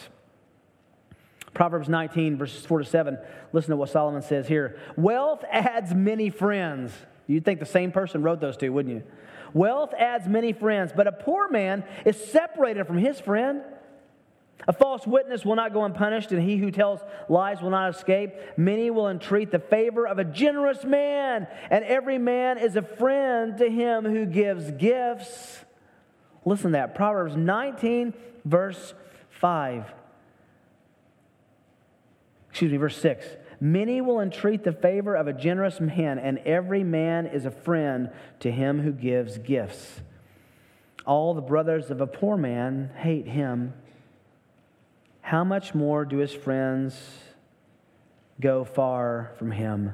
Proverbs 1.53 1.89
19, 1.89 2.37
verses 2.37 2.65
4 2.65 2.79
to 2.79 2.85
7. 2.85 3.17
Listen 3.53 3.71
to 3.71 3.77
what 3.77 3.89
Solomon 3.89 4.21
says 4.21 4.47
here 4.47 4.79
Wealth 4.95 5.43
adds 5.51 5.93
many 5.93 6.29
friends. 6.29 6.93
You'd 7.27 7.43
think 7.43 7.59
the 7.59 7.65
same 7.65 7.91
person 7.91 8.21
wrote 8.21 8.39
those 8.39 8.57
two, 8.57 8.71
wouldn't 8.71 8.95
you? 8.95 9.03
Wealth 9.53 9.93
adds 9.97 10.27
many 10.27 10.53
friends, 10.53 10.91
but 10.95 11.07
a 11.07 11.11
poor 11.11 11.49
man 11.49 11.83
is 12.05 12.15
separated 12.31 12.85
from 12.85 12.97
his 12.97 13.19
friend. 13.19 13.61
A 14.67 14.73
false 14.73 15.05
witness 15.05 15.45
will 15.45 15.55
not 15.55 15.73
go 15.73 15.83
unpunished, 15.83 16.31
and 16.31 16.41
he 16.41 16.57
who 16.57 16.71
tells 16.71 16.99
lies 17.29 17.61
will 17.61 17.69
not 17.69 17.93
escape. 17.93 18.31
Many 18.57 18.89
will 18.89 19.07
entreat 19.09 19.51
the 19.51 19.59
favor 19.59 20.07
of 20.07 20.19
a 20.19 20.23
generous 20.23 20.83
man, 20.83 21.47
and 21.69 21.85
every 21.85 22.17
man 22.17 22.57
is 22.57 22.75
a 22.75 22.81
friend 22.81 23.57
to 23.57 23.69
him 23.69 24.03
who 24.05 24.25
gives 24.25 24.71
gifts. 24.71 25.63
Listen 26.47 26.71
to 26.71 26.77
that. 26.77 26.95
Proverbs 26.95 27.35
19, 27.35 28.13
verse 28.45 28.93
5 29.29 29.93
excuse 32.57 32.71
me, 32.71 32.77
verse 32.79 32.97
6. 32.97 33.23
Many 33.59 34.01
will 34.01 34.19
entreat 34.19 34.63
the 34.63 34.71
favor 34.71 35.13
of 35.13 35.27
a 35.27 35.33
generous 35.33 35.79
man, 35.79 36.17
and 36.17 36.39
every 36.39 36.83
man 36.83 37.27
is 37.27 37.45
a 37.45 37.51
friend 37.51 38.09
to 38.39 38.51
him 38.51 38.81
who 38.81 38.91
gives 38.91 39.37
gifts. 39.37 40.01
All 41.05 41.35
the 41.35 41.41
brothers 41.41 41.91
of 41.91 42.01
a 42.01 42.07
poor 42.07 42.35
man 42.35 42.89
hate 42.95 43.27
him. 43.27 43.75
How 45.21 45.43
much 45.43 45.75
more 45.75 46.03
do 46.03 46.17
his 46.17 46.33
friends 46.33 46.99
go 48.41 48.63
far 48.63 49.33
from 49.37 49.51
him? 49.51 49.93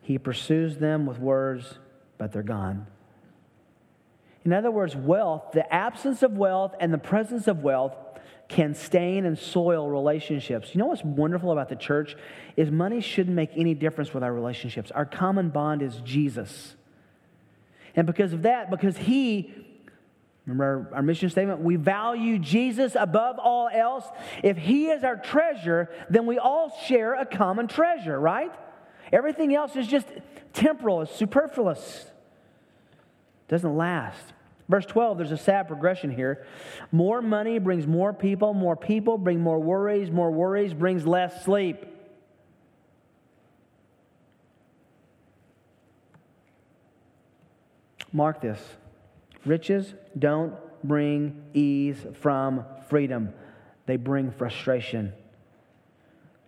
He 0.00 0.16
pursues 0.16 0.78
them 0.78 1.04
with 1.04 1.18
words, 1.18 1.78
but 2.16 2.32
they're 2.32 2.42
gone. 2.42 2.86
In 4.44 4.52
other 4.52 4.70
words, 4.70 4.96
wealth, 4.96 5.52
the 5.52 5.72
absence 5.72 6.22
of 6.22 6.32
wealth 6.32 6.74
and 6.80 6.92
the 6.92 6.98
presence 6.98 7.48
of 7.48 7.62
wealth 7.62 7.94
can 8.48 8.74
stain 8.74 9.26
and 9.26 9.38
soil 9.38 9.88
relationships. 9.90 10.74
You 10.74 10.78
know 10.78 10.86
what's 10.86 11.04
wonderful 11.04 11.52
about 11.52 11.68
the 11.68 11.76
church 11.76 12.16
is 12.56 12.70
money 12.70 13.00
shouldn't 13.00 13.36
make 13.36 13.50
any 13.56 13.74
difference 13.74 14.14
with 14.14 14.22
our 14.22 14.32
relationships. 14.32 14.90
Our 14.90 15.04
common 15.04 15.50
bond 15.50 15.82
is 15.82 15.96
Jesus. 15.96 16.74
And 17.94 18.06
because 18.06 18.32
of 18.32 18.42
that, 18.42 18.70
because 18.70 18.96
he 18.96 19.52
Remember 20.48 20.88
our, 20.90 20.96
our, 20.96 21.02
mission 21.02 21.28
statement? 21.28 21.60
We 21.60 21.76
value 21.76 22.38
Jesus 22.38 22.96
above 22.98 23.38
all 23.38 23.68
else. 23.68 24.06
If 24.42 24.56
He 24.56 24.86
is 24.88 25.04
our 25.04 25.16
treasure, 25.16 25.90
then 26.08 26.24
we 26.24 26.38
all 26.38 26.74
share 26.86 27.14
a 27.14 27.26
common 27.26 27.68
treasure, 27.68 28.18
right? 28.18 28.50
Everything 29.12 29.54
else 29.54 29.76
is 29.76 29.86
just 29.86 30.06
temporal, 30.54 31.02
it's 31.02 31.14
superfluous, 31.14 32.10
doesn't 33.48 33.76
last. 33.76 34.32
Verse 34.68 34.84
12, 34.84 35.16
there's 35.18 35.32
a 35.32 35.38
sad 35.38 35.66
progression 35.66 36.10
here. 36.10 36.46
More 36.92 37.22
money 37.22 37.58
brings 37.58 37.86
more 37.86 38.12
people, 38.12 38.52
more 38.52 38.76
people 38.76 39.16
bring 39.16 39.40
more 39.40 39.58
worries, 39.58 40.10
more 40.10 40.30
worries 40.30 40.74
brings 40.74 41.06
less 41.06 41.44
sleep. 41.44 41.86
Mark 48.12 48.40
this 48.40 48.60
riches 49.44 49.94
don't 50.18 50.54
bring 50.84 51.42
ease 51.54 51.96
from 52.20 52.64
freedom, 52.88 53.32
they 53.86 53.96
bring 53.96 54.30
frustration. 54.30 55.12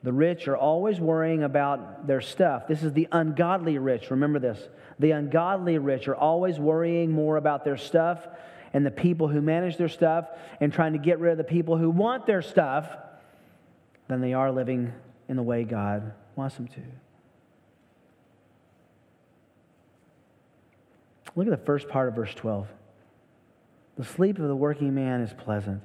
The 0.02 0.12
rich 0.12 0.48
are 0.48 0.56
always 0.56 0.98
worrying 0.98 1.42
about 1.42 2.06
their 2.06 2.22
stuff. 2.22 2.66
This 2.66 2.82
is 2.82 2.94
the 2.94 3.06
ungodly 3.12 3.76
rich. 3.76 4.10
Remember 4.10 4.38
this. 4.38 4.58
The 5.00 5.12
ungodly 5.12 5.78
rich 5.78 6.08
are 6.08 6.14
always 6.14 6.60
worrying 6.60 7.10
more 7.10 7.38
about 7.38 7.64
their 7.64 7.78
stuff 7.78 8.28
and 8.74 8.84
the 8.84 8.90
people 8.90 9.28
who 9.28 9.40
manage 9.40 9.78
their 9.78 9.88
stuff 9.88 10.28
and 10.60 10.70
trying 10.70 10.92
to 10.92 10.98
get 10.98 11.18
rid 11.18 11.32
of 11.32 11.38
the 11.38 11.44
people 11.44 11.78
who 11.78 11.88
want 11.88 12.26
their 12.26 12.42
stuff 12.42 12.86
than 14.08 14.20
they 14.20 14.34
are 14.34 14.52
living 14.52 14.92
in 15.26 15.36
the 15.36 15.42
way 15.42 15.64
God 15.64 16.12
wants 16.36 16.56
them 16.56 16.68
to. 16.68 16.80
Look 21.34 21.46
at 21.46 21.58
the 21.58 21.64
first 21.64 21.88
part 21.88 22.08
of 22.08 22.14
verse 22.14 22.34
12. 22.34 22.68
The 23.96 24.04
sleep 24.04 24.38
of 24.38 24.48
the 24.48 24.56
working 24.56 24.94
man 24.94 25.22
is 25.22 25.32
pleasant, 25.32 25.80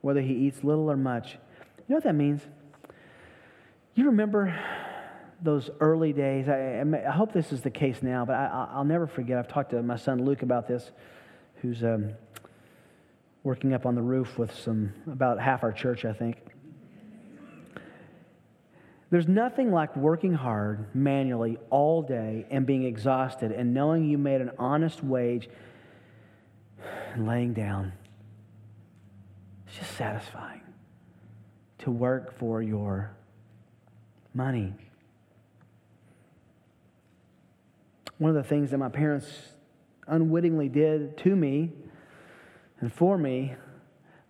whether 0.00 0.22
he 0.22 0.32
eats 0.32 0.64
little 0.64 0.90
or 0.90 0.96
much. 0.96 1.32
You 1.32 1.84
know 1.88 1.96
what 1.96 2.04
that 2.04 2.14
means? 2.14 2.40
You 3.94 4.06
remember 4.06 4.58
those 5.42 5.70
early 5.80 6.12
days. 6.12 6.48
I, 6.48 6.80
I, 6.80 7.10
hope 7.10 7.32
this 7.32 7.52
is 7.52 7.60
the 7.62 7.70
case 7.70 8.02
now, 8.02 8.24
but 8.24 8.34
I, 8.34 8.76
will 8.76 8.84
never 8.84 9.06
forget. 9.06 9.38
I've 9.38 9.48
talked 9.48 9.70
to 9.70 9.82
my 9.82 9.96
son 9.96 10.24
Luke 10.24 10.42
about 10.42 10.68
this, 10.68 10.90
who's 11.56 11.82
um, 11.82 12.12
working 13.42 13.74
up 13.74 13.86
on 13.86 13.94
the 13.94 14.02
roof 14.02 14.38
with 14.38 14.54
some 14.54 14.92
about 15.10 15.40
half 15.40 15.62
our 15.62 15.72
church, 15.72 16.04
I 16.04 16.12
think. 16.12 16.36
There's 19.10 19.28
nothing 19.28 19.72
like 19.72 19.94
working 19.94 20.32
hard 20.32 20.94
manually 20.94 21.58
all 21.68 22.00
day 22.00 22.46
and 22.50 22.64
being 22.64 22.84
exhausted 22.84 23.52
and 23.52 23.74
knowing 23.74 24.08
you 24.08 24.16
made 24.16 24.40
an 24.40 24.52
honest 24.58 25.04
wage 25.04 25.50
and 27.12 27.26
laying 27.26 27.52
down. 27.52 27.92
It's 29.66 29.76
just 29.76 29.96
satisfying 29.98 30.62
to 31.80 31.90
work 31.90 32.38
for 32.38 32.62
your 32.62 33.14
money. 34.32 34.72
One 38.18 38.30
of 38.30 38.36
the 38.36 38.48
things 38.48 38.70
that 38.70 38.78
my 38.78 38.88
parents 38.88 39.26
unwittingly 40.06 40.68
did 40.68 41.16
to 41.18 41.34
me 41.34 41.72
and 42.80 42.92
for 42.92 43.16
me 43.16 43.54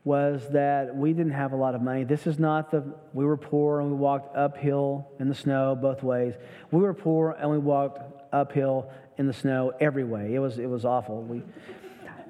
was 0.04 0.48
that 0.50 0.94
we 0.96 1.12
didn't 1.12 1.32
have 1.32 1.52
a 1.52 1.56
lot 1.56 1.74
of 1.74 1.82
money. 1.82 2.04
This 2.04 2.26
is 2.26 2.38
not 2.38 2.70
the, 2.70 2.84
we 3.12 3.24
were 3.24 3.36
poor 3.36 3.80
and 3.80 3.90
we 3.90 3.96
walked 3.96 4.36
uphill 4.36 5.08
in 5.20 5.28
the 5.28 5.34
snow 5.34 5.76
both 5.76 6.02
ways. 6.02 6.34
We 6.70 6.80
were 6.80 6.94
poor 6.94 7.36
and 7.38 7.50
we 7.50 7.58
walked 7.58 8.00
uphill 8.32 8.90
in 9.18 9.26
the 9.26 9.32
snow 9.32 9.72
every 9.80 10.04
way. 10.04 10.34
It 10.34 10.40
was, 10.40 10.58
it 10.58 10.66
was 10.66 10.84
awful. 10.84 11.22
We, 11.22 11.42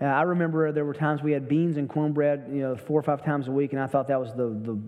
I 0.01 0.23
remember 0.23 0.73
there 0.73 0.85
were 0.85 0.95
times 0.95 1.23
we 1.23 1.33
had 1.33 1.49
beans 1.49 1.77
and 1.77 1.89
cornbread, 1.89 2.47
you 2.53 2.61
know, 2.61 2.77
four 2.77 2.99
or 2.99 3.03
five 3.03 3.25
times 3.25 3.49
a 3.49 3.53
week, 3.53 3.73
and 3.73 3.81
I 3.81 3.87
thought 3.87 4.09
that 4.09 4.21
was 4.21 4.33
the, 4.35 4.49
the, 4.49 4.79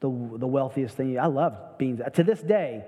the, 0.00 0.38
the 0.38 0.46
wealthiest 0.46 0.96
thing. 0.96 1.18
I 1.18 1.26
love 1.26 1.78
beans. 1.78 2.00
To 2.14 2.22
this 2.22 2.42
day, 2.42 2.84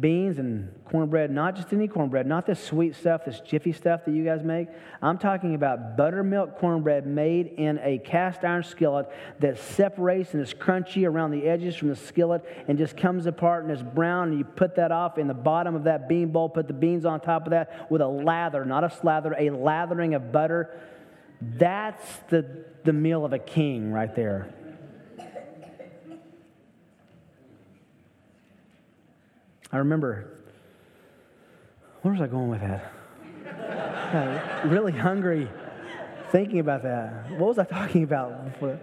beans 0.00 0.38
and 0.38 0.72
cornbread, 0.86 1.30
not 1.30 1.54
just 1.54 1.72
any 1.72 1.86
cornbread, 1.86 2.26
not 2.26 2.46
this 2.46 2.62
sweet 2.62 2.94
stuff, 2.94 3.24
this 3.24 3.40
jiffy 3.40 3.72
stuff 3.72 4.04
that 4.04 4.12
you 4.12 4.24
guys 4.24 4.42
make. 4.42 4.68
I'm 5.02 5.18
talking 5.18 5.54
about 5.54 5.96
buttermilk 5.96 6.58
cornbread 6.58 7.06
made 7.06 7.48
in 7.58 7.78
a 7.82 7.98
cast 7.98 8.44
iron 8.44 8.62
skillet 8.62 9.08
that 9.40 9.58
separates 9.58 10.32
and 10.32 10.42
is 10.42 10.54
crunchy 10.54 11.06
around 11.06 11.32
the 11.32 11.46
edges 11.46 11.76
from 11.76 11.88
the 11.88 11.96
skillet 11.96 12.42
and 12.68 12.78
just 12.78 12.96
comes 12.96 13.26
apart 13.26 13.64
and 13.64 13.72
is 13.72 13.82
brown. 13.82 14.30
And 14.30 14.38
you 14.38 14.44
put 14.44 14.76
that 14.76 14.92
off 14.92 15.18
in 15.18 15.28
the 15.28 15.34
bottom 15.34 15.74
of 15.74 15.84
that 15.84 16.08
bean 16.08 16.28
bowl, 16.28 16.48
put 16.48 16.68
the 16.68 16.74
beans 16.74 17.04
on 17.04 17.20
top 17.20 17.46
of 17.46 17.50
that 17.50 17.90
with 17.90 18.00
a 18.00 18.08
lather, 18.08 18.64
not 18.64 18.84
a 18.84 18.90
slather, 18.90 19.34
a 19.38 19.50
lathering 19.50 20.14
of 20.14 20.32
butter. 20.32 20.70
That's 21.40 22.04
the, 22.28 22.64
the 22.84 22.92
meal 22.92 23.24
of 23.24 23.32
a 23.32 23.38
king 23.38 23.92
right 23.92 24.14
there. 24.14 24.54
I 29.72 29.78
remember, 29.78 30.28
where 32.02 32.12
was 32.12 32.20
I 32.20 32.26
going 32.26 32.50
with 32.50 32.60
that? 32.60 32.92
really 34.66 34.92
hungry 34.92 35.48
thinking 36.30 36.58
about 36.60 36.82
that. 36.82 37.30
What 37.30 37.48
was 37.48 37.58
I 37.58 37.64
talking 37.64 38.02
about 38.04 38.52
before? 38.52 38.78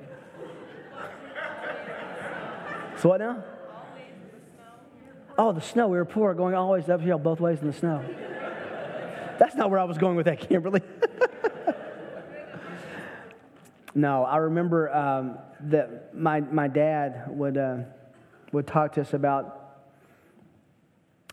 So 2.98 3.10
what 3.10 3.20
now? 3.20 3.44
Oh, 5.38 5.54
the 5.54 5.62
snow. 5.62 5.88
We 5.88 5.98
were 5.98 6.06
poor, 6.06 6.34
going 6.34 6.56
always 6.56 6.90
uphill 6.90 7.20
both 7.20 7.40
ways 7.40 7.62
in 7.62 7.68
the 7.68 7.74
snow. 7.74 8.04
That's 9.38 9.56
not 9.56 9.70
where 9.70 9.80
I 9.80 9.86
was 9.86 9.98
going 9.98 10.18
with 10.18 10.26
that, 10.26 10.42
Kimberly. 10.42 10.82
no, 13.96 14.26
I 14.26 14.38
remember 14.38 14.94
um, 14.94 15.38
that 15.70 16.14
my, 16.14 16.42
my 16.42 16.68
dad 16.68 17.26
would, 17.28 17.58
uh, 17.58 17.78
would 18.52 18.68
talk 18.68 18.94
to 18.94 19.02
us 19.02 19.14
about 19.14 19.59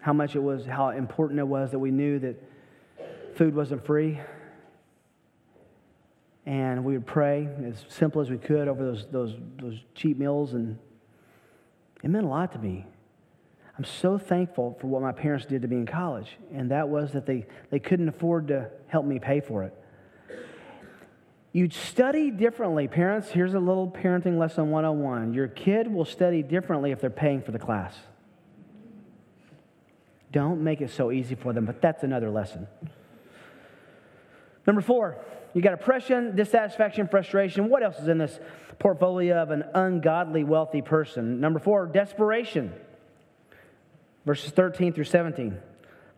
how 0.06 0.12
much 0.12 0.36
it 0.36 0.38
was, 0.38 0.64
how 0.64 0.90
important 0.90 1.40
it 1.40 1.48
was 1.48 1.72
that 1.72 1.80
we 1.80 1.90
knew 1.90 2.20
that 2.20 2.40
food 3.34 3.56
wasn't 3.56 3.84
free. 3.84 4.20
And 6.46 6.84
we 6.84 6.92
would 6.92 7.06
pray 7.06 7.48
as 7.66 7.84
simple 7.88 8.22
as 8.22 8.30
we 8.30 8.38
could 8.38 8.68
over 8.68 8.84
those, 8.84 9.06
those, 9.10 9.34
those 9.60 9.80
cheap 9.96 10.16
meals, 10.16 10.54
and 10.54 10.78
it 12.04 12.08
meant 12.08 12.24
a 12.24 12.28
lot 12.28 12.52
to 12.52 12.58
me. 12.60 12.86
I'm 13.76 13.82
so 13.82 14.16
thankful 14.16 14.78
for 14.80 14.86
what 14.86 15.02
my 15.02 15.10
parents 15.10 15.44
did 15.44 15.62
to 15.62 15.68
me 15.68 15.78
in 15.78 15.86
college, 15.86 16.38
and 16.54 16.70
that 16.70 16.88
was 16.88 17.10
that 17.14 17.26
they, 17.26 17.44
they 17.72 17.80
couldn't 17.80 18.08
afford 18.08 18.46
to 18.46 18.70
help 18.86 19.06
me 19.06 19.18
pay 19.18 19.40
for 19.40 19.64
it. 19.64 19.74
You'd 21.50 21.72
study 21.72 22.30
differently. 22.30 22.86
Parents, 22.86 23.28
here's 23.28 23.54
a 23.54 23.58
little 23.58 23.90
parenting 23.90 24.38
lesson 24.38 24.70
101. 24.70 25.34
Your 25.34 25.48
kid 25.48 25.92
will 25.92 26.04
study 26.04 26.44
differently 26.44 26.92
if 26.92 27.00
they're 27.00 27.10
paying 27.10 27.42
for 27.42 27.50
the 27.50 27.58
class. 27.58 27.96
Don't 30.36 30.62
make 30.62 30.82
it 30.82 30.90
so 30.90 31.10
easy 31.10 31.34
for 31.34 31.54
them, 31.54 31.64
but 31.64 31.80
that's 31.80 32.02
another 32.02 32.28
lesson. 32.28 32.66
Number 34.66 34.82
four, 34.82 35.16
you 35.54 35.62
got 35.62 35.72
oppression, 35.72 36.36
dissatisfaction, 36.36 37.08
frustration. 37.08 37.70
What 37.70 37.82
else 37.82 37.98
is 37.98 38.08
in 38.08 38.18
this 38.18 38.38
portfolio 38.78 39.36
of 39.40 39.50
an 39.50 39.64
ungodly 39.72 40.44
wealthy 40.44 40.82
person? 40.82 41.40
Number 41.40 41.58
four, 41.58 41.86
desperation. 41.86 42.74
Verses 44.26 44.50
13 44.50 44.92
through 44.92 45.04
17. 45.04 45.56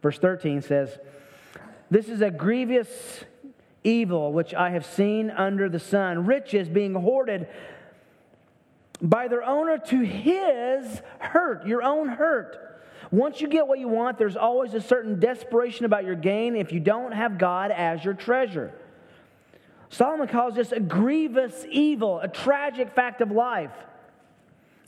Verse 0.02 0.18
13 0.18 0.62
says, 0.62 0.98
This 1.88 2.09
is 2.09 2.20
a 2.20 2.33
grievous 2.33 3.22
evil 3.85 4.33
which 4.33 4.52
I 4.52 4.70
have 4.70 4.85
seen 4.85 5.31
under 5.31 5.68
the 5.68 5.78
sun, 5.78 6.26
riches 6.26 6.68
being 6.68 6.94
hoarded 6.94 7.46
by 9.00 9.28
their 9.28 9.44
owner 9.44 9.78
to 9.78 10.00
his 10.00 11.02
hurt, 11.20 11.68
your 11.68 11.85
own 11.85 12.09
hurt. 12.09 12.64
Once 13.11 13.40
you 13.40 13.49
get 13.49 13.66
what 13.66 13.79
you 13.79 13.88
want, 13.88 14.18
there's 14.18 14.37
always 14.37 14.75
a 14.75 14.81
certain 14.81 15.18
desperation 15.18 15.85
about 15.85 16.05
your 16.05 16.14
gain 16.14 16.55
if 16.55 16.73
you 16.73 16.81
don't 16.81 17.12
have 17.12 17.38
God 17.38 17.71
as 17.71 18.05
your 18.05 18.14
treasure. 18.14 18.73
Solomon 19.88 20.29
calls 20.29 20.55
this 20.55 20.73
a 20.73 20.81
grievous 20.81 21.64
evil, 21.71 22.21
a 22.21 22.29
tragic 22.29 22.94
fact 22.94 23.23
of 23.23 23.31
life. 23.31 23.73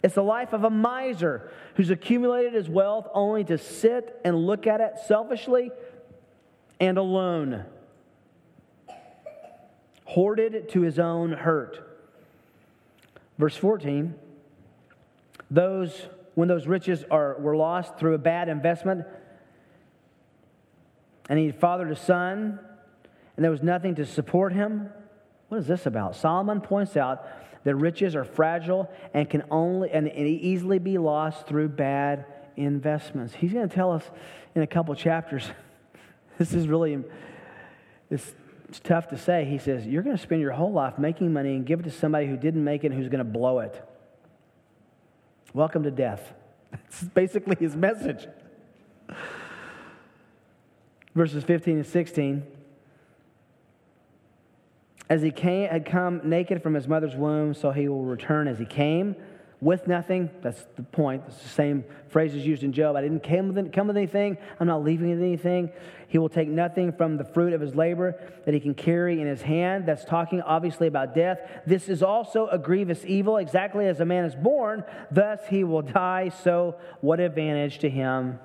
It's 0.02 0.14
the 0.14 0.22
life 0.22 0.52
of 0.52 0.64
a 0.64 0.70
miser 0.70 1.50
who's 1.74 1.90
accumulated 1.90 2.52
his 2.52 2.68
wealth 2.68 3.08
only 3.14 3.44
to 3.44 3.56
sit 3.56 4.20
and 4.24 4.46
look 4.46 4.66
at 4.66 4.80
it 4.80 4.94
selfishly 5.06 5.70
and 6.78 6.98
alone, 6.98 7.64
hoarded 10.04 10.68
to 10.70 10.80
his 10.82 10.98
own 10.98 11.32
hurt. 11.32 11.86
Verse 13.38 13.56
14 13.56 14.14
those 15.50 16.06
when 16.34 16.48
those 16.48 16.66
riches 16.66 17.04
are, 17.10 17.36
were 17.38 17.56
lost 17.56 17.98
through 17.98 18.14
a 18.14 18.18
bad 18.18 18.48
investment, 18.48 19.06
and 21.28 21.38
he 21.38 21.52
fathered 21.52 21.90
a 21.90 21.96
son, 21.96 22.58
and 23.36 23.44
there 23.44 23.50
was 23.50 23.62
nothing 23.62 23.94
to 23.96 24.06
support 24.06 24.52
him. 24.52 24.90
What 25.48 25.58
is 25.58 25.66
this 25.66 25.86
about? 25.86 26.16
Solomon 26.16 26.60
points 26.60 26.96
out 26.96 27.26
that 27.64 27.74
riches 27.74 28.14
are 28.16 28.24
fragile 28.24 28.90
and 29.14 29.28
can 29.28 29.44
only 29.50 29.90
and 29.90 30.08
easily 30.08 30.78
be 30.78 30.98
lost 30.98 31.46
through 31.46 31.68
bad 31.68 32.24
investments. 32.56 33.34
He's 33.34 33.52
going 33.52 33.68
to 33.68 33.74
tell 33.74 33.92
us 33.92 34.04
in 34.54 34.62
a 34.62 34.66
couple 34.66 34.94
chapters. 34.94 35.44
This 36.38 36.54
is 36.54 36.68
really 36.68 37.04
it's, 38.10 38.32
it's 38.66 38.80
tough 38.80 39.08
to 39.08 39.18
say. 39.18 39.44
He 39.44 39.58
says 39.58 39.86
you're 39.86 40.02
going 40.02 40.16
to 40.16 40.22
spend 40.22 40.40
your 40.40 40.52
whole 40.52 40.72
life 40.72 40.98
making 40.98 41.34
money 41.34 41.54
and 41.54 41.66
give 41.66 41.80
it 41.80 41.82
to 41.82 41.90
somebody 41.90 42.28
who 42.28 42.38
didn't 42.38 42.64
make 42.64 42.82
it 42.82 42.94
who's 42.94 43.10
going 43.10 43.18
to 43.18 43.30
blow 43.30 43.58
it. 43.58 43.89
Welcome 45.52 45.82
to 45.82 45.90
death. 45.90 46.32
That's 46.70 47.02
basically 47.02 47.56
his 47.58 47.76
message. 47.76 48.28
Verses 51.14 51.42
15 51.42 51.76
and 51.78 51.86
16. 51.86 52.42
As 55.08 55.22
he 55.22 55.32
came, 55.32 55.68
had 55.68 55.84
come 55.84 56.20
naked 56.22 56.62
from 56.62 56.74
his 56.74 56.86
mother's 56.86 57.16
womb, 57.16 57.52
so 57.52 57.72
he 57.72 57.88
will 57.88 58.04
return 58.04 58.46
as 58.46 58.60
he 58.60 58.64
came 58.64 59.16
with 59.60 59.86
nothing. 59.86 60.30
That's 60.42 60.64
the 60.76 60.82
point. 60.82 61.22
It's 61.26 61.42
the 61.42 61.48
same 61.48 61.84
phrases 62.08 62.46
used 62.46 62.62
in 62.62 62.72
Job. 62.72 62.96
I 62.96 63.02
didn't 63.02 63.22
come 63.22 63.54
with, 63.54 63.72
come 63.72 63.88
with 63.88 63.96
anything. 63.96 64.38
I'm 64.58 64.66
not 64.66 64.82
leaving 64.82 65.10
with 65.10 65.20
anything. 65.20 65.70
He 66.08 66.18
will 66.18 66.28
take 66.28 66.48
nothing 66.48 66.92
from 66.92 67.18
the 67.18 67.24
fruit 67.24 67.52
of 67.52 67.60
his 67.60 67.74
labor 67.74 68.20
that 68.44 68.54
he 68.54 68.60
can 68.60 68.74
carry 68.74 69.20
in 69.20 69.26
his 69.26 69.42
hand. 69.42 69.86
That's 69.86 70.04
talking 70.04 70.40
obviously 70.40 70.86
about 70.86 71.14
death. 71.14 71.38
This 71.66 71.88
is 71.88 72.02
also 72.02 72.48
a 72.48 72.58
grievous 72.58 73.04
evil. 73.04 73.36
Exactly 73.36 73.86
as 73.86 74.00
a 74.00 74.04
man 74.04 74.24
is 74.24 74.34
born, 74.34 74.82
thus 75.10 75.40
he 75.48 75.62
will 75.62 75.82
die. 75.82 76.30
So, 76.42 76.76
what 77.00 77.20
advantage 77.20 77.78
to 77.80 77.90
him 77.90 78.38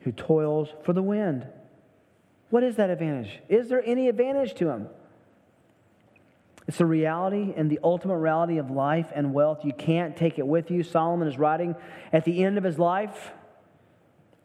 who 0.00 0.12
toils 0.12 0.68
for 0.84 0.92
the 0.92 1.02
wind? 1.02 1.46
What 2.50 2.64
is 2.64 2.76
that 2.76 2.90
advantage? 2.90 3.38
Is 3.48 3.68
there 3.68 3.82
any 3.84 4.08
advantage 4.08 4.54
to 4.54 4.68
him? 4.68 4.88
It's 6.70 6.78
the 6.78 6.86
reality 6.86 7.52
and 7.56 7.68
the 7.68 7.80
ultimate 7.82 8.18
reality 8.18 8.58
of 8.58 8.70
life 8.70 9.10
and 9.12 9.34
wealth. 9.34 9.64
You 9.64 9.72
can't 9.72 10.16
take 10.16 10.38
it 10.38 10.46
with 10.46 10.70
you. 10.70 10.84
Solomon 10.84 11.26
is 11.26 11.36
writing 11.36 11.74
at 12.12 12.24
the 12.24 12.44
end 12.44 12.58
of 12.58 12.62
his 12.62 12.78
life, 12.78 13.32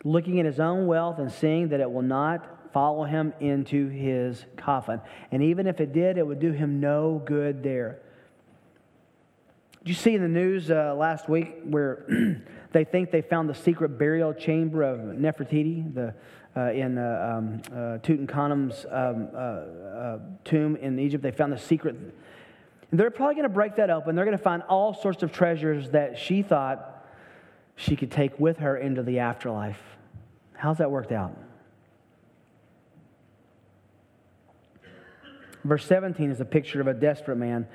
looking 0.04 0.40
at 0.40 0.48
his 0.48 0.60
own 0.60 0.88
wealth 0.88 1.20
and 1.20 1.32
seeing 1.32 1.70
that 1.70 1.82
it 1.82 1.92
will 1.92 2.02
not 2.02 2.72
follow 2.74 3.04
him 3.04 3.32
into 3.40 3.90
his 3.90 4.44
coffin. 4.58 5.02
And 5.32 5.44
even 5.44 5.68
if 5.68 5.80
it 5.80 5.94
did, 5.94 6.18
it 6.18 6.26
would 6.26 6.40
do 6.40 6.52
him 6.52 6.80
no 6.80 7.22
good 7.24 7.62
there. 7.62 8.00
Did 9.84 9.90
you 9.90 9.94
see 9.94 10.16
in 10.16 10.24
the 10.24 10.28
news 10.28 10.72
uh, 10.72 10.96
last 10.96 11.30
week 11.30 11.58
where 11.64 12.08
they 12.72 12.86
think 12.86 13.12
they 13.12 13.22
found 13.22 13.50
the 13.50 13.54
secret 13.54 14.00
burial 14.00 14.34
chamber 14.34 14.82
of 14.82 15.00
Nefertiti, 15.00 15.94
the 15.94 16.16
uh, 16.56 16.72
in 16.72 16.98
uh, 16.98 17.36
um, 17.38 17.62
uh, 17.72 17.98
Tutankhamun's 18.00 18.86
um, 18.90 19.28
uh, 19.34 19.38
uh, 19.38 20.20
tomb 20.44 20.76
in 20.78 20.98
Egypt. 21.00 21.22
They 21.24 21.32
found 21.32 21.52
the 21.52 21.58
secret. 21.58 21.96
And 22.92 23.00
they're 23.00 23.12
probably 23.12 23.36
going 23.36 23.44
to 23.48 23.54
break 23.54 23.76
that 23.76 23.90
open. 23.90 24.16
They're 24.16 24.26
going 24.26 24.38
to 24.38 24.44
find 24.44 24.64
all 24.64 24.94
sorts 24.94 25.24
of 25.24 25.32
treasures 25.32 25.90
that 25.90 26.18
she 26.18 26.42
thought 26.42 27.06
she 27.76 27.96
could 27.96 28.12
take 28.12 28.40
with 28.40 28.60
her 28.60 28.78
into 28.78 29.04
the 29.04 29.20
afterlife. 29.20 29.82
How's 30.54 30.78
that 30.78 30.90
worked 30.90 31.12
out? 31.12 31.38
Verse 35.66 35.86
17 35.86 36.30
is 36.30 36.40
a 36.40 36.46
picture 36.46 36.80
of 36.80 36.88
a 36.88 36.94
desperate 36.94 37.38
man. 37.38 37.68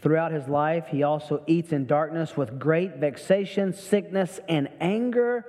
Throughout 0.00 0.32
his 0.32 0.48
life, 0.48 0.88
he 0.88 1.04
also 1.04 1.44
eats 1.46 1.72
in 1.72 1.86
darkness 1.86 2.36
with 2.36 2.58
great 2.58 2.96
vexation, 2.96 3.72
sickness, 3.72 4.40
and 4.48 4.68
anger 4.80 5.46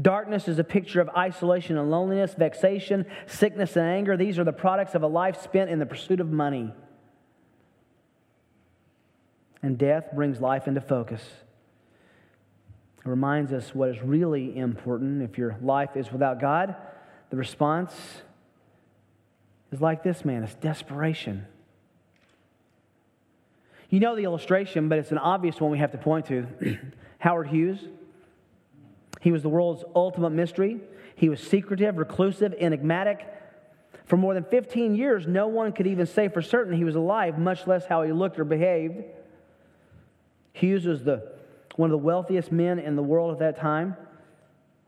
Darkness 0.00 0.48
is 0.48 0.58
a 0.58 0.64
picture 0.64 1.00
of 1.00 1.08
isolation 1.10 1.78
and 1.78 1.90
loneliness, 1.90 2.34
vexation, 2.34 3.06
sickness, 3.26 3.76
and 3.76 3.86
anger. 3.86 4.16
These 4.16 4.38
are 4.38 4.44
the 4.44 4.52
products 4.52 4.94
of 4.94 5.02
a 5.02 5.06
life 5.06 5.40
spent 5.40 5.70
in 5.70 5.78
the 5.78 5.86
pursuit 5.86 6.20
of 6.20 6.30
money. 6.30 6.72
And 9.62 9.78
death 9.78 10.08
brings 10.12 10.40
life 10.40 10.66
into 10.66 10.80
focus. 10.80 11.22
It 12.98 13.08
reminds 13.08 13.52
us 13.52 13.74
what 13.74 13.88
is 13.90 14.02
really 14.02 14.56
important. 14.56 15.22
If 15.22 15.38
your 15.38 15.56
life 15.62 15.96
is 15.96 16.10
without 16.10 16.40
God, 16.40 16.74
the 17.30 17.36
response 17.36 17.94
is 19.70 19.80
like 19.80 20.02
this 20.02 20.24
man 20.24 20.42
it's 20.42 20.54
desperation. 20.54 21.46
You 23.90 24.00
know 24.00 24.16
the 24.16 24.24
illustration, 24.24 24.88
but 24.88 24.98
it's 24.98 25.12
an 25.12 25.18
obvious 25.18 25.60
one 25.60 25.70
we 25.70 25.78
have 25.78 25.92
to 25.92 25.98
point 25.98 26.26
to. 26.26 26.46
Howard 27.18 27.46
Hughes 27.46 27.78
He 29.24 29.32
was 29.32 29.40
the 29.40 29.48
world's 29.48 29.82
ultimate 29.96 30.32
mystery. 30.32 30.80
He 31.16 31.30
was 31.30 31.40
secretive, 31.40 31.96
reclusive, 31.96 32.52
enigmatic. 32.58 33.26
For 34.04 34.18
more 34.18 34.34
than 34.34 34.44
15 34.44 34.94
years, 34.94 35.26
no 35.26 35.48
one 35.48 35.72
could 35.72 35.86
even 35.86 36.04
say 36.04 36.28
for 36.28 36.42
certain 36.42 36.74
he 36.74 36.84
was 36.84 36.94
alive, 36.94 37.38
much 37.38 37.66
less 37.66 37.86
how 37.86 38.02
he 38.02 38.12
looked 38.12 38.38
or 38.38 38.44
behaved. 38.44 39.02
Hughes 40.52 40.84
was 40.84 41.04
the, 41.04 41.32
one 41.76 41.88
of 41.88 41.92
the 41.92 42.04
wealthiest 42.04 42.52
men 42.52 42.78
in 42.78 42.96
the 42.96 43.02
world 43.02 43.32
at 43.32 43.38
that 43.38 43.58
time, 43.58 43.96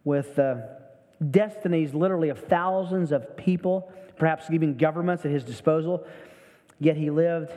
with 0.05 0.38
uh, 0.38 0.57
destinies 1.31 1.94
literally 1.94 2.29
of 2.29 2.40
thousands 2.40 3.12
of 3.12 3.38
people, 3.38 3.90
perhaps 4.18 4.51
even 4.51 4.77
governments 4.77 5.25
at 5.25 5.31
his 5.31 5.44
disposal. 5.44 6.07
Yet 6.79 6.99
he 6.99 7.09
lived 7.09 7.53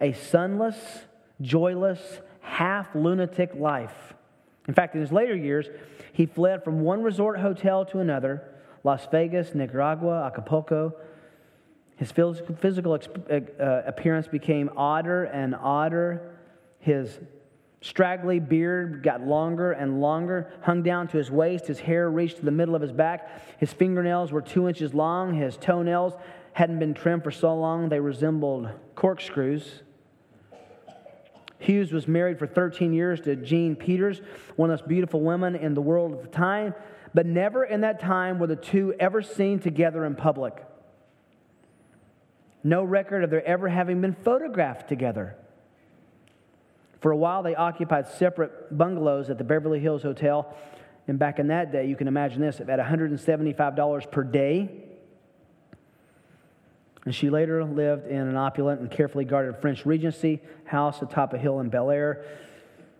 a 0.00 0.12
sunless, 0.12 0.76
joyless, 1.40 2.20
half 2.40 2.94
lunatic 2.94 3.50
life. 3.56 4.14
In 4.70 4.74
fact, 4.74 4.94
in 4.94 5.00
his 5.00 5.10
later 5.10 5.34
years, 5.34 5.68
he 6.12 6.26
fled 6.26 6.62
from 6.62 6.82
one 6.82 7.02
resort 7.02 7.40
hotel 7.40 7.84
to 7.86 7.98
another 7.98 8.44
Las 8.84 9.04
Vegas, 9.10 9.52
Nicaragua, 9.52 10.24
Acapulco. 10.24 10.94
His 11.96 12.12
physical 12.12 12.94
uh, 12.94 13.82
appearance 13.84 14.28
became 14.28 14.70
odder 14.76 15.24
and 15.24 15.56
odder. 15.56 16.36
His 16.78 17.18
straggly 17.80 18.38
beard 18.38 19.02
got 19.02 19.22
longer 19.22 19.72
and 19.72 20.00
longer, 20.00 20.52
hung 20.62 20.84
down 20.84 21.08
to 21.08 21.16
his 21.16 21.32
waist. 21.32 21.66
His 21.66 21.80
hair 21.80 22.08
reached 22.08 22.36
to 22.36 22.44
the 22.44 22.52
middle 22.52 22.76
of 22.76 22.80
his 22.80 22.92
back. 22.92 23.28
His 23.58 23.72
fingernails 23.72 24.30
were 24.30 24.40
two 24.40 24.68
inches 24.68 24.94
long. 24.94 25.34
His 25.34 25.56
toenails 25.56 26.12
hadn't 26.52 26.78
been 26.78 26.94
trimmed 26.94 27.24
for 27.24 27.32
so 27.32 27.56
long 27.56 27.88
they 27.88 27.98
resembled 27.98 28.68
corkscrews. 28.94 29.82
Hughes 31.60 31.92
was 31.92 32.08
married 32.08 32.38
for 32.38 32.46
13 32.46 32.92
years 32.92 33.20
to 33.20 33.36
Jean 33.36 33.76
Peters, 33.76 34.20
one 34.56 34.70
of 34.70 34.78
the 34.78 34.82
most 34.82 34.88
beautiful 34.88 35.20
women 35.20 35.54
in 35.54 35.74
the 35.74 35.82
world 35.82 36.14
at 36.14 36.22
the 36.22 36.28
time, 36.28 36.74
but 37.14 37.26
never 37.26 37.64
in 37.64 37.82
that 37.82 38.00
time 38.00 38.38
were 38.38 38.46
the 38.46 38.56
two 38.56 38.94
ever 38.98 39.22
seen 39.22 39.58
together 39.58 40.04
in 40.06 40.14
public. 40.14 40.64
No 42.64 42.82
record 42.82 43.24
of 43.24 43.30
their 43.30 43.44
ever 43.44 43.68
having 43.68 44.00
been 44.00 44.14
photographed 44.14 44.88
together. 44.88 45.36
For 47.00 47.10
a 47.10 47.16
while, 47.16 47.42
they 47.42 47.54
occupied 47.54 48.08
separate 48.08 48.76
bungalows 48.76 49.30
at 49.30 49.38
the 49.38 49.44
Beverly 49.44 49.80
Hills 49.80 50.02
Hotel. 50.02 50.54
And 51.08 51.18
back 51.18 51.38
in 51.38 51.48
that 51.48 51.72
day, 51.72 51.86
you 51.86 51.96
can 51.96 52.08
imagine 52.08 52.40
this 52.40 52.60
at 52.60 52.66
$175 52.66 54.10
per 54.10 54.22
day. 54.22 54.84
And 57.04 57.14
she 57.14 57.30
later 57.30 57.64
lived 57.64 58.06
in 58.06 58.18
an 58.18 58.36
opulent 58.36 58.80
and 58.80 58.90
carefully 58.90 59.24
guarded 59.24 59.56
French 59.60 59.86
Regency 59.86 60.40
house 60.64 61.00
atop 61.00 61.32
a 61.32 61.38
hill 61.38 61.60
in 61.60 61.70
Bel 61.70 61.90
Air, 61.90 62.24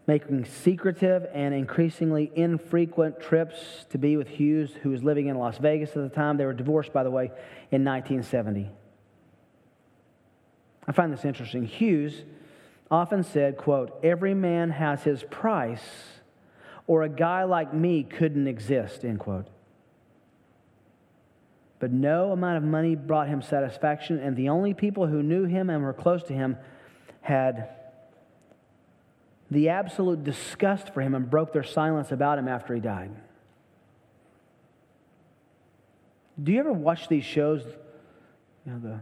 making 0.07 0.45
secretive 0.47 1.27
and 1.33 1.55
increasingly 1.55 2.33
infrequent 2.35 3.21
trips 3.21 3.85
to 3.91 3.99
be 3.99 4.17
with 4.17 4.29
Hughes, 4.29 4.73
who 4.83 4.91
was 4.91 5.03
living 5.03 5.27
in 5.27 5.39
Las 5.39 5.59
Vegas 5.59 5.91
at 5.91 6.03
the 6.03 6.09
time. 6.09 6.37
They 6.37 6.47
were 6.47 6.55
divorced, 6.55 6.93
by 6.93 7.03
the 7.03 7.11
way, 7.11 7.27
in 7.71 7.85
1970. 7.85 8.71
I 10.89 10.93
find 10.93 11.13
this 11.13 11.25
interesting. 11.25 11.67
Hughes 11.67 12.25
often 12.91 13.23
said, 13.23 13.57
quote, 13.57 14.01
every 14.03 14.35
man 14.35 14.71
has 14.71 15.05
his 15.05 15.23
price, 15.25 15.85
or 16.87 17.03
a 17.03 17.09
guy 17.09 17.45
like 17.45 17.73
me 17.73 18.03
couldn't 18.03 18.49
exist, 18.49 19.05
end 19.05 19.21
quote. 19.21 19.47
But 21.81 21.90
no 21.90 22.31
amount 22.33 22.59
of 22.59 22.62
money 22.62 22.95
brought 22.95 23.27
him 23.29 23.43
satisfaction, 23.43 24.21
and 24.21 24.37
the 24.37 24.51
only 24.51 24.75
people 24.75 25.07
who 25.07 25.23
knew 25.23 25.45
him 25.45 25.71
and 25.71 25.83
were 25.83 25.95
close 25.95 26.23
to 26.25 26.35
him 26.35 26.57
had 27.23 27.71
the 29.51 29.71
absolute 29.71 30.23
disgust 30.23 30.95
for 30.95 31.01
him 31.01 31.14
and 31.14 31.29
broke 31.29 31.53
their 31.53 31.64
silence 31.64 32.12
about 32.12 32.38
him 32.38 32.47
after 32.47 32.75
he 32.75 32.81
died. 32.81 33.11
Do 36.40 36.53
you 36.53 36.61
ever 36.61 36.73
watch 36.73 37.09
these 37.09 37.25
shows? 37.25 37.62
You 38.66 38.73
know, 38.73 38.79
the 38.79 39.01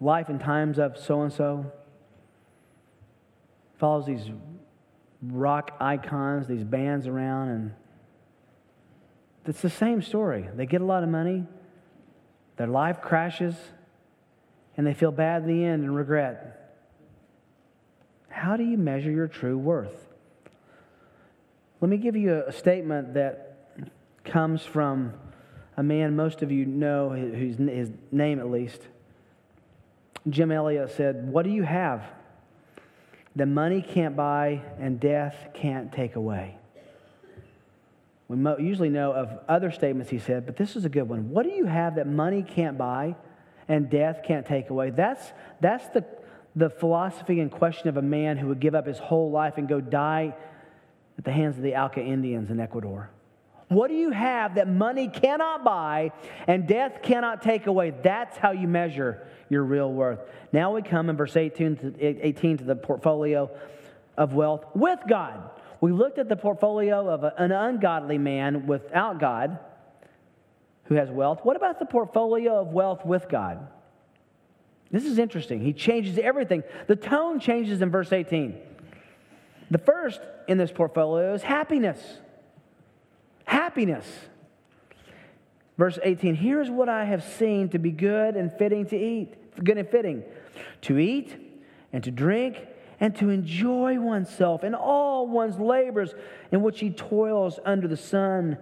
life 0.00 0.28
and 0.28 0.40
times 0.40 0.78
of 0.78 0.98
so 0.98 1.22
and 1.22 1.32
so 1.32 1.72
follows 3.78 4.06
these 4.06 4.30
rock 5.22 5.76
icons, 5.80 6.46
these 6.46 6.64
bands 6.64 7.06
around, 7.06 7.48
and 7.48 7.74
it's 9.46 9.62
the 9.62 9.70
same 9.70 10.02
story. 10.02 10.48
They 10.54 10.66
get 10.66 10.80
a 10.80 10.84
lot 10.84 11.02
of 11.02 11.08
money, 11.08 11.44
their 12.56 12.66
life 12.66 13.00
crashes, 13.00 13.54
and 14.76 14.86
they 14.86 14.94
feel 14.94 15.12
bad 15.12 15.42
in 15.42 15.48
the 15.48 15.64
end 15.64 15.82
and 15.82 15.94
regret. 15.94 16.76
How 18.28 18.56
do 18.56 18.64
you 18.64 18.78
measure 18.78 19.10
your 19.10 19.28
true 19.28 19.58
worth? 19.58 20.08
Let 21.80 21.88
me 21.88 21.96
give 21.96 22.16
you 22.16 22.44
a 22.46 22.52
statement 22.52 23.14
that 23.14 23.56
comes 24.24 24.62
from 24.62 25.14
a 25.76 25.82
man 25.82 26.14
most 26.14 26.42
of 26.42 26.52
you 26.52 26.66
know, 26.66 27.10
his 27.10 27.58
name 28.12 28.38
at 28.38 28.50
least. 28.50 28.80
Jim 30.28 30.52
Elliot 30.52 30.92
said, 30.94 31.26
What 31.26 31.44
do 31.44 31.50
you 31.50 31.62
have 31.62 32.04
that 33.36 33.46
money 33.46 33.80
can't 33.80 34.14
buy 34.14 34.60
and 34.78 35.00
death 35.00 35.34
can't 35.54 35.90
take 35.90 36.16
away? 36.16 36.59
We 38.30 38.64
usually 38.64 38.90
know 38.90 39.12
of 39.12 39.40
other 39.48 39.72
statements 39.72 40.08
he 40.08 40.20
said, 40.20 40.46
but 40.46 40.56
this 40.56 40.76
is 40.76 40.84
a 40.84 40.88
good 40.88 41.08
one. 41.08 41.30
What 41.30 41.42
do 41.42 41.50
you 41.50 41.66
have 41.66 41.96
that 41.96 42.06
money 42.06 42.44
can't 42.44 42.78
buy 42.78 43.16
and 43.66 43.90
death 43.90 44.20
can't 44.24 44.46
take 44.46 44.70
away? 44.70 44.90
That's, 44.90 45.32
that's 45.60 45.88
the, 45.88 46.04
the 46.54 46.70
philosophy 46.70 47.40
and 47.40 47.50
question 47.50 47.88
of 47.88 47.96
a 47.96 48.02
man 48.02 48.36
who 48.36 48.46
would 48.46 48.60
give 48.60 48.76
up 48.76 48.86
his 48.86 48.98
whole 48.98 49.32
life 49.32 49.54
and 49.56 49.68
go 49.68 49.80
die 49.80 50.32
at 51.18 51.24
the 51.24 51.32
hands 51.32 51.56
of 51.56 51.64
the 51.64 51.74
Auca 51.74 52.00
Indians 52.00 52.50
in 52.50 52.60
Ecuador. 52.60 53.10
What 53.66 53.88
do 53.88 53.94
you 53.94 54.10
have 54.10 54.54
that 54.54 54.68
money 54.68 55.08
cannot 55.08 55.64
buy 55.64 56.12
and 56.46 56.68
death 56.68 57.02
cannot 57.02 57.42
take 57.42 57.66
away? 57.66 57.92
That's 58.00 58.36
how 58.36 58.52
you 58.52 58.68
measure 58.68 59.26
your 59.48 59.64
real 59.64 59.92
worth. 59.92 60.20
Now 60.52 60.72
we 60.72 60.82
come 60.82 61.10
in 61.10 61.16
verse 61.16 61.36
18 61.36 61.76
to, 61.78 62.26
18 62.28 62.58
to 62.58 62.64
the 62.64 62.76
portfolio 62.76 63.50
of 64.16 64.34
wealth 64.34 64.66
with 64.72 65.00
God. 65.08 65.50
We 65.80 65.92
looked 65.92 66.18
at 66.18 66.28
the 66.28 66.36
portfolio 66.36 67.08
of 67.08 67.24
an 67.24 67.52
ungodly 67.52 68.18
man 68.18 68.66
without 68.66 69.18
God 69.18 69.58
who 70.84 70.94
has 70.96 71.08
wealth. 71.10 71.40
What 71.42 71.56
about 71.56 71.78
the 71.78 71.86
portfolio 71.86 72.60
of 72.60 72.68
wealth 72.68 73.04
with 73.04 73.28
God? 73.28 73.66
This 74.90 75.04
is 75.04 75.18
interesting. 75.18 75.60
He 75.60 75.72
changes 75.72 76.18
everything. 76.18 76.64
The 76.86 76.96
tone 76.96 77.38
changes 77.40 77.80
in 77.80 77.90
verse 77.90 78.12
18. 78.12 78.58
The 79.70 79.78
first 79.78 80.20
in 80.48 80.58
this 80.58 80.72
portfolio 80.72 81.32
is 81.34 81.42
happiness 81.42 82.00
happiness. 83.50 84.06
Verse 85.76 85.98
18 86.02 86.34
Here's 86.36 86.70
what 86.70 86.88
I 86.88 87.04
have 87.04 87.24
seen 87.24 87.68
to 87.70 87.78
be 87.78 87.90
good 87.90 88.36
and 88.36 88.52
fitting 88.56 88.86
to 88.86 88.96
eat, 88.96 89.34
good 89.62 89.76
and 89.76 89.88
fitting 89.88 90.22
to 90.82 90.98
eat 90.98 91.36
and 91.92 92.04
to 92.04 92.10
drink 92.10 92.58
and 93.00 93.16
to 93.16 93.30
enjoy 93.30 93.98
oneself 93.98 94.62
in 94.62 94.74
all 94.74 95.26
one's 95.26 95.58
labors 95.58 96.14
in 96.52 96.62
which 96.62 96.80
he 96.80 96.90
toils 96.90 97.58
under 97.64 97.88
the 97.88 97.96
sun 97.96 98.58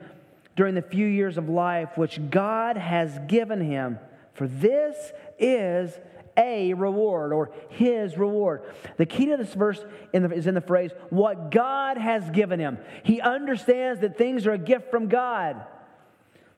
during 0.56 0.74
the 0.74 0.82
few 0.82 1.06
years 1.06 1.36
of 1.36 1.48
life 1.48 1.90
which 1.96 2.20
God 2.30 2.76
has 2.76 3.18
given 3.26 3.60
him. 3.60 3.98
For 4.34 4.46
this 4.46 5.12
is 5.38 5.98
a 6.36 6.72
reward 6.74 7.32
or 7.32 7.50
his 7.68 8.16
reward. 8.16 8.62
The 8.96 9.06
key 9.06 9.26
to 9.26 9.36
this 9.36 9.54
verse 9.54 9.84
in 10.12 10.22
the, 10.22 10.32
is 10.32 10.46
in 10.46 10.54
the 10.54 10.60
phrase, 10.60 10.92
what 11.10 11.50
God 11.50 11.98
has 11.98 12.30
given 12.30 12.60
him. 12.60 12.78
He 13.02 13.20
understands 13.20 14.00
that 14.00 14.16
things 14.16 14.46
are 14.46 14.52
a 14.52 14.58
gift 14.58 14.90
from 14.92 15.08
God. 15.08 15.60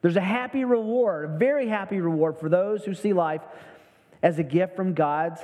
There's 0.03 0.15
a 0.15 0.21
happy 0.21 0.65
reward, 0.65 1.25
a 1.25 1.37
very 1.37 1.67
happy 1.67 1.99
reward 1.99 2.39
for 2.39 2.49
those 2.49 2.85
who 2.85 2.93
see 2.93 3.13
life 3.13 3.41
as 4.21 4.37
a 4.37 4.43
gift 4.43 4.75
from 4.75 4.93
God's 4.93 5.41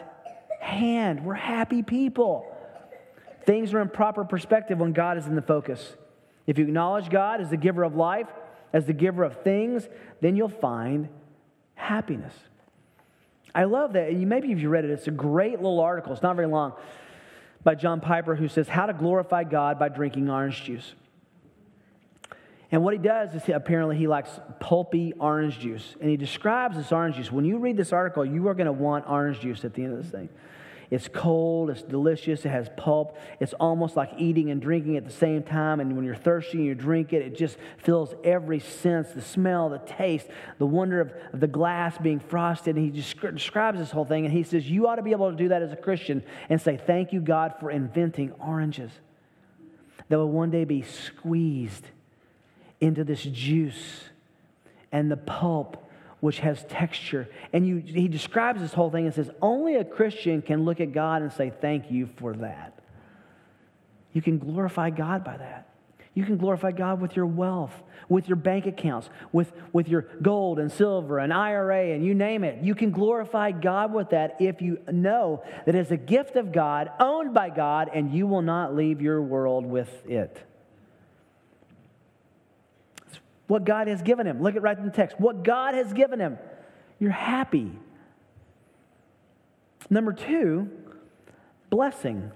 hand. 0.59 1.23
We're 1.23 1.33
happy 1.33 1.83
people. 1.83 2.53
Things 3.45 3.73
are 3.73 3.79
in 3.79 3.89
proper 3.89 4.25
perspective 4.25 4.79
when 4.79 4.93
God 4.93 5.17
is 5.17 5.25
in 5.25 5.35
the 5.35 5.41
focus. 5.41 5.95
If 6.45 6.57
you 6.57 6.65
acknowledge 6.65 7.09
God 7.09 7.41
as 7.41 7.49
the 7.49 7.57
giver 7.57 7.83
of 7.83 7.95
life, 7.95 8.27
as 8.73 8.85
the 8.85 8.93
giver 8.93 9.23
of 9.23 9.41
things, 9.43 9.87
then 10.21 10.35
you'll 10.35 10.49
find 10.49 11.09
happiness. 11.75 12.33
I 13.55 13.63
love 13.63 13.93
that. 13.93 14.09
And 14.09 14.27
maybe 14.27 14.51
if 14.51 14.59
you 14.59 14.69
read 14.69 14.85
it, 14.85 14.91
it's 14.91 15.07
a 15.07 15.11
great 15.11 15.61
little 15.61 15.79
article. 15.79 16.13
It's 16.13 16.21
not 16.21 16.35
very 16.35 16.47
long 16.47 16.73
by 17.63 17.75
John 17.75 18.01
Piper 18.01 18.35
who 18.35 18.47
says, 18.47 18.67
How 18.67 18.85
to 18.85 18.93
Glorify 18.93 19.43
God 19.45 19.79
by 19.79 19.89
Drinking 19.89 20.29
Orange 20.29 20.63
Juice. 20.63 20.93
And 22.71 22.83
what 22.83 22.93
he 22.93 22.99
does 22.99 23.33
is 23.33 23.45
he, 23.45 23.53
apparently 23.53 23.97
he 23.97 24.07
likes 24.07 24.29
pulpy 24.59 25.13
orange 25.19 25.59
juice. 25.59 25.95
And 26.01 26.09
he 26.09 26.17
describes 26.17 26.75
this 26.75 26.91
orange 26.91 27.15
juice. 27.15 27.31
When 27.31 27.45
you 27.45 27.59
read 27.59 27.77
this 27.77 27.93
article, 27.93 28.25
you 28.25 28.47
are 28.49 28.53
going 28.53 28.65
to 28.65 28.73
want 28.73 29.05
orange 29.07 29.39
juice 29.39 29.63
at 29.63 29.73
the 29.73 29.83
end 29.83 29.93
of 29.93 30.03
this 30.03 30.11
thing. 30.11 30.29
It's 30.89 31.09
cold, 31.09 31.69
it's 31.69 31.81
delicious, 31.81 32.45
it 32.45 32.49
has 32.49 32.69
pulp. 32.77 33.17
It's 33.41 33.53
almost 33.53 33.97
like 33.97 34.11
eating 34.17 34.51
and 34.51 34.61
drinking 34.61 34.95
at 34.95 35.05
the 35.05 35.11
same 35.11 35.43
time. 35.43 35.81
And 35.81 35.95
when 35.97 36.05
you're 36.05 36.15
thirsty 36.15 36.57
and 36.57 36.65
you 36.65 36.75
drink 36.75 37.11
it, 37.11 37.21
it 37.21 37.37
just 37.37 37.57
fills 37.77 38.13
every 38.23 38.59
sense 38.59 39.09
the 39.09 39.21
smell, 39.21 39.69
the 39.69 39.79
taste, 39.79 40.27
the 40.59 40.65
wonder 40.65 41.01
of, 41.01 41.11
of 41.33 41.41
the 41.41 41.47
glass 41.47 41.97
being 41.97 42.19
frosted. 42.19 42.77
And 42.77 42.85
he 42.85 42.91
describes 42.91 43.79
this 43.79 43.91
whole 43.91 44.05
thing. 44.05 44.25
And 44.25 44.33
he 44.33 44.43
says, 44.43 44.69
You 44.69 44.87
ought 44.87 44.95
to 44.95 45.01
be 45.01 45.11
able 45.11 45.29
to 45.29 45.37
do 45.37 45.49
that 45.49 45.61
as 45.61 45.73
a 45.73 45.77
Christian 45.77 46.23
and 46.47 46.61
say, 46.61 46.77
Thank 46.77 47.11
you, 47.11 47.19
God, 47.19 47.55
for 47.59 47.69
inventing 47.69 48.31
oranges 48.33 48.91
that 50.07 50.17
will 50.17 50.31
one 50.31 50.51
day 50.51 50.63
be 50.63 50.83
squeezed 50.83 51.85
into 52.80 53.04
this 53.04 53.23
juice 53.23 54.02
and 54.92 55.12
the 55.12 55.17
pulp 55.17 55.84
which 56.19 56.40
has 56.40 56.63
texture. 56.65 57.30
And 57.54 57.67
you, 57.67 57.78
he 57.78 58.08
describes 58.08 58.60
this 58.60 58.73
whole 58.73 58.90
thing 58.90 59.06
and 59.06 59.13
says, 59.13 59.30
only 59.42 59.75
a 59.75 59.86
Christian 59.86 60.42
can 60.42 60.65
look 60.65 60.80
at 60.82 60.92
God 60.92 61.21
and 61.21 61.32
say, 61.32 61.52
Thank 61.62 61.92
you 61.92 62.10
for 62.17 62.34
that. 62.34 62.80
You 64.13 64.21
can 64.21 64.40
glorify 64.40 64.90
God 64.90 65.23
by 65.23 65.38
that. 65.38 65.69
You 66.15 66.25
can 66.25 66.38
glorify 66.38 66.71
God 66.71 67.00
with 67.00 67.15
your 67.15 67.28
wealth, 67.28 67.73
with 68.10 68.28
your 68.28 68.38
bank 68.38 68.65
accounts, 68.65 69.08
with, 69.32 69.54
with 69.71 69.88
your 69.88 70.08
gold 70.19 70.58
and 70.58 70.71
silver 70.71 71.19
and 71.19 71.32
IRA 71.32 71.94
and 71.94 72.04
you 72.04 72.15
name 72.15 72.44
it. 72.44 72.63
You 72.63 72.73
can 72.73 72.90
glorify 72.90 73.52
God 73.52 73.94
with 73.94 74.10
that 74.10 74.38
if 74.40 74.60
you 74.60 74.80
know 74.92 75.44
that 75.67 75.75
it's 75.75 75.92
a 75.92 75.98
gift 75.98 76.36
of 76.36 76.52
God, 76.52 76.90
owned 77.00 77.36
by 77.36 77.52
God, 77.52 77.92
and 77.94 78.12
you 78.12 78.25
will 78.25 78.42
not 78.42 78.75
leave 78.75 79.00
your 79.00 79.21
world 79.21 79.67
with 79.67 79.90
it. 80.08 80.44
What 83.48 83.63
God 83.63 83.87
has 83.87 84.02
given 84.02 84.27
him. 84.27 84.41
Look 84.41 84.56
at 84.56 84.62
right 84.62 84.77
in 84.77 84.85
the 84.85 84.91
text. 84.91 85.19
What 85.19 85.43
God 85.43 85.73
has 85.73 85.93
given 85.93 86.19
him. 86.19 86.37
You're 87.00 87.12
happy. 87.12 87.71
Number 89.89 90.13
two, 90.13 90.69
blessing. 91.69 92.31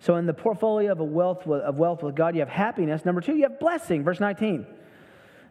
So, 0.00 0.14
in 0.16 0.26
the 0.26 0.34
portfolio 0.34 0.92
of, 0.92 1.00
wealth, 1.00 1.46
of 1.46 1.78
wealth 1.78 2.02
with 2.02 2.14
God, 2.14 2.34
you 2.34 2.40
have 2.40 2.48
happiness. 2.48 3.04
Number 3.04 3.20
two, 3.20 3.34
you 3.34 3.42
have 3.42 3.58
blessing. 3.58 4.04
Verse 4.04 4.20
19. 4.20 4.64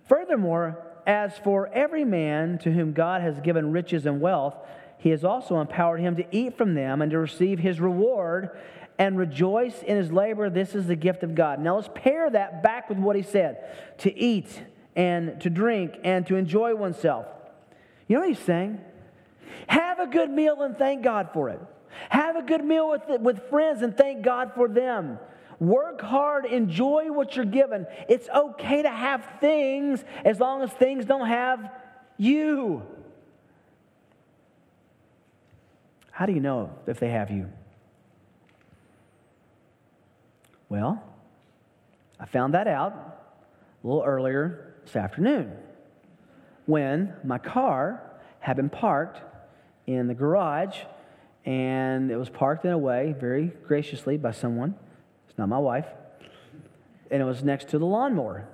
Furthermore, 0.07 0.81
as 1.05 1.38
for 1.39 1.67
every 1.73 2.05
man 2.05 2.57
to 2.59 2.71
whom 2.71 2.93
God 2.93 3.21
has 3.21 3.41
given 3.41 3.71
riches 3.71 4.05
and 4.05 4.21
wealth, 4.21 4.55
he 4.97 5.09
has 5.09 5.25
also 5.25 5.59
empowered 5.59 5.99
him 5.99 6.15
to 6.15 6.25
eat 6.31 6.57
from 6.57 6.75
them 6.75 7.01
and 7.01 7.11
to 7.11 7.19
receive 7.19 7.59
his 7.59 7.81
reward 7.81 8.57
and 8.97 9.17
rejoice 9.17 9.83
in 9.83 9.97
his 9.97 10.11
labor. 10.11 10.49
This 10.49 10.75
is 10.75 10.88
the 10.88 10.95
gift 10.95 11.23
of 11.23 11.35
God. 11.35 11.59
Now, 11.59 11.75
let's 11.75 11.89
pair 11.93 12.29
that 12.29 12.63
back 12.63 12.89
with 12.89 12.97
what 12.97 13.15
he 13.15 13.21
said 13.21 13.97
to 13.99 14.17
eat 14.17 14.61
and 14.97 15.39
to 15.41 15.49
drink 15.49 15.99
and 16.03 16.25
to 16.27 16.35
enjoy 16.35 16.75
oneself. 16.75 17.27
You 18.07 18.15
know 18.15 18.21
what 18.21 18.29
he's 18.29 18.39
saying? 18.39 18.81
Have 19.67 19.99
a 19.99 20.07
good 20.07 20.29
meal 20.29 20.61
and 20.63 20.75
thank 20.75 21.03
God 21.03 21.29
for 21.33 21.49
it. 21.49 21.61
Have 22.09 22.35
a 22.35 22.41
good 22.41 22.65
meal 22.65 22.89
with, 22.89 23.21
with 23.21 23.49
friends 23.49 23.83
and 23.83 23.95
thank 23.95 24.23
God 24.23 24.51
for 24.55 24.67
them. 24.67 25.19
Work 25.59 26.01
hard, 26.01 26.45
enjoy 26.45 27.11
what 27.11 27.35
you're 27.35 27.45
given. 27.45 27.85
It's 28.09 28.27
okay 28.29 28.81
to 28.81 28.89
have 28.89 29.27
things 29.39 30.03
as 30.25 30.39
long 30.39 30.61
as 30.63 30.71
things 30.71 31.05
don't 31.05 31.27
have 31.27 31.71
you. 32.17 32.83
How 36.11 36.25
do 36.25 36.33
you 36.33 36.39
know 36.39 36.71
if 36.87 36.99
they 36.99 37.09
have 37.09 37.29
you? 37.29 37.49
Well, 40.69 41.03
I 42.19 42.25
found 42.25 42.55
that 42.55 42.67
out 42.67 42.93
a 43.83 43.87
little 43.87 44.03
earlier 44.03 44.66
this 44.88 44.95
afternoon 44.95 45.51
when 46.65 47.13
my 47.25 47.38
car 47.38 48.01
had 48.39 48.55
been 48.55 48.69
parked 48.69 49.19
in 49.85 50.07
the 50.07 50.13
garage 50.13 50.77
and 51.45 52.09
it 52.09 52.15
was 52.15 52.29
parked 52.29 52.63
in 52.63 52.71
a 52.71 52.77
way 52.77 53.13
very 53.19 53.51
graciously 53.67 54.15
by 54.17 54.31
someone. 54.31 54.75
It's 55.27 55.38
not 55.38 55.49
my 55.49 55.57
wife. 55.57 55.88
And 57.11 57.21
it 57.21 57.25
was 57.25 57.43
next 57.43 57.69
to 57.69 57.79
the 57.79 57.85
lawnmower. 57.85 58.47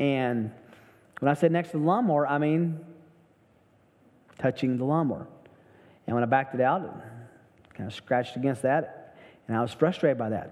And 0.00 0.50
when 1.20 1.30
I 1.30 1.34
say 1.34 1.48
next 1.48 1.70
to 1.70 1.78
the 1.78 1.84
lawnmower, 1.84 2.26
I 2.26 2.38
mean 2.38 2.80
touching 4.38 4.78
the 4.78 4.84
lawnmower. 4.84 5.28
And 6.08 6.14
when 6.14 6.24
I 6.24 6.26
backed 6.26 6.56
it 6.56 6.60
out, 6.60 6.82
it 6.82 7.74
kind 7.74 7.88
of 7.88 7.94
scratched 7.94 8.34
against 8.36 8.62
that, 8.62 9.16
and 9.46 9.56
I 9.56 9.62
was 9.62 9.72
frustrated 9.72 10.18
by 10.18 10.30
that. 10.30 10.50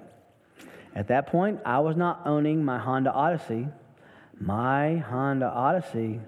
At 0.94 1.08
that 1.08 1.26
point, 1.26 1.60
I 1.64 1.80
was 1.80 1.96
not 1.96 2.22
owning 2.24 2.64
my 2.64 2.78
Honda 2.78 3.12
Odyssey. 3.12 3.66
My 4.40 4.96
Honda 4.96 5.46
Odyssey 5.46 6.20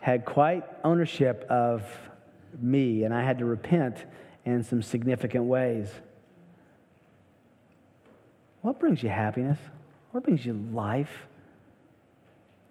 had 0.00 0.24
quite 0.24 0.64
ownership 0.82 1.46
of 1.48 1.82
me, 2.60 3.04
and 3.04 3.14
I 3.14 3.22
had 3.22 3.38
to 3.38 3.44
repent 3.44 3.96
in 4.44 4.62
some 4.62 4.82
significant 4.82 5.44
ways. 5.44 5.88
What 8.60 8.78
brings 8.78 9.02
you 9.02 9.08
happiness? 9.08 9.58
What 10.12 10.24
brings 10.24 10.44
you 10.44 10.52
life? 10.72 11.26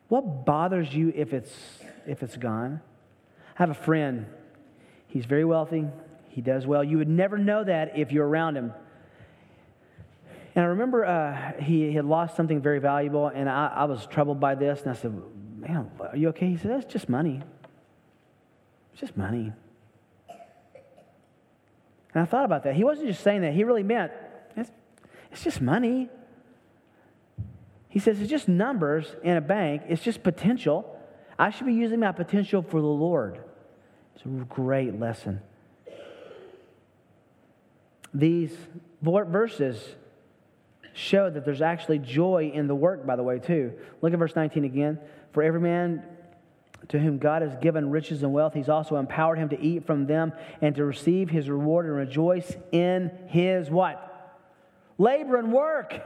What 0.10 0.46
bothers 0.46 0.94
you 0.94 1.12
if 1.16 1.34
it's, 1.34 1.52
if 2.08 2.24
it's 2.24 2.38
gone? 2.38 2.82
I 3.56 3.64
have 3.64 3.70
a 3.70 3.76
friend. 3.76 4.26
He's 5.08 5.26
very 5.26 5.46
wealthy. 5.46 5.86
He 6.30 6.42
does 6.42 6.66
well. 6.66 6.84
You 6.84 6.98
would 6.98 7.10
never 7.10 7.38
know 7.38 7.64
that 7.64 7.98
if 7.98 8.12
you're 8.12 8.28
around 8.28 8.56
him. 8.56 8.74
And 10.56 10.64
I 10.64 10.68
remember 10.68 11.06
uh, 11.06 11.62
he 11.62 11.94
had 11.94 12.06
lost 12.06 12.36
something 12.36 12.62
very 12.62 12.80
valuable, 12.80 13.28
and 13.28 13.50
I, 13.50 13.68
I 13.76 13.84
was 13.86 14.06
troubled 14.06 14.40
by 14.40 14.56
this. 14.56 14.82
And 14.82 14.92
I 14.92 14.94
said, 14.94 15.20
Man, 15.58 15.90
are 16.00 16.16
you 16.16 16.30
okay? 16.30 16.48
He 16.48 16.58
said, 16.58 16.72
It's 16.72 16.92
just 16.92 17.10
money. 17.10 17.42
It's 18.92 19.02
just 19.02 19.18
money. 19.18 19.52
And 22.14 22.22
I 22.22 22.26
thought 22.26 22.46
about 22.46 22.64
that. 22.64 22.76
He 22.76 22.84
wasn't 22.84 23.08
just 23.08 23.24
saying 23.24 23.42
that, 23.42 23.54
he 23.54 23.64
really 23.64 23.84
meant 23.84 24.12
it's, 24.56 24.70
it's 25.32 25.44
just 25.44 25.62
money. 25.62 26.10
He 27.90 28.00
says 28.00 28.20
it's 28.20 28.30
just 28.30 28.48
numbers 28.48 29.16
in 29.24 29.38
a 29.38 29.42
bank, 29.42 29.84
it's 29.88 30.04
just 30.04 30.24
potential. 30.24 31.00
I 31.38 31.50
should 31.50 31.66
be 31.66 31.74
using 31.74 32.00
my 32.00 32.12
potential 32.12 32.62
for 32.62 32.80
the 32.80 32.88
Lord. 32.88 33.40
It's 34.16 34.26
a 34.26 34.28
great 34.28 35.00
lesson. 35.00 35.42
These 38.14 38.56
verses 39.02 39.96
show 40.94 41.30
that 41.30 41.44
there's 41.44 41.62
actually 41.62 42.00
joy 42.00 42.52
in 42.54 42.68
the 42.68 42.76
work, 42.76 43.06
by 43.06 43.16
the 43.16 43.24
way, 43.24 43.40
too. 43.40 43.74
Look 44.02 44.14
at 44.14 44.20
verse 44.20 44.36
19 44.36 44.64
again. 44.64 45.00
For 45.32 45.44
every 45.44 45.60
man 45.60 46.04
to 46.90 47.00
whom 47.00 47.18
God 47.18 47.42
has 47.42 47.56
given 47.58 47.90
riches 47.90 48.24
and 48.24 48.32
wealth, 48.34 48.54
he's 48.54 48.70
also 48.70 48.98
empowered 48.98 49.38
him 49.38 49.50
to 49.50 49.60
eat 49.60 49.86
from 49.86 50.06
them 50.06 50.34
and 50.62 50.76
to 50.76 50.86
receive 50.86 51.30
his 51.30 51.50
reward 51.50 51.86
and 51.86 51.96
rejoice 51.96 52.56
in 52.72 53.12
his 53.28 53.70
what? 53.70 54.10
Labor 54.98 55.38
and 55.38 55.52
work. 55.52 56.02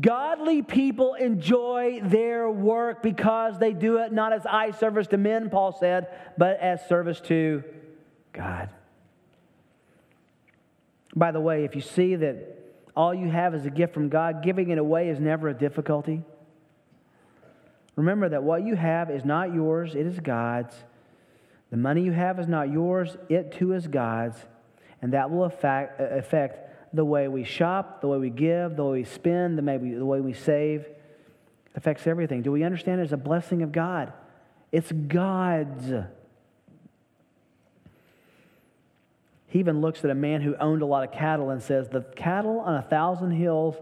Godly 0.00 0.62
people 0.62 1.14
enjoy 1.14 2.00
their 2.02 2.48
work 2.48 3.02
because 3.02 3.58
they 3.58 3.74
do 3.74 3.98
it 3.98 4.12
not 4.12 4.32
as 4.32 4.46
eye 4.46 4.70
service 4.70 5.08
to 5.08 5.18
men, 5.18 5.50
Paul 5.50 5.72
said, 5.72 6.08
but 6.38 6.58
as 6.60 6.86
service 6.88 7.20
to 7.22 7.62
God. 8.32 8.70
By 11.14 11.32
the 11.32 11.40
way, 11.40 11.64
if 11.64 11.74
you 11.74 11.82
see 11.82 12.16
that 12.16 12.63
all 12.96 13.14
you 13.14 13.30
have 13.30 13.54
is 13.54 13.66
a 13.66 13.70
gift 13.70 13.94
from 13.94 14.08
God, 14.08 14.42
giving 14.42 14.70
it 14.70 14.78
away 14.78 15.08
is 15.08 15.18
never 15.18 15.48
a 15.48 15.54
difficulty. 15.54 16.22
Remember 17.96 18.28
that 18.28 18.42
what 18.42 18.64
you 18.64 18.74
have 18.74 19.10
is 19.10 19.24
not 19.24 19.54
yours, 19.54 19.94
it 19.94 20.06
is 20.06 20.18
God's. 20.20 20.74
The 21.70 21.76
money 21.76 22.02
you 22.02 22.12
have 22.12 22.38
is 22.38 22.46
not 22.46 22.70
yours, 22.70 23.16
it 23.28 23.52
too 23.52 23.72
is 23.72 23.86
God's. 23.86 24.38
And 25.02 25.12
that 25.12 25.30
will 25.30 25.44
affect, 25.44 26.00
affect 26.00 26.94
the 26.94 27.04
way 27.04 27.28
we 27.28 27.44
shop, 27.44 28.00
the 28.00 28.08
way 28.08 28.18
we 28.18 28.30
give, 28.30 28.76
the 28.76 28.84
way 28.84 28.98
we 28.98 29.04
spend, 29.04 29.58
the, 29.58 29.62
maybe 29.62 29.92
the 29.92 30.06
way 30.06 30.20
we 30.20 30.32
save. 30.32 30.82
It 30.82 30.96
affects 31.74 32.06
everything. 32.06 32.42
Do 32.42 32.52
we 32.52 32.62
understand 32.62 33.00
it's 33.00 33.12
a 33.12 33.16
blessing 33.16 33.62
of 33.62 33.72
God? 33.72 34.12
It's 34.70 34.90
God's. 34.92 35.92
He 39.54 39.60
even 39.60 39.80
looks 39.80 40.02
at 40.02 40.10
a 40.10 40.16
man 40.16 40.40
who 40.40 40.56
owned 40.56 40.82
a 40.82 40.84
lot 40.84 41.04
of 41.04 41.12
cattle 41.12 41.50
and 41.50 41.62
says, 41.62 41.88
The 41.88 42.00
cattle 42.16 42.58
on 42.58 42.74
a 42.74 42.82
thousand 42.82 43.30
hills 43.30 43.76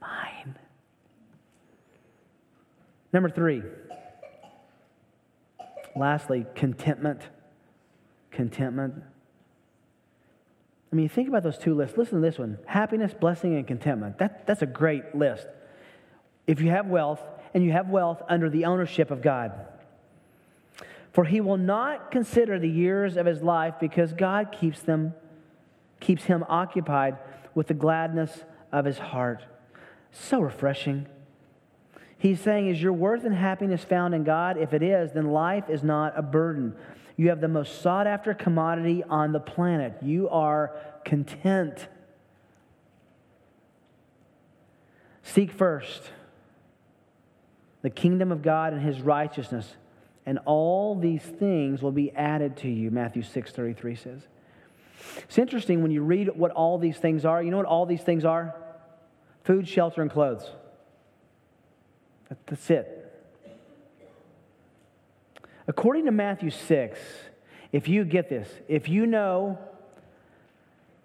mine. 0.00 0.56
Number 3.12 3.28
three, 3.28 3.62
lastly, 5.94 6.46
contentment. 6.54 7.20
Contentment. 8.30 8.94
I 10.90 10.96
mean, 10.96 11.10
think 11.10 11.28
about 11.28 11.42
those 11.42 11.58
two 11.58 11.74
lists. 11.74 11.98
Listen 11.98 12.22
to 12.22 12.26
this 12.26 12.38
one 12.38 12.60
happiness, 12.64 13.12
blessing, 13.12 13.56
and 13.56 13.66
contentment. 13.66 14.16
That, 14.16 14.46
that's 14.46 14.62
a 14.62 14.66
great 14.66 15.14
list. 15.14 15.46
If 16.46 16.62
you 16.62 16.70
have 16.70 16.86
wealth, 16.86 17.20
and 17.52 17.62
you 17.62 17.72
have 17.72 17.90
wealth 17.90 18.22
under 18.26 18.48
the 18.48 18.64
ownership 18.64 19.10
of 19.10 19.20
God. 19.20 19.52
For 21.12 21.24
he 21.24 21.40
will 21.40 21.58
not 21.58 22.10
consider 22.10 22.58
the 22.58 22.68
years 22.68 23.16
of 23.16 23.26
his 23.26 23.42
life 23.42 23.74
because 23.80 24.12
God 24.12 24.50
keeps 24.50 24.80
them, 24.80 25.14
keeps 26.00 26.24
him 26.24 26.44
occupied 26.48 27.18
with 27.54 27.66
the 27.66 27.74
gladness 27.74 28.44
of 28.72 28.86
his 28.86 28.98
heart. 28.98 29.44
So 30.10 30.40
refreshing. 30.40 31.06
He's 32.16 32.40
saying, 32.40 32.68
Is 32.68 32.80
your 32.80 32.92
worth 32.92 33.24
and 33.24 33.34
happiness 33.34 33.84
found 33.84 34.14
in 34.14 34.24
God? 34.24 34.56
If 34.56 34.72
it 34.72 34.82
is, 34.82 35.12
then 35.12 35.32
life 35.32 35.68
is 35.68 35.82
not 35.82 36.16
a 36.16 36.22
burden. 36.22 36.74
You 37.16 37.28
have 37.28 37.40
the 37.40 37.48
most 37.48 37.82
sought 37.82 38.06
after 38.06 38.32
commodity 38.32 39.04
on 39.04 39.32
the 39.32 39.40
planet. 39.40 39.94
You 40.02 40.28
are 40.30 40.74
content. 41.04 41.88
Seek 45.22 45.50
first 45.50 46.10
the 47.82 47.90
kingdom 47.90 48.30
of 48.30 48.42
God 48.42 48.72
and 48.72 48.82
his 48.82 49.00
righteousness, 49.00 49.74
and 50.24 50.38
all 50.44 50.94
these 50.94 51.22
things 51.22 51.82
will 51.82 51.92
be 51.92 52.10
added 52.12 52.56
to 52.58 52.68
you, 52.68 52.90
Matthew 52.90 53.22
6 53.22 53.50
33 53.50 53.94
says. 53.96 54.20
It's 55.18 55.38
interesting 55.38 55.82
when 55.82 55.90
you 55.90 56.02
read 56.02 56.28
what 56.34 56.52
all 56.52 56.78
these 56.78 56.96
things 56.96 57.24
are. 57.24 57.42
You 57.42 57.50
know 57.50 57.56
what 57.56 57.66
all 57.66 57.86
these 57.86 58.02
things 58.02 58.24
are? 58.24 58.54
Food, 59.44 59.66
shelter, 59.66 60.02
and 60.02 60.10
clothes. 60.10 60.48
That's 62.46 62.70
it. 62.70 62.98
According 65.66 66.06
to 66.06 66.10
Matthew 66.10 66.50
6, 66.50 66.98
if 67.72 67.88
you 67.88 68.04
get 68.04 68.28
this, 68.28 68.48
if 68.68 68.88
you 68.88 69.06
know 69.06 69.58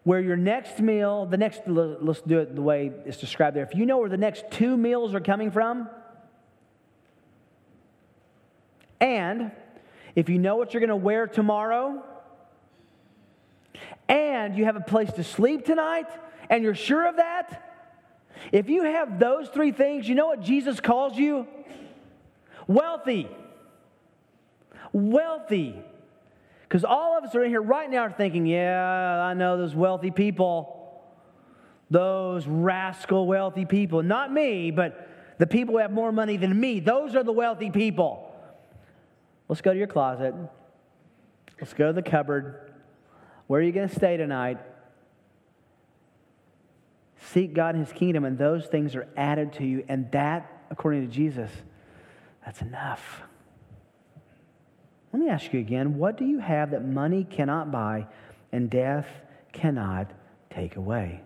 where 0.04 0.22
your 0.22 0.38
next 0.38 0.80
meal, 0.80 1.26
the 1.26 1.38
next, 1.38 1.62
let's 1.68 2.22
do 2.22 2.40
it 2.40 2.56
the 2.56 2.62
way 2.62 2.92
it's 3.06 3.18
described 3.18 3.56
there. 3.56 3.64
If 3.64 3.76
you 3.76 3.86
know 3.86 3.98
where 3.98 4.10
the 4.10 4.18
next 4.18 4.46
two 4.52 4.78
meals 4.78 5.14
are 5.14 5.20
coming 5.20 5.52
from, 5.52 5.90
and 9.00 9.52
if 10.16 10.30
you 10.30 10.40
know 10.40 10.56
what 10.56 10.74
you're 10.74 10.82
going 10.82 10.90
to 10.90 10.96
wear 10.96 11.28
tomorrow, 11.28 12.04
and 14.10 14.58
you 14.58 14.66
have 14.66 14.76
a 14.76 14.82
place 14.82 15.12
to 15.14 15.24
sleep 15.24 15.66
tonight, 15.66 16.08
and 16.50 16.64
you're 16.64 16.76
sure 16.76 17.08
of 17.08 17.18
that, 17.18 17.64
if 18.52 18.70
you 18.70 18.84
have 18.84 19.20
those 19.20 19.50
three 19.50 19.72
things, 19.72 20.08
you 20.08 20.16
know 20.16 20.28
what 20.28 20.42
Jesus 20.42 20.80
calls 20.80 21.18
you? 21.18 21.48
Wealthy. 22.68 23.28
Wealthy. 24.94 25.82
Because 26.64 26.84
all 26.84 27.18
of 27.18 27.24
us 27.24 27.36
are 27.36 27.44
in 27.44 27.50
here 27.50 27.62
right 27.62 27.90
now 27.90 28.00
are 28.00 28.12
thinking, 28.12 28.46
yeah, 28.46 29.22
I 29.24 29.34
know 29.34 29.58
those 29.58 29.76
wealthy 29.76 30.12
people. 30.12 31.02
Those 31.90 32.46
rascal 32.46 33.26
wealthy 33.26 33.66
people. 33.66 34.04
Not 34.04 34.32
me, 34.32 34.72
but 34.72 35.10
the 35.38 35.48
people 35.48 35.76
who 35.76 35.80
have 35.80 35.92
more 35.92 36.12
money 36.12 36.38
than 36.38 36.60
me. 36.60 36.80
Those 36.80 37.16
are 37.16 37.24
the 37.24 37.32
wealthy 37.32 37.72
people. 37.72 38.27
Let's 39.48 39.62
go 39.62 39.72
to 39.72 39.78
your 39.78 39.88
closet. 39.88 40.34
Let's 41.60 41.74
go 41.74 41.88
to 41.88 41.94
the 41.94 42.02
cupboard. 42.02 42.72
Where 43.48 43.62
are 43.62 43.64
you 43.64 43.72
going 43.72 43.88
to 43.88 43.96
stay 43.96 44.18
tonight? 44.18 44.58
Seek 47.32 47.54
God 47.54 47.76
and 47.76 47.86
His 47.86 47.94
kingdom, 47.94 48.26
and 48.26 48.38
those 48.38 48.68
things 48.68 48.96
are 48.96 49.08
added 49.18 49.54
to 49.54 49.66
you. 49.66 49.84
And 49.88 50.12
that, 50.12 50.64
according 50.70 51.08
to 51.08 51.14
Jesus, 51.14 51.50
that's 52.46 52.62
enough. 52.62 53.22
Let 55.12 55.22
me 55.22 55.30
ask 55.30 55.52
you 55.54 55.60
again 55.60 55.98
what 55.98 56.18
do 56.18 56.26
you 56.26 56.40
have 56.40 56.72
that 56.72 56.86
money 56.86 57.24
cannot 57.24 57.72
buy 57.72 58.08
and 58.52 58.70
death 58.70 59.08
cannot 59.52 60.12
take 60.50 60.76
away? 60.76 61.22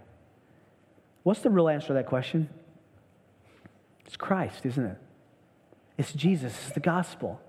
What's 1.24 1.42
the 1.42 1.50
real 1.50 1.70
answer 1.70 1.88
to 1.88 1.94
that 1.94 2.08
question? 2.08 2.50
It's 4.06 4.16
Christ, 4.16 4.66
isn't 4.66 4.86
it? 4.86 4.98
It's 5.98 6.14
Jesus, 6.14 6.54
it's 6.66 6.74
the 6.74 6.80
gospel. 6.80 7.40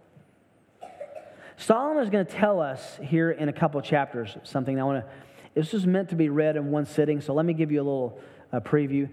Solomon 1.63 2.03
is 2.03 2.11
going 2.11 2.27
to 2.27 2.33
tell 2.33 2.61
us 2.61 2.99
here 3.01 3.31
in 3.31 3.49
a 3.49 3.53
couple 3.53 3.79
of 3.79 3.87
chapters 3.87 4.37
something 4.43 4.81
I 4.81 4.85
want 4.85 5.05
to. 5.05 5.11
This 5.55 5.75
is 5.75 5.87
meant 5.87 6.09
to 6.09 6.17
be 6.17 6.29
read 6.29 6.57
in 6.57 6.73
one 6.73 6.87
sitting, 6.87 7.21
so 7.21 7.35
let 7.35 7.47
me 7.47 7.53
give 7.53 7.71
you 7.71 7.81
a 7.81 7.85
little 7.85 8.19
uh, 8.53 8.59
preview. 8.59 9.09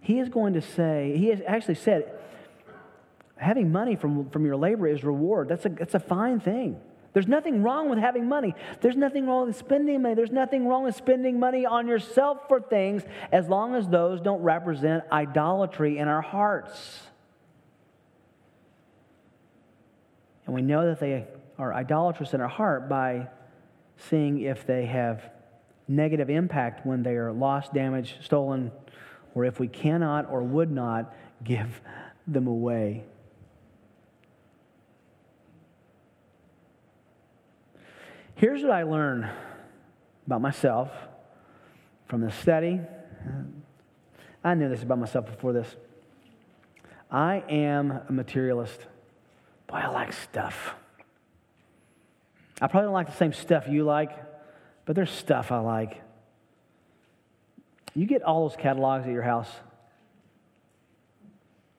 He 0.00 0.18
is 0.18 0.30
going 0.30 0.54
to 0.54 0.62
say, 0.62 1.14
he 1.18 1.28
has 1.28 1.42
actually 1.46 1.74
said, 1.74 2.10
having 3.36 3.70
money 3.70 3.96
from, 3.96 4.30
from 4.30 4.46
your 4.46 4.56
labor 4.56 4.86
is 4.88 5.04
reward. 5.04 5.50
That's 5.50 5.66
a, 5.66 5.68
that's 5.68 5.94
a 5.94 6.00
fine 6.00 6.40
thing. 6.40 6.80
There's 7.12 7.28
nothing 7.28 7.62
wrong 7.62 7.90
with 7.90 7.98
having 7.98 8.26
money. 8.26 8.54
There's 8.80 8.96
nothing 8.96 9.26
wrong 9.26 9.48
with 9.48 9.56
spending 9.56 10.00
money. 10.00 10.14
There's 10.14 10.30
nothing 10.30 10.66
wrong 10.66 10.84
with 10.84 10.96
spending 10.96 11.38
money 11.38 11.66
on 11.66 11.86
yourself 11.86 12.48
for 12.48 12.62
things 12.62 13.02
as 13.30 13.46
long 13.48 13.74
as 13.74 13.86
those 13.86 14.22
don't 14.22 14.40
represent 14.40 15.04
idolatry 15.12 15.98
in 15.98 16.08
our 16.08 16.22
hearts. 16.22 17.00
And 20.46 20.54
we 20.54 20.62
know 20.62 20.86
that 20.86 20.98
they 20.98 21.26
are 21.60 21.74
idolatrous 21.74 22.32
in 22.32 22.40
our 22.40 22.48
heart 22.48 22.88
by 22.88 23.28
seeing 23.98 24.40
if 24.40 24.66
they 24.66 24.86
have 24.86 25.30
negative 25.86 26.30
impact 26.30 26.86
when 26.86 27.02
they 27.02 27.16
are 27.16 27.32
lost, 27.32 27.74
damaged, 27.74 28.24
stolen, 28.24 28.72
or 29.34 29.44
if 29.44 29.60
we 29.60 29.68
cannot 29.68 30.30
or 30.30 30.42
would 30.42 30.70
not 30.70 31.14
give 31.44 31.82
them 32.26 32.46
away. 32.46 33.04
Here's 38.36 38.62
what 38.62 38.72
I 38.72 38.84
learned 38.84 39.28
about 40.26 40.40
myself 40.40 40.90
from 42.08 42.22
this 42.22 42.34
study. 42.36 42.80
I 44.42 44.54
knew 44.54 44.70
this 44.70 44.82
about 44.82 44.98
myself 44.98 45.26
before 45.26 45.52
this. 45.52 45.76
I 47.10 47.44
am 47.50 48.00
a 48.08 48.12
materialist. 48.12 48.80
Boy, 49.66 49.76
I 49.76 49.88
like 49.88 50.14
stuff. 50.14 50.74
I 52.60 52.66
probably 52.66 52.86
don't 52.86 52.94
like 52.94 53.06
the 53.06 53.16
same 53.16 53.32
stuff 53.32 53.68
you 53.68 53.84
like, 53.84 54.10
but 54.84 54.94
there's 54.94 55.10
stuff 55.10 55.50
I 55.50 55.58
like. 55.60 56.00
You 57.94 58.06
get 58.06 58.22
all 58.22 58.48
those 58.48 58.56
catalogs 58.56 59.06
at 59.06 59.12
your 59.12 59.22
house. 59.22 59.48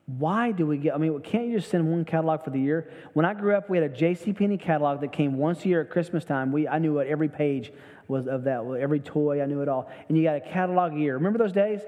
Why 0.06 0.50
do 0.52 0.66
we 0.66 0.78
get, 0.78 0.94
I 0.94 0.98
mean, 0.98 1.20
can't 1.20 1.46
you 1.46 1.58
just 1.58 1.70
send 1.70 1.88
one 1.90 2.04
catalog 2.04 2.42
for 2.44 2.50
the 2.50 2.58
year? 2.58 2.90
When 3.12 3.24
I 3.24 3.34
grew 3.34 3.54
up, 3.54 3.70
we 3.70 3.78
had 3.78 3.90
a 3.90 3.94
J.C. 3.94 4.32
Penney 4.32 4.58
catalog 4.58 5.00
that 5.00 5.12
came 5.12 5.38
once 5.38 5.64
a 5.64 5.68
year 5.68 5.80
at 5.80 5.90
Christmas 5.90 6.24
time. 6.24 6.52
We, 6.52 6.66
I 6.66 6.78
knew 6.78 6.94
what 6.94 7.06
every 7.06 7.28
page 7.28 7.72
was 8.08 8.26
of 8.26 8.44
that, 8.44 8.64
every 8.80 9.00
toy, 9.00 9.40
I 9.40 9.46
knew 9.46 9.62
it 9.62 9.68
all. 9.68 9.90
And 10.08 10.18
you 10.18 10.24
got 10.24 10.36
a 10.36 10.40
catalog 10.40 10.92
a 10.92 10.98
year. 10.98 11.14
Remember 11.14 11.38
those 11.38 11.52
days? 11.52 11.80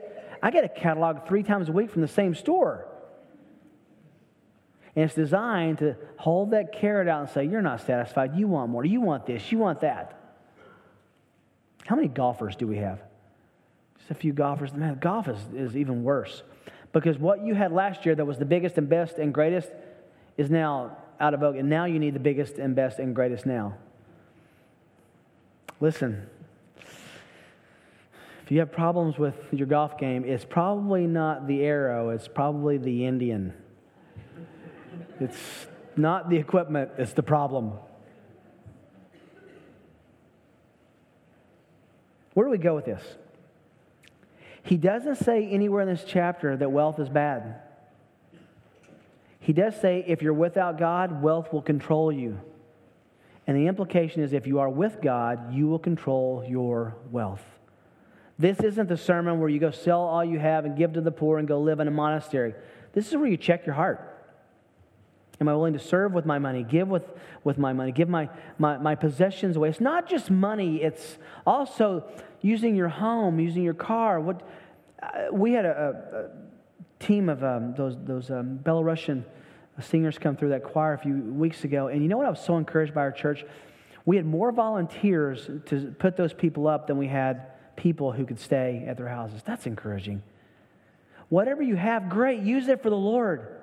I 0.43 0.51
get 0.51 0.65
a 0.65 0.69
catalog 0.69 1.27
three 1.27 1.43
times 1.43 1.69
a 1.69 1.73
week 1.73 1.91
from 1.91 2.03
the 2.03 2.09
same 2.09 2.35
store. 2.35 2.87
And 4.97 5.05
it's 5.05 5.15
designed 5.15 5.79
to 5.79 5.97
hold 6.17 6.53
that 6.53 6.73
carrot 6.73 7.09
out 7.09 7.21
and 7.21 7.31
say, 7.31 7.45
You're 7.45 7.63
not 7.63 7.81
satisfied. 7.81 8.37
You 8.37 8.47
want 8.47 8.71
more. 8.71 8.85
You 8.85 9.01
want 9.01 9.27
this. 9.27 9.51
You 9.51 9.59
want 9.59 9.81
that. 9.81 10.21
How 11.85 11.97
many 11.97 12.09
golfers 12.09 12.57
do 12.57 12.67
we 12.67 12.79
have? 12.79 13.03
Just 13.99 14.11
a 14.11 14.15
few 14.15 14.33
golfers. 14.33 14.73
Man, 14.73 14.99
golf 15.01 15.29
is, 15.29 15.39
is 15.55 15.77
even 15.77 16.03
worse. 16.03 16.43
Because 16.93 17.19
what 17.19 17.45
you 17.45 17.55
had 17.55 17.73
last 17.73 18.07
year 18.07 18.15
that 18.15 18.25
was 18.25 18.39
the 18.39 18.45
biggest 18.45 18.79
and 18.79 18.89
best 18.89 19.19
and 19.19 19.35
greatest 19.35 19.71
is 20.37 20.49
now 20.49 20.97
out 21.19 21.35
of 21.35 21.41
vogue. 21.41 21.57
And 21.57 21.69
now 21.69 21.87
you 21.87 21.99
need 21.99 22.15
the 22.15 22.21
biggest 22.21 22.59
and 22.59 22.77
best 22.77 22.99
and 23.01 23.15
greatest 23.15 23.47
now. 23.47 23.77
Listen, 25.81 26.29
if 28.45 28.51
you 28.51 28.61
have 28.61 28.71
problems 28.71 29.19
with 29.19 29.35
your 29.53 29.67
golf 29.67 29.99
game, 29.99 30.25
it's 30.25 30.45
probably 30.45 31.07
not 31.07 31.47
the 31.47 31.63
arrow, 31.63 32.11
it's 32.11 32.29
probably 32.29 32.79
the 32.79 33.07
Indian. 33.07 33.55
It's 35.21 35.67
not 35.97 36.29
the 36.29 36.37
equipment, 36.37 36.91
it's 36.99 37.13
the 37.13 37.23
problem. 37.23 37.73
Where 42.35 42.47
do 42.47 42.51
we 42.51 42.59
go 42.59 42.75
with 42.75 42.85
this? 42.85 43.03
He 44.65 44.77
doesn't 44.77 45.17
say 45.17 45.49
anywhere 45.49 45.83
in 45.83 45.89
this 45.89 46.05
chapter 46.07 46.57
that 46.57 46.73
wealth 46.73 46.99
is 46.99 47.09
bad. 47.09 47.61
He 49.39 49.53
does 49.53 49.79
say 49.79 50.03
if 50.07 50.23
you're 50.23 50.33
without 50.33 50.79
God, 50.79 51.23
wealth 51.23 51.53
will 51.53 51.63
control 51.63 52.11
you. 52.11 52.41
And 53.47 53.57
the 53.57 53.67
implication 53.67 54.23
is 54.23 54.33
if 54.33 54.47
you 54.47 54.59
are 54.61 54.71
with 54.71 55.03
God, 55.03 55.53
you 55.53 55.67
will 55.69 55.79
control 55.79 56.45
your 56.49 56.97
wealth. 57.11 57.43
This 58.39 58.59
isn't 58.61 58.89
the 58.89 58.97
sermon 58.97 59.39
where 59.39 59.51
you 59.51 59.61
go 59.61 59.71
sell 59.71 60.01
all 60.01 60.25
you 60.25 60.39
have 60.39 60.65
and 60.65 60.77
give 60.77 60.95
to 60.95 61.03
the 61.03 61.13
poor 61.13 61.39
and 61.39 61.47
go 61.47 61.61
live 61.61 61.79
in 61.79 61.87
a 61.87 61.93
monastery. 61.93 62.55
This 62.95 63.09
is 63.09 63.17
where 63.17 63.27
you 63.27 63.37
check 63.37 63.67
your 63.67 63.75
heart. 63.75 64.14
Am 65.41 65.49
I 65.49 65.55
willing 65.55 65.73
to 65.73 65.79
serve 65.79 66.13
with 66.13 66.27
my 66.27 66.39
money, 66.39 66.63
give 66.63 66.89
with, 66.89 67.05
with 67.43 67.59
my 67.59 67.73
money, 67.73 67.93
give 67.93 68.09
my, 68.09 68.29
my, 68.59 68.79
my 68.79 68.95
possessions 68.95 69.57
away? 69.57 69.69
It's 69.69 69.81
not 69.81 70.09
just 70.09 70.31
money, 70.31 70.83
it's 70.83 71.19
also 71.47 72.05
using 72.41 72.77
your 72.77 72.89
home, 72.89 73.41
using 73.41 73.63
your 73.63 73.75
car. 73.75 74.21
What, 74.21 74.47
uh, 75.03 75.33
we 75.33 75.53
had 75.53 75.65
a, 75.65 76.31
a 76.31 77.05
team 77.05 77.29
of 77.29 77.43
um, 77.43 77.75
those, 77.75 77.97
those 78.05 78.31
um, 78.31 78.61
Belarusian 78.63 79.25
singers 79.81 80.19
come 80.19 80.37
through 80.37 80.51
that 80.51 80.63
choir 80.63 80.93
a 80.93 80.99
few 80.99 81.15
weeks 81.15 81.65
ago. 81.65 81.89
And 81.89 82.03
you 82.03 82.09
know 82.09 82.17
what? 82.17 82.27
I 82.27 82.31
was 82.31 82.45
so 82.45 82.57
encouraged 82.57 82.95
by 82.95 83.01
our 83.01 83.13
church. 83.13 83.45
We 84.05 84.17
had 84.17 84.27
more 84.27 84.53
volunteers 84.53 85.51
to 85.67 85.95
put 85.99 86.17
those 86.17 86.33
people 86.33 86.69
up 86.69 86.87
than 86.87 86.97
we 86.97 87.09
had 87.09 87.47
people 87.77 88.13
who 88.13 88.25
could 88.25 88.39
stay 88.39 88.85
at 88.87 88.97
their 88.97 89.09
houses. 89.09 89.43
That's 89.45 89.67
encouraging. 89.67 90.23
Whatever 91.29 91.63
you 91.63 91.75
have, 91.75 92.09
great. 92.09 92.41
Use 92.41 92.69
it 92.69 92.83
for 92.83 92.91
the 92.91 92.97
Lord. 92.97 93.63